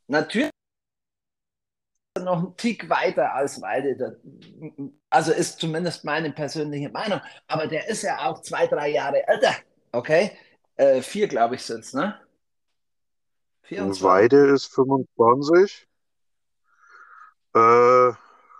natürlich 0.09 0.50
noch 2.22 2.38
einen 2.38 2.56
Tick 2.56 2.88
weiter 2.88 3.34
als 3.34 3.60
Weide. 3.60 4.20
Also 5.10 5.32
ist 5.32 5.58
zumindest 5.58 6.04
meine 6.04 6.30
persönliche 6.30 6.88
Meinung. 6.88 7.20
Aber 7.48 7.66
der 7.66 7.88
ist 7.88 8.02
ja 8.02 8.26
auch 8.26 8.40
zwei, 8.42 8.68
drei 8.68 8.90
Jahre 8.90 9.26
älter. 9.26 9.54
Okay? 9.90 10.30
Äh, 10.76 11.02
vier, 11.02 11.26
glaube 11.26 11.56
ich, 11.56 11.62
sind 11.62 11.80
es, 11.80 11.92
ne? 11.92 12.20
24. 13.62 14.02
Weide 14.02 14.46
ist 14.46 14.66
25. 14.66 15.88
Äh, 17.54 18.12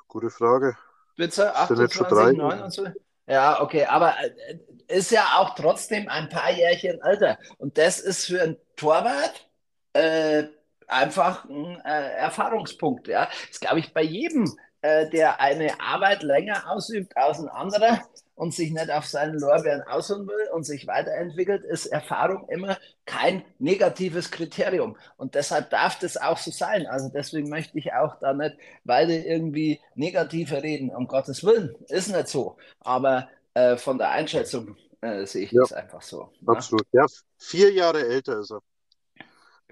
gute 0.09 0.31
Frage. 0.31 0.77
Bitte, 1.17 1.55
28, 1.55 2.37
29? 2.37 2.89
Ja, 3.27 3.63
okay, 3.63 3.85
aber 3.87 4.15
äh, 4.21 4.59
ist 4.89 5.11
ja 5.11 5.25
auch 5.37 5.55
trotzdem 5.55 6.09
ein 6.09 6.29
paar 6.29 6.51
Jährchen 6.51 7.01
älter. 7.03 7.39
Und 7.59 7.79
das 7.79 8.01
ist 8.01 8.27
für 8.27 8.43
einen 8.43 8.57
Torwart 8.77 9.49
äh, 9.93 10.45
einfach 10.89 11.45
ein 11.45 11.81
äh, 11.85 12.13
Erfahrungspunkt. 12.17 13.09
Ja. 13.09 13.29
Das 13.49 13.61
glaube 13.61 13.79
ich 13.79 13.93
bei 13.93 14.03
jedem, 14.03 14.57
äh, 14.83 15.09
der 15.11 15.41
eine 15.41 15.81
Arbeit 15.81 16.23
länger 16.23 16.71
ausübt 16.71 17.17
als 17.17 17.39
ein 17.39 17.49
anderer 17.49 18.01
und 18.35 18.53
sich 18.53 18.73
nicht 18.73 18.91
auf 18.91 19.07
seinen 19.07 19.39
Lorbeeren 19.39 19.83
ausruhen 19.83 20.27
will 20.27 20.49
und 20.53 20.65
sich 20.65 20.87
weiterentwickelt, 20.87 21.65
ist 21.65 21.87
Erfahrung 21.87 22.49
immer 22.49 22.77
kein 23.07 23.45
negatives 23.59 24.31
Kriterium. 24.31 24.97
Und 25.17 25.35
deshalb 25.35 25.71
darf 25.71 25.99
das 25.99 26.17
auch 26.17 26.39
so 26.39 26.51
sein. 26.51 26.87
Also 26.87 27.09
deswegen 27.09 27.49
möchte 27.49 27.79
ich 27.79 27.93
auch 27.93 28.19
da 28.21 28.33
nicht 28.33 28.57
weiter 28.85 29.13
irgendwie 29.13 29.81
negativer 29.95 30.63
reden, 30.63 30.91
um 30.91 31.07
Gottes 31.07 31.45
Willen. 31.45 31.77
Ist 31.89 32.09
nicht 32.09 32.29
so. 32.29 32.57
Aber 32.81 33.29
äh, 33.55 33.77
von 33.77 33.99
der 33.99 34.11
Einschätzung 34.11 34.77
äh, 35.01 35.25
sehe 35.27 35.45
ich 35.45 35.53
ja, 35.53 35.63
das 35.63 35.73
einfach 35.73 36.03
so. 36.03 36.31
Ne? 36.41 36.57
Absolut. 36.57 36.87
Ja, 36.93 37.07
vier 37.39 37.73
Jahre 37.73 38.07
älter 38.07 38.41
ist 38.41 38.51
er. 38.51 38.61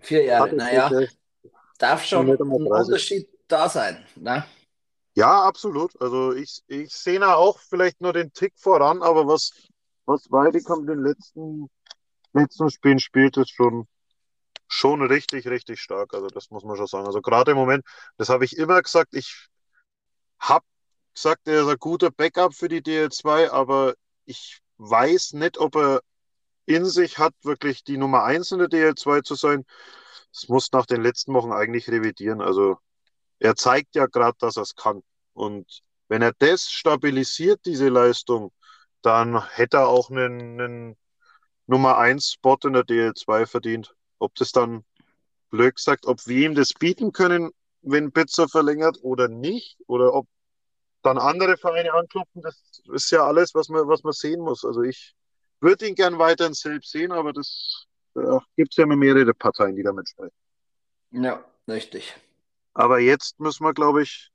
Vier 0.02 0.24
Jahre, 0.24 0.54
naja, 0.54 0.90
darf 1.78 2.04
schon 2.04 2.30
ein 2.30 2.36
Unterschied 2.36 3.28
da 3.48 3.68
sein. 3.68 4.04
Ne? 4.16 4.44
Ja, 5.14 5.42
absolut. 5.42 6.00
Also 6.00 6.32
ich, 6.32 6.62
ich 6.66 6.94
sehe 6.94 7.20
da 7.20 7.34
auch 7.34 7.58
vielleicht 7.58 8.00
nur 8.00 8.12
den 8.12 8.32
Tick 8.32 8.52
voran, 8.56 9.02
aber 9.02 9.26
was, 9.26 9.52
was 10.06 10.30
Weidekamp 10.30 10.88
in 10.88 10.96
den 10.96 11.04
letzten, 11.04 11.70
letzten 12.32 12.70
Spielen 12.70 12.98
spielt, 12.98 13.36
ist 13.36 13.50
schon, 13.50 13.86
schon 14.68 15.02
richtig, 15.02 15.46
richtig 15.46 15.80
stark. 15.80 16.14
Also 16.14 16.28
das 16.28 16.50
muss 16.50 16.64
man 16.64 16.76
schon 16.76 16.86
sagen. 16.86 17.06
Also 17.06 17.20
gerade 17.20 17.50
im 17.52 17.56
Moment, 17.58 17.84
das 18.16 18.28
habe 18.28 18.44
ich 18.44 18.56
immer 18.56 18.80
gesagt, 18.80 19.14
ich 19.14 19.48
habe 20.38 20.64
gesagt, 21.14 21.46
er 21.46 21.62
ist 21.62 21.68
ein 21.68 21.78
guter 21.78 22.10
Backup 22.10 22.54
für 22.54 22.68
die 22.68 22.80
DL2, 22.80 23.50
aber 23.50 23.94
ich 24.24 24.60
weiß 24.78 25.34
nicht, 25.34 25.58
ob 25.58 25.76
er 25.76 26.00
in 26.66 26.84
sich 26.84 27.18
hat, 27.18 27.34
wirklich 27.42 27.84
die 27.84 27.98
Nummer 27.98 28.24
1 28.24 28.52
in 28.52 28.58
der 28.58 28.68
DL2 28.68 29.22
zu 29.22 29.34
sein. 29.34 29.64
Das 30.32 30.48
muss 30.48 30.72
nach 30.72 30.86
den 30.86 31.02
letzten 31.02 31.34
Wochen 31.34 31.52
eigentlich 31.52 31.88
revidieren. 31.88 32.40
Also 32.40 32.78
er 33.38 33.56
zeigt 33.56 33.94
ja 33.94 34.06
gerade, 34.06 34.36
dass 34.38 34.56
er 34.56 34.62
es 34.62 34.74
kann. 34.74 35.02
Und 35.34 35.82
wenn 36.08 36.22
er 36.22 36.32
das 36.38 36.70
stabilisiert, 36.70 37.60
diese 37.64 37.88
Leistung, 37.88 38.52
dann 39.02 39.44
hätte 39.50 39.78
er 39.78 39.88
auch 39.88 40.10
einen, 40.10 40.60
einen 40.60 40.96
Nummer 41.66 41.98
1 41.98 42.32
Spot 42.32 42.58
in 42.64 42.74
der 42.74 42.84
DL2 42.84 43.46
verdient. 43.46 43.94
Ob 44.18 44.34
das 44.36 44.52
dann 44.52 44.84
blöd 45.50 45.76
gesagt, 45.76 46.06
ob 46.06 46.26
wir 46.26 46.46
ihm 46.46 46.54
das 46.54 46.72
bieten 46.72 47.12
können, 47.12 47.50
wenn 47.82 48.12
Pizza 48.12 48.48
verlängert 48.48 48.98
oder 49.02 49.28
nicht, 49.28 49.78
oder 49.86 50.14
ob 50.14 50.28
dann 51.02 51.18
andere 51.18 51.56
Vereine 51.56 51.92
anklopfen, 51.92 52.42
das 52.42 52.82
ist 52.92 53.10
ja 53.10 53.26
alles, 53.26 53.54
was 53.54 53.68
man, 53.68 53.88
was 53.88 54.04
man 54.04 54.12
sehen 54.12 54.40
muss. 54.40 54.64
Also 54.64 54.82
ich 54.82 55.14
würde 55.62 55.86
ihn 55.86 55.94
gern 55.94 56.18
weiterhin 56.18 56.54
selbst 56.54 56.90
sehen, 56.90 57.12
aber 57.12 57.32
das 57.32 57.86
äh, 58.16 58.38
gibt 58.56 58.72
es 58.72 58.76
ja 58.76 58.84
immer 58.84 58.96
mehrere 58.96 59.32
Parteien, 59.34 59.76
die 59.76 59.82
damit 59.82 60.08
sprechen. 60.08 60.34
Ja, 61.12 61.44
richtig. 61.68 62.14
Aber 62.74 62.98
jetzt 62.98 63.38
müssen 63.38 63.64
wir, 63.64 63.74
glaube 63.74 64.02
ich, 64.02 64.30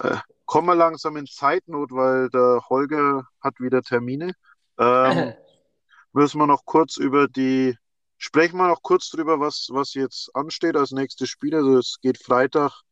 äh, 0.00 0.16
kommen 0.46 0.68
wir 0.68 0.74
langsam 0.74 1.16
in 1.16 1.26
Zeitnot, 1.26 1.92
weil 1.92 2.28
der 2.30 2.62
Holger 2.68 3.26
hat 3.40 3.60
wieder 3.60 3.82
Termine. 3.82 4.32
Ähm, 4.78 5.34
müssen 6.12 6.38
wir 6.38 6.46
noch 6.46 6.64
kurz 6.64 6.96
über 6.96 7.28
die, 7.28 7.76
sprechen 8.16 8.56
wir 8.58 8.68
noch 8.68 8.82
kurz 8.82 9.10
drüber, 9.10 9.40
was, 9.40 9.68
was 9.70 9.94
jetzt 9.94 10.30
ansteht 10.34 10.76
als 10.76 10.92
nächstes 10.92 11.28
Spiel. 11.28 11.54
Also 11.54 11.78
es 11.78 11.98
geht 12.00 12.22
Freitag 12.22 12.82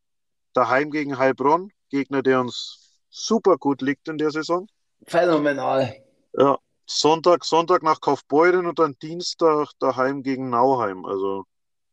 daheim 0.53 0.91
gegen 0.91 1.19
Heilbronn, 1.19 1.71
Gegner, 1.91 2.23
der 2.23 2.41
uns 2.41 3.03
super 3.09 3.57
gut 3.57 3.83
liegt 3.83 4.09
in 4.09 4.19
der 4.19 4.31
Saison. 4.31 4.67
Phänomenal. 5.07 5.95
Ja, 6.33 6.59
Sonntag, 6.93 7.45
Sonntag 7.45 7.85
nach 7.85 8.01
Kaufbeuren 8.01 8.67
und 8.67 8.81
dann 8.81 8.99
Dienstag 9.01 9.71
daheim 9.79 10.25
gegen 10.25 10.51
Nauheim. 10.51 11.05
Also 11.05 11.45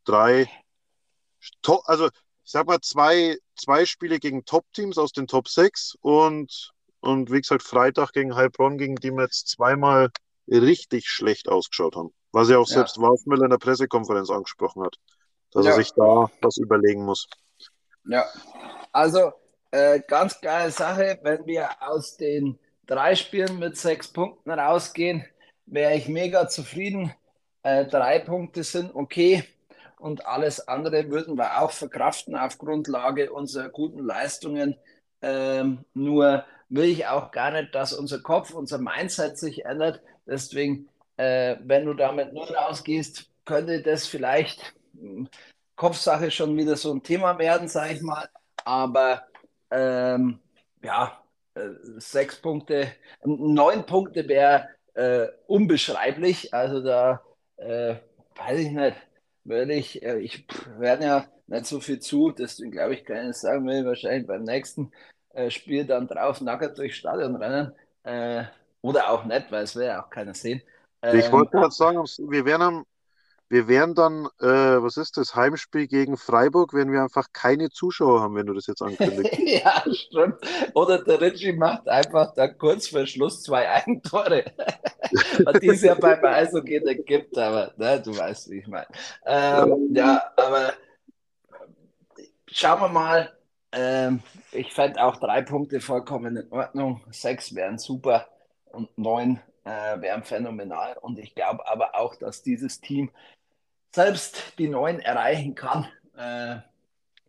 drei, 0.05 0.49
also 1.85 2.07
ich 2.07 2.51
sag 2.51 2.65
mal 2.65 2.81
zwei, 2.81 3.37
zwei 3.55 3.85
Spiele 3.85 4.19
gegen 4.19 4.43
Top-Teams 4.43 4.97
aus 4.97 5.11
den 5.11 5.27
Top 5.27 5.49
6 5.49 5.97
und, 6.01 6.71
und 6.99 7.31
wie 7.31 7.41
gesagt 7.41 7.61
Freitag 7.61 8.11
gegen 8.13 8.35
Heilbronn, 8.35 8.79
gegen 8.79 8.95
die 8.95 9.11
wir 9.11 9.25
jetzt 9.25 9.49
zweimal 9.49 10.09
richtig 10.47 11.07
schlecht 11.07 11.47
ausgeschaut 11.47 11.95
haben. 11.95 12.11
Was 12.31 12.49
ja 12.49 12.57
auch 12.57 12.67
ja. 12.67 12.77
selbst 12.77 12.99
Warfmüller 12.99 13.43
in 13.43 13.51
der 13.51 13.59
Pressekonferenz 13.59 14.31
angesprochen 14.31 14.83
hat, 14.83 14.95
dass 15.51 15.65
ja. 15.65 15.71
er 15.71 15.77
sich 15.77 15.91
da 15.93 16.27
was 16.41 16.57
überlegen 16.57 17.05
muss. 17.05 17.27
Ja, 18.05 18.25
also 18.91 19.31
äh, 19.69 19.99
ganz 20.07 20.41
geile 20.41 20.71
Sache, 20.71 21.19
wenn 21.21 21.45
wir 21.45 21.69
aus 21.81 22.17
den 22.17 22.57
drei 22.87 23.15
Spielen 23.15 23.59
mit 23.59 23.77
sechs 23.77 24.07
Punkten 24.07 24.51
rausgehen, 24.51 25.25
wäre 25.65 25.95
ich 25.95 26.07
mega 26.07 26.47
zufrieden. 26.47 27.13
Äh, 27.63 27.85
drei 27.85 28.19
Punkte 28.19 28.63
sind 28.63 28.95
okay 28.95 29.43
und 29.99 30.25
alles 30.25 30.67
andere 30.67 31.09
würden 31.09 31.37
wir 31.37 31.61
auch 31.61 31.71
verkraften 31.71 32.35
auf 32.35 32.57
Grundlage 32.57 33.31
unserer 33.31 33.69
guten 33.69 34.03
Leistungen. 34.03 34.75
Ähm, 35.21 35.85
nur 35.93 36.45
will 36.69 36.85
ich 36.85 37.07
auch 37.07 37.31
gar 37.31 37.51
nicht, 37.51 37.73
dass 37.75 37.93
unser 37.93 38.21
Kopf, 38.21 38.53
unser 38.53 38.77
Mindset 38.77 39.37
sich 39.37 39.65
ändert. 39.65 40.01
Deswegen, 40.25 40.89
äh, 41.17 41.57
wenn 41.63 41.85
du 41.85 41.93
damit 41.93 42.33
nur 42.33 42.49
rausgehst, 42.49 43.29
könnte 43.45 43.81
das 43.81 44.05
vielleicht 44.07 44.73
hm, 44.93 45.27
Kopfsache 45.75 46.31
schon 46.31 46.55
wieder 46.57 46.75
so 46.75 46.93
ein 46.93 47.03
Thema 47.03 47.37
werden, 47.39 47.67
sage 47.67 47.93
ich 47.93 48.01
mal. 48.01 48.29
Aber 48.65 49.23
ähm, 49.71 50.39
ja, 50.83 51.21
sechs 51.97 52.35
Punkte, 52.41 52.87
neun 53.23 53.85
Punkte 53.85 54.27
wäre 54.27 54.69
äh, 54.93 55.27
unbeschreiblich. 55.47 56.53
Also 56.53 56.81
da 56.81 57.21
äh, 57.57 57.95
weiß 58.35 58.59
ich 58.59 58.71
nicht, 58.71 58.97
würde 59.43 59.73
ich, 59.73 60.03
äh, 60.03 60.19
ich 60.19 60.47
werde 60.77 61.05
ja 61.05 61.25
nicht 61.47 61.65
so 61.65 61.79
viel 61.79 61.99
zu, 61.99 62.31
deswegen 62.31 62.71
glaube 62.71 62.93
ich, 62.93 63.05
kann 63.05 63.29
ich 63.29 63.37
sagen, 63.37 63.65
will 63.65 63.85
wahrscheinlich 63.85 64.27
beim 64.27 64.43
nächsten 64.43 64.91
äh, 65.33 65.49
Spiel 65.49 65.85
dann 65.85 66.07
drauf 66.07 66.41
nackert 66.41 66.77
durchs 66.77 66.97
Stadion 66.97 67.35
rennen. 67.35 67.73
Äh, 68.03 68.45
oder 68.81 69.09
auch 69.09 69.25
nicht, 69.25 69.51
weil 69.51 69.63
es 69.63 69.75
wäre 69.75 69.87
ja 69.87 70.05
auch 70.05 70.09
keiner 70.09 70.33
sehen. 70.33 70.61
ich 71.01 71.25
ähm, 71.25 71.31
wollte 71.31 71.51
gerade 71.51 71.71
sagen, 71.71 72.03
wir 72.29 72.45
werden 72.45 72.61
am 72.61 72.85
wir 73.49 73.67
wären 73.67 73.95
dann, 73.95 74.25
äh, 74.41 74.81
was 74.81 74.97
ist 74.97 75.17
das, 75.17 75.35
Heimspiel 75.35 75.87
gegen 75.87 76.17
Freiburg, 76.17 76.73
wenn 76.73 76.91
wir 76.91 77.01
einfach 77.01 77.27
keine 77.31 77.69
Zuschauer 77.69 78.21
haben, 78.21 78.35
wenn 78.35 78.45
du 78.45 78.53
das 78.53 78.67
jetzt 78.67 78.81
ankündigst. 78.81 79.39
ja, 79.39 79.83
stimmt. 79.93 80.35
Oder 80.73 81.03
der 81.03 81.21
Ritchie 81.21 81.53
macht 81.53 81.87
einfach 81.87 82.33
da 82.33 82.47
kurz 82.47 82.87
vor 82.87 83.05
Schluss 83.05 83.43
zwei 83.43 83.69
Eigentore. 83.69 84.45
Was 85.45 85.59
dies 85.59 85.81
ja 85.81 85.95
beim 85.95 86.23
Eishockey 86.23 86.81
nicht 86.81 87.05
gibt, 87.05 87.37
aber 87.37 87.71
ne, 87.77 88.01
du 88.01 88.17
weißt, 88.17 88.49
wie 88.49 88.59
ich 88.59 88.67
meine. 88.67 88.87
Ähm, 89.25 89.89
ja, 89.93 90.23
aber 90.35 90.73
schauen 92.47 92.81
wir 92.81 92.89
mal. 92.89 93.33
Ähm, 93.71 94.21
ich 94.51 94.73
fände 94.73 95.01
auch 95.01 95.17
drei 95.17 95.41
Punkte 95.41 95.79
vollkommen 95.79 96.35
in 96.35 96.51
Ordnung. 96.51 97.01
Sechs 97.11 97.55
wären 97.55 97.77
super 97.77 98.27
und 98.65 98.97
neun 98.97 99.39
äh, 99.67 100.01
wären 100.01 100.23
phänomenal. 100.23 100.97
Und 101.01 101.19
ich 101.19 101.35
glaube 101.35 101.67
aber 101.67 101.95
auch, 101.95 102.15
dass 102.15 102.41
dieses 102.41 102.79
Team 102.79 103.11
selbst 103.93 104.53
die 104.57 104.67
neuen 104.67 104.99
erreichen 104.99 105.55
kann. 105.55 105.87
Äh, 106.15 106.57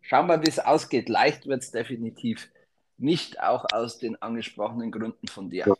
schauen 0.01 0.27
wir, 0.27 0.41
wie 0.41 0.49
es 0.49 0.59
ausgeht. 0.59 1.09
Leicht 1.09 1.47
wird 1.47 1.63
es 1.63 1.71
definitiv 1.71 2.49
nicht, 2.97 3.41
auch 3.41 3.65
aus 3.71 3.97
den 3.97 4.21
angesprochenen 4.21 4.91
Gründen 4.91 5.27
von 5.27 5.49
dir. 5.49 5.65
Ja. 5.67 5.73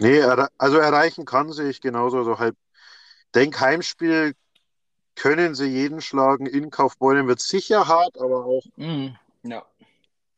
Nee, 0.00 0.22
also 0.58 0.78
erreichen 0.78 1.24
kann 1.24 1.52
sie 1.52 1.68
ich 1.68 1.80
genauso. 1.80 2.18
Also 2.18 2.38
halt, 2.38 2.54
denk 3.34 3.58
Heimspiel 3.60 4.34
können 5.16 5.54
sie 5.54 5.66
jeden 5.66 6.00
schlagen. 6.00 6.46
In 6.46 6.70
Kaufbeuren 6.70 7.26
wird 7.26 7.40
sicher 7.40 7.88
hart, 7.88 8.16
aber 8.18 8.44
auch, 8.44 8.64
mhm. 8.76 9.16
Ja. 9.42 9.64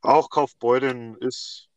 Auch 0.01 0.29
Kaufbeuren 0.29 1.15
ist, 1.17 1.67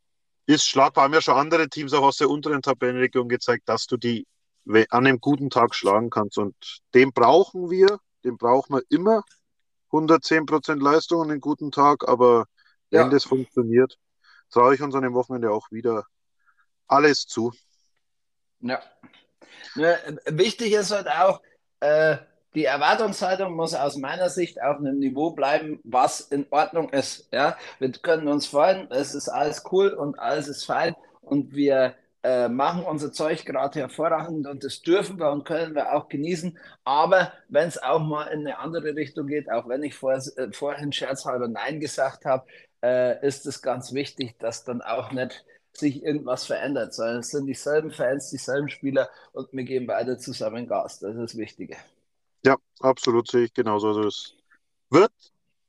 ist 0.47 0.67
schlagbar. 0.67 1.05
Haben 1.05 1.15
ja 1.15 1.21
schon 1.21 1.37
andere 1.37 1.69
Teams 1.69 1.93
auch 1.93 2.03
aus 2.03 2.17
der 2.17 2.31
unteren 2.31 2.63
Tabellenregion 2.63 3.29
gezeigt, 3.29 3.69
dass 3.69 3.87
du 3.87 3.97
die 3.97 4.27
an 4.67 5.07
einem 5.07 5.21
guten 5.21 5.51
Tag 5.51 5.75
schlagen 5.75 6.11
kannst. 6.11 6.39
Und 6.39 6.55
den 6.95 7.13
brauchen 7.13 7.71
wir, 7.71 7.99
den 8.25 8.37
brauchen 8.37 8.77
wir 8.77 8.83
immer. 8.89 9.25
110% 9.91 10.83
Leistung 10.83 11.23
an 11.23 11.31
einem 11.31 11.41
guten 11.41 11.71
Tag, 11.71 12.09
aber 12.09 12.47
ja. 12.91 13.03
wenn 13.03 13.11
das 13.11 13.25
funktioniert, 13.25 13.97
traue 14.51 14.75
ich 14.75 14.83
uns 14.83 14.95
an 14.95 15.03
dem 15.03 15.15
Wochenende 15.15 15.51
auch 15.53 15.71
wieder 15.71 16.07
alles 16.89 17.27
zu. 17.27 17.53
Ja. 18.61 18.81
ja 19.77 19.97
wichtig 20.27 20.73
ist 20.73 20.91
halt 20.91 21.09
auch, 21.09 21.41
äh, 21.81 22.17
die 22.55 22.65
Erwartungshaltung 22.65 23.55
muss 23.55 23.75
aus 23.75 23.97
meiner 23.97 24.31
Sicht 24.31 24.63
auf 24.63 24.79
einem 24.79 24.99
Niveau 24.99 25.33
bleiben, 25.33 25.81
was 25.83 26.21
in 26.21 26.47
Ordnung 26.51 26.89
ist. 26.91 27.29
Ja? 27.33 27.57
Wir 27.79 27.91
können 27.93 28.29
uns 28.29 28.47
freuen, 28.47 28.91
es 28.91 29.15
ist 29.15 29.29
alles 29.29 29.65
cool 29.73 29.91
und 29.91 30.19
alles 30.19 30.49
ist 30.49 30.65
fein 30.65 30.95
und 31.21 31.55
wir 31.55 31.97
äh, 32.25 32.49
machen 32.49 32.85
unser 32.85 33.13
Zeug 33.13 33.45
gerade 33.45 33.81
hervorragend 33.81 34.47
und 34.47 34.65
das 34.65 34.81
dürfen 34.81 35.19
wir 35.19 35.31
und 35.31 35.45
können 35.45 35.75
wir 35.75 35.95
auch 35.95 36.09
genießen. 36.09 36.59
Aber 36.83 37.35
wenn 37.49 37.69
es 37.69 37.77
auch 37.77 38.01
mal 38.01 38.25
in 38.29 38.41
eine 38.41 38.59
andere 38.59 38.97
Richtung 38.97 39.27
geht, 39.27 39.51
auch 39.51 39.69
wenn 39.69 39.83
ich 39.83 39.95
vor, 39.95 40.15
äh, 40.15 40.51
vorhin 40.51 40.91
scherzhalber 40.91 41.49
Nein 41.49 41.81
gesagt 41.81 42.25
habe, 42.25 42.47
äh, 42.83 43.27
ist 43.27 43.45
es 43.45 43.61
ganz 43.61 43.93
wichtig, 43.93 44.39
dass 44.39 44.65
dann 44.65 44.81
auch 44.81 45.13
nicht 45.13 45.45
sich 45.73 46.03
irgendwas 46.03 46.47
verändert, 46.47 46.95
sondern 46.95 47.19
es 47.19 47.29
sind 47.29 47.45
dieselben 47.45 47.91
Fans, 47.91 48.31
dieselben 48.31 48.71
Spieler 48.71 49.11
und 49.33 49.53
wir 49.53 49.65
geben 49.65 49.87
beide 49.87 50.17
zusammen 50.17 50.67
Gas. 50.67 51.01
Das 51.01 51.15
ist 51.15 51.21
das 51.21 51.37
Wichtige. 51.37 51.77
Ja, 52.47 52.57
absolut 52.81 53.31
sehe 53.31 53.45
ich 53.45 53.53
genauso. 53.53 53.89
Also 53.89 54.07
es 54.07 54.35
wird, 54.89 55.13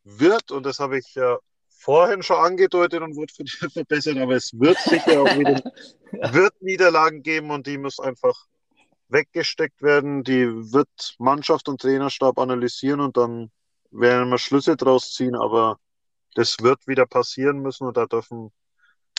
wird, 0.06 0.51
und 0.51 0.66
das 0.66 0.80
habe 0.80 0.99
ich 0.99 1.16
ja 1.16 1.38
vorhin 1.86 2.23
schon 2.23 2.38
angedeutet 2.38 3.03
und 3.03 3.15
wurde 3.15 3.31
verbessert, 3.69 4.17
aber 4.17 4.33
es 4.33 4.51
wird 4.59 4.77
sicher 4.79 5.21
auch 5.21 5.38
wieder 5.38 5.61
wird 6.33 6.59
Niederlagen 6.61 7.21
geben 7.21 7.51
und 7.51 7.67
die 7.67 7.77
muss 7.77 7.99
einfach 7.99 8.47
weggesteckt 9.09 9.83
werden. 9.83 10.23
Die 10.23 10.47
wird 10.73 10.89
Mannschaft 11.19 11.69
und 11.69 11.79
Trainerstab 11.79 12.39
analysieren 12.39 13.01
und 13.01 13.17
dann 13.17 13.51
werden 13.91 14.29
wir 14.29 14.39
Schlüsse 14.39 14.75
draus 14.75 15.13
ziehen, 15.13 15.36
aber 15.36 15.77
das 16.33 16.57
wird 16.59 16.88
wieder 16.88 17.05
passieren 17.05 17.59
müssen 17.59 17.86
und 17.86 17.97
da 17.97 18.07
dürfen, 18.07 18.51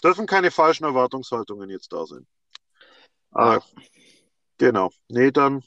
dürfen 0.02 0.26
keine 0.26 0.50
falschen 0.50 0.84
Erwartungshaltungen 0.84 1.70
jetzt 1.70 1.92
da 1.92 2.04
sein. 2.04 2.26
Ja. 3.32 3.62
genau. 4.58 4.90
Nee, 5.08 5.30
dann 5.30 5.62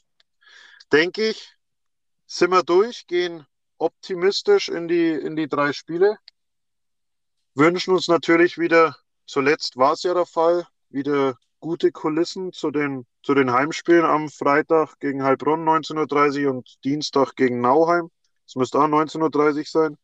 denke 0.92 1.30
ich, 1.30 1.56
sind 2.26 2.50
wir 2.50 2.62
durch, 2.62 3.06
gehen 3.06 3.46
optimistisch 3.78 4.68
in 4.68 4.86
die, 4.86 5.12
in 5.12 5.34
die 5.34 5.48
drei 5.48 5.72
Spiele. 5.72 6.18
Wünschen 7.60 7.92
uns 7.92 8.08
natürlich 8.08 8.56
wieder, 8.56 8.96
zuletzt 9.26 9.76
war 9.76 9.92
es 9.92 10.02
ja 10.02 10.14
der 10.14 10.24
Fall, 10.24 10.66
wieder 10.88 11.36
gute 11.60 11.92
Kulissen 11.92 12.54
zu 12.54 12.70
den, 12.70 13.06
zu 13.22 13.34
den 13.34 13.52
Heimspielen 13.52 14.06
am 14.06 14.30
Freitag 14.30 14.98
gegen 14.98 15.22
Heilbronn 15.22 15.68
19.30 15.68 16.46
Uhr 16.46 16.52
und 16.52 16.82
Dienstag 16.84 17.36
gegen 17.36 17.60
Nauheim. 17.60 18.10
Es 18.46 18.56
müsste 18.56 18.78
auch 18.78 18.86
19.30 18.86 19.58
Uhr 19.58 19.64
sein. 19.66 19.98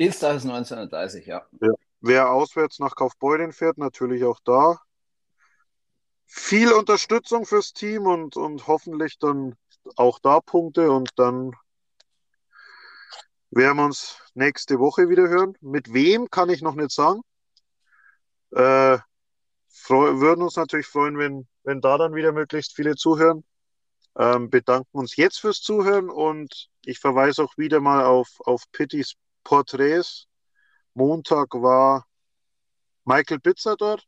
Dienstag 0.00 0.34
ist 0.34 0.46
19.30 0.46 1.20
Uhr, 1.20 1.26
ja. 1.28 1.46
ja. 1.60 1.74
Wer 2.00 2.32
auswärts 2.32 2.80
nach 2.80 2.96
Kaufbeuren 2.96 3.52
fährt, 3.52 3.78
natürlich 3.78 4.24
auch 4.24 4.40
da. 4.44 4.80
Viel 6.26 6.72
Unterstützung 6.72 7.46
fürs 7.46 7.72
Team 7.72 8.06
und, 8.06 8.36
und 8.36 8.66
hoffentlich 8.66 9.20
dann 9.20 9.54
auch 9.94 10.18
da 10.18 10.40
Punkte 10.40 10.90
und 10.90 11.10
dann 11.20 11.52
werden 13.56 13.78
wir 13.78 13.84
uns 13.84 14.18
nächste 14.34 14.78
Woche 14.78 15.08
wieder 15.08 15.28
hören. 15.28 15.56
Mit 15.60 15.92
wem 15.92 16.30
kann 16.30 16.50
ich 16.50 16.62
noch 16.62 16.74
nicht 16.74 16.90
sagen. 16.90 17.20
Äh, 18.50 18.98
würden 19.88 20.42
uns 20.42 20.56
natürlich 20.56 20.86
freuen, 20.86 21.18
wenn, 21.18 21.46
wenn 21.62 21.80
da 21.80 21.98
dann 21.98 22.14
wieder 22.14 22.32
möglichst 22.32 22.74
viele 22.74 22.96
zuhören. 22.96 23.44
Ähm, 24.16 24.48
bedanken 24.48 24.96
uns 24.96 25.16
jetzt 25.16 25.40
fürs 25.40 25.60
Zuhören 25.60 26.08
und 26.08 26.68
ich 26.84 27.00
verweise 27.00 27.42
auch 27.42 27.56
wieder 27.56 27.80
mal 27.80 28.04
auf, 28.04 28.28
auf 28.40 28.62
Pittys 28.70 29.14
Porträts. 29.42 30.26
Montag 30.94 31.52
war 31.54 32.06
Michael 33.04 33.40
Bitzer 33.40 33.76
dort. 33.76 34.06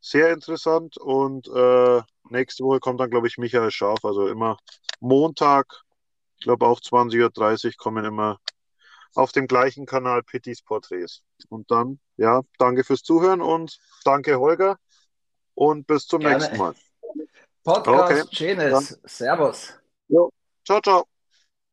Sehr 0.00 0.32
interessant 0.32 0.96
und 0.96 1.46
äh, 1.48 2.00
nächste 2.30 2.64
Woche 2.64 2.80
kommt 2.80 3.00
dann, 3.00 3.10
glaube 3.10 3.26
ich, 3.26 3.36
Michael 3.36 3.70
Scharf. 3.70 4.02
Also 4.04 4.28
immer 4.28 4.56
Montag, 5.00 5.82
ich 6.38 6.44
glaube 6.44 6.66
auch 6.66 6.80
20.30 6.80 7.66
Uhr 7.66 7.72
kommen 7.76 8.06
immer 8.06 8.38
auf 9.14 9.32
dem 9.32 9.46
gleichen 9.46 9.86
Kanal 9.86 10.22
Pittys 10.22 10.62
Porträts. 10.62 11.22
Und 11.48 11.70
dann, 11.70 12.00
ja, 12.16 12.42
danke 12.58 12.84
fürs 12.84 13.02
Zuhören 13.02 13.40
und 13.42 13.78
danke 14.04 14.38
Holger 14.38 14.76
und 15.54 15.86
bis 15.86 16.06
zum 16.06 16.20
Gerne. 16.20 16.38
nächsten 16.38 16.56
Mal. 16.56 16.74
Podcast 17.62 18.24
okay. 18.24 18.36
Schönes. 18.36 19.00
Servus. 19.04 19.74
Jo. 20.08 20.30
Ciao, 20.64 20.80
ciao. 20.80 21.19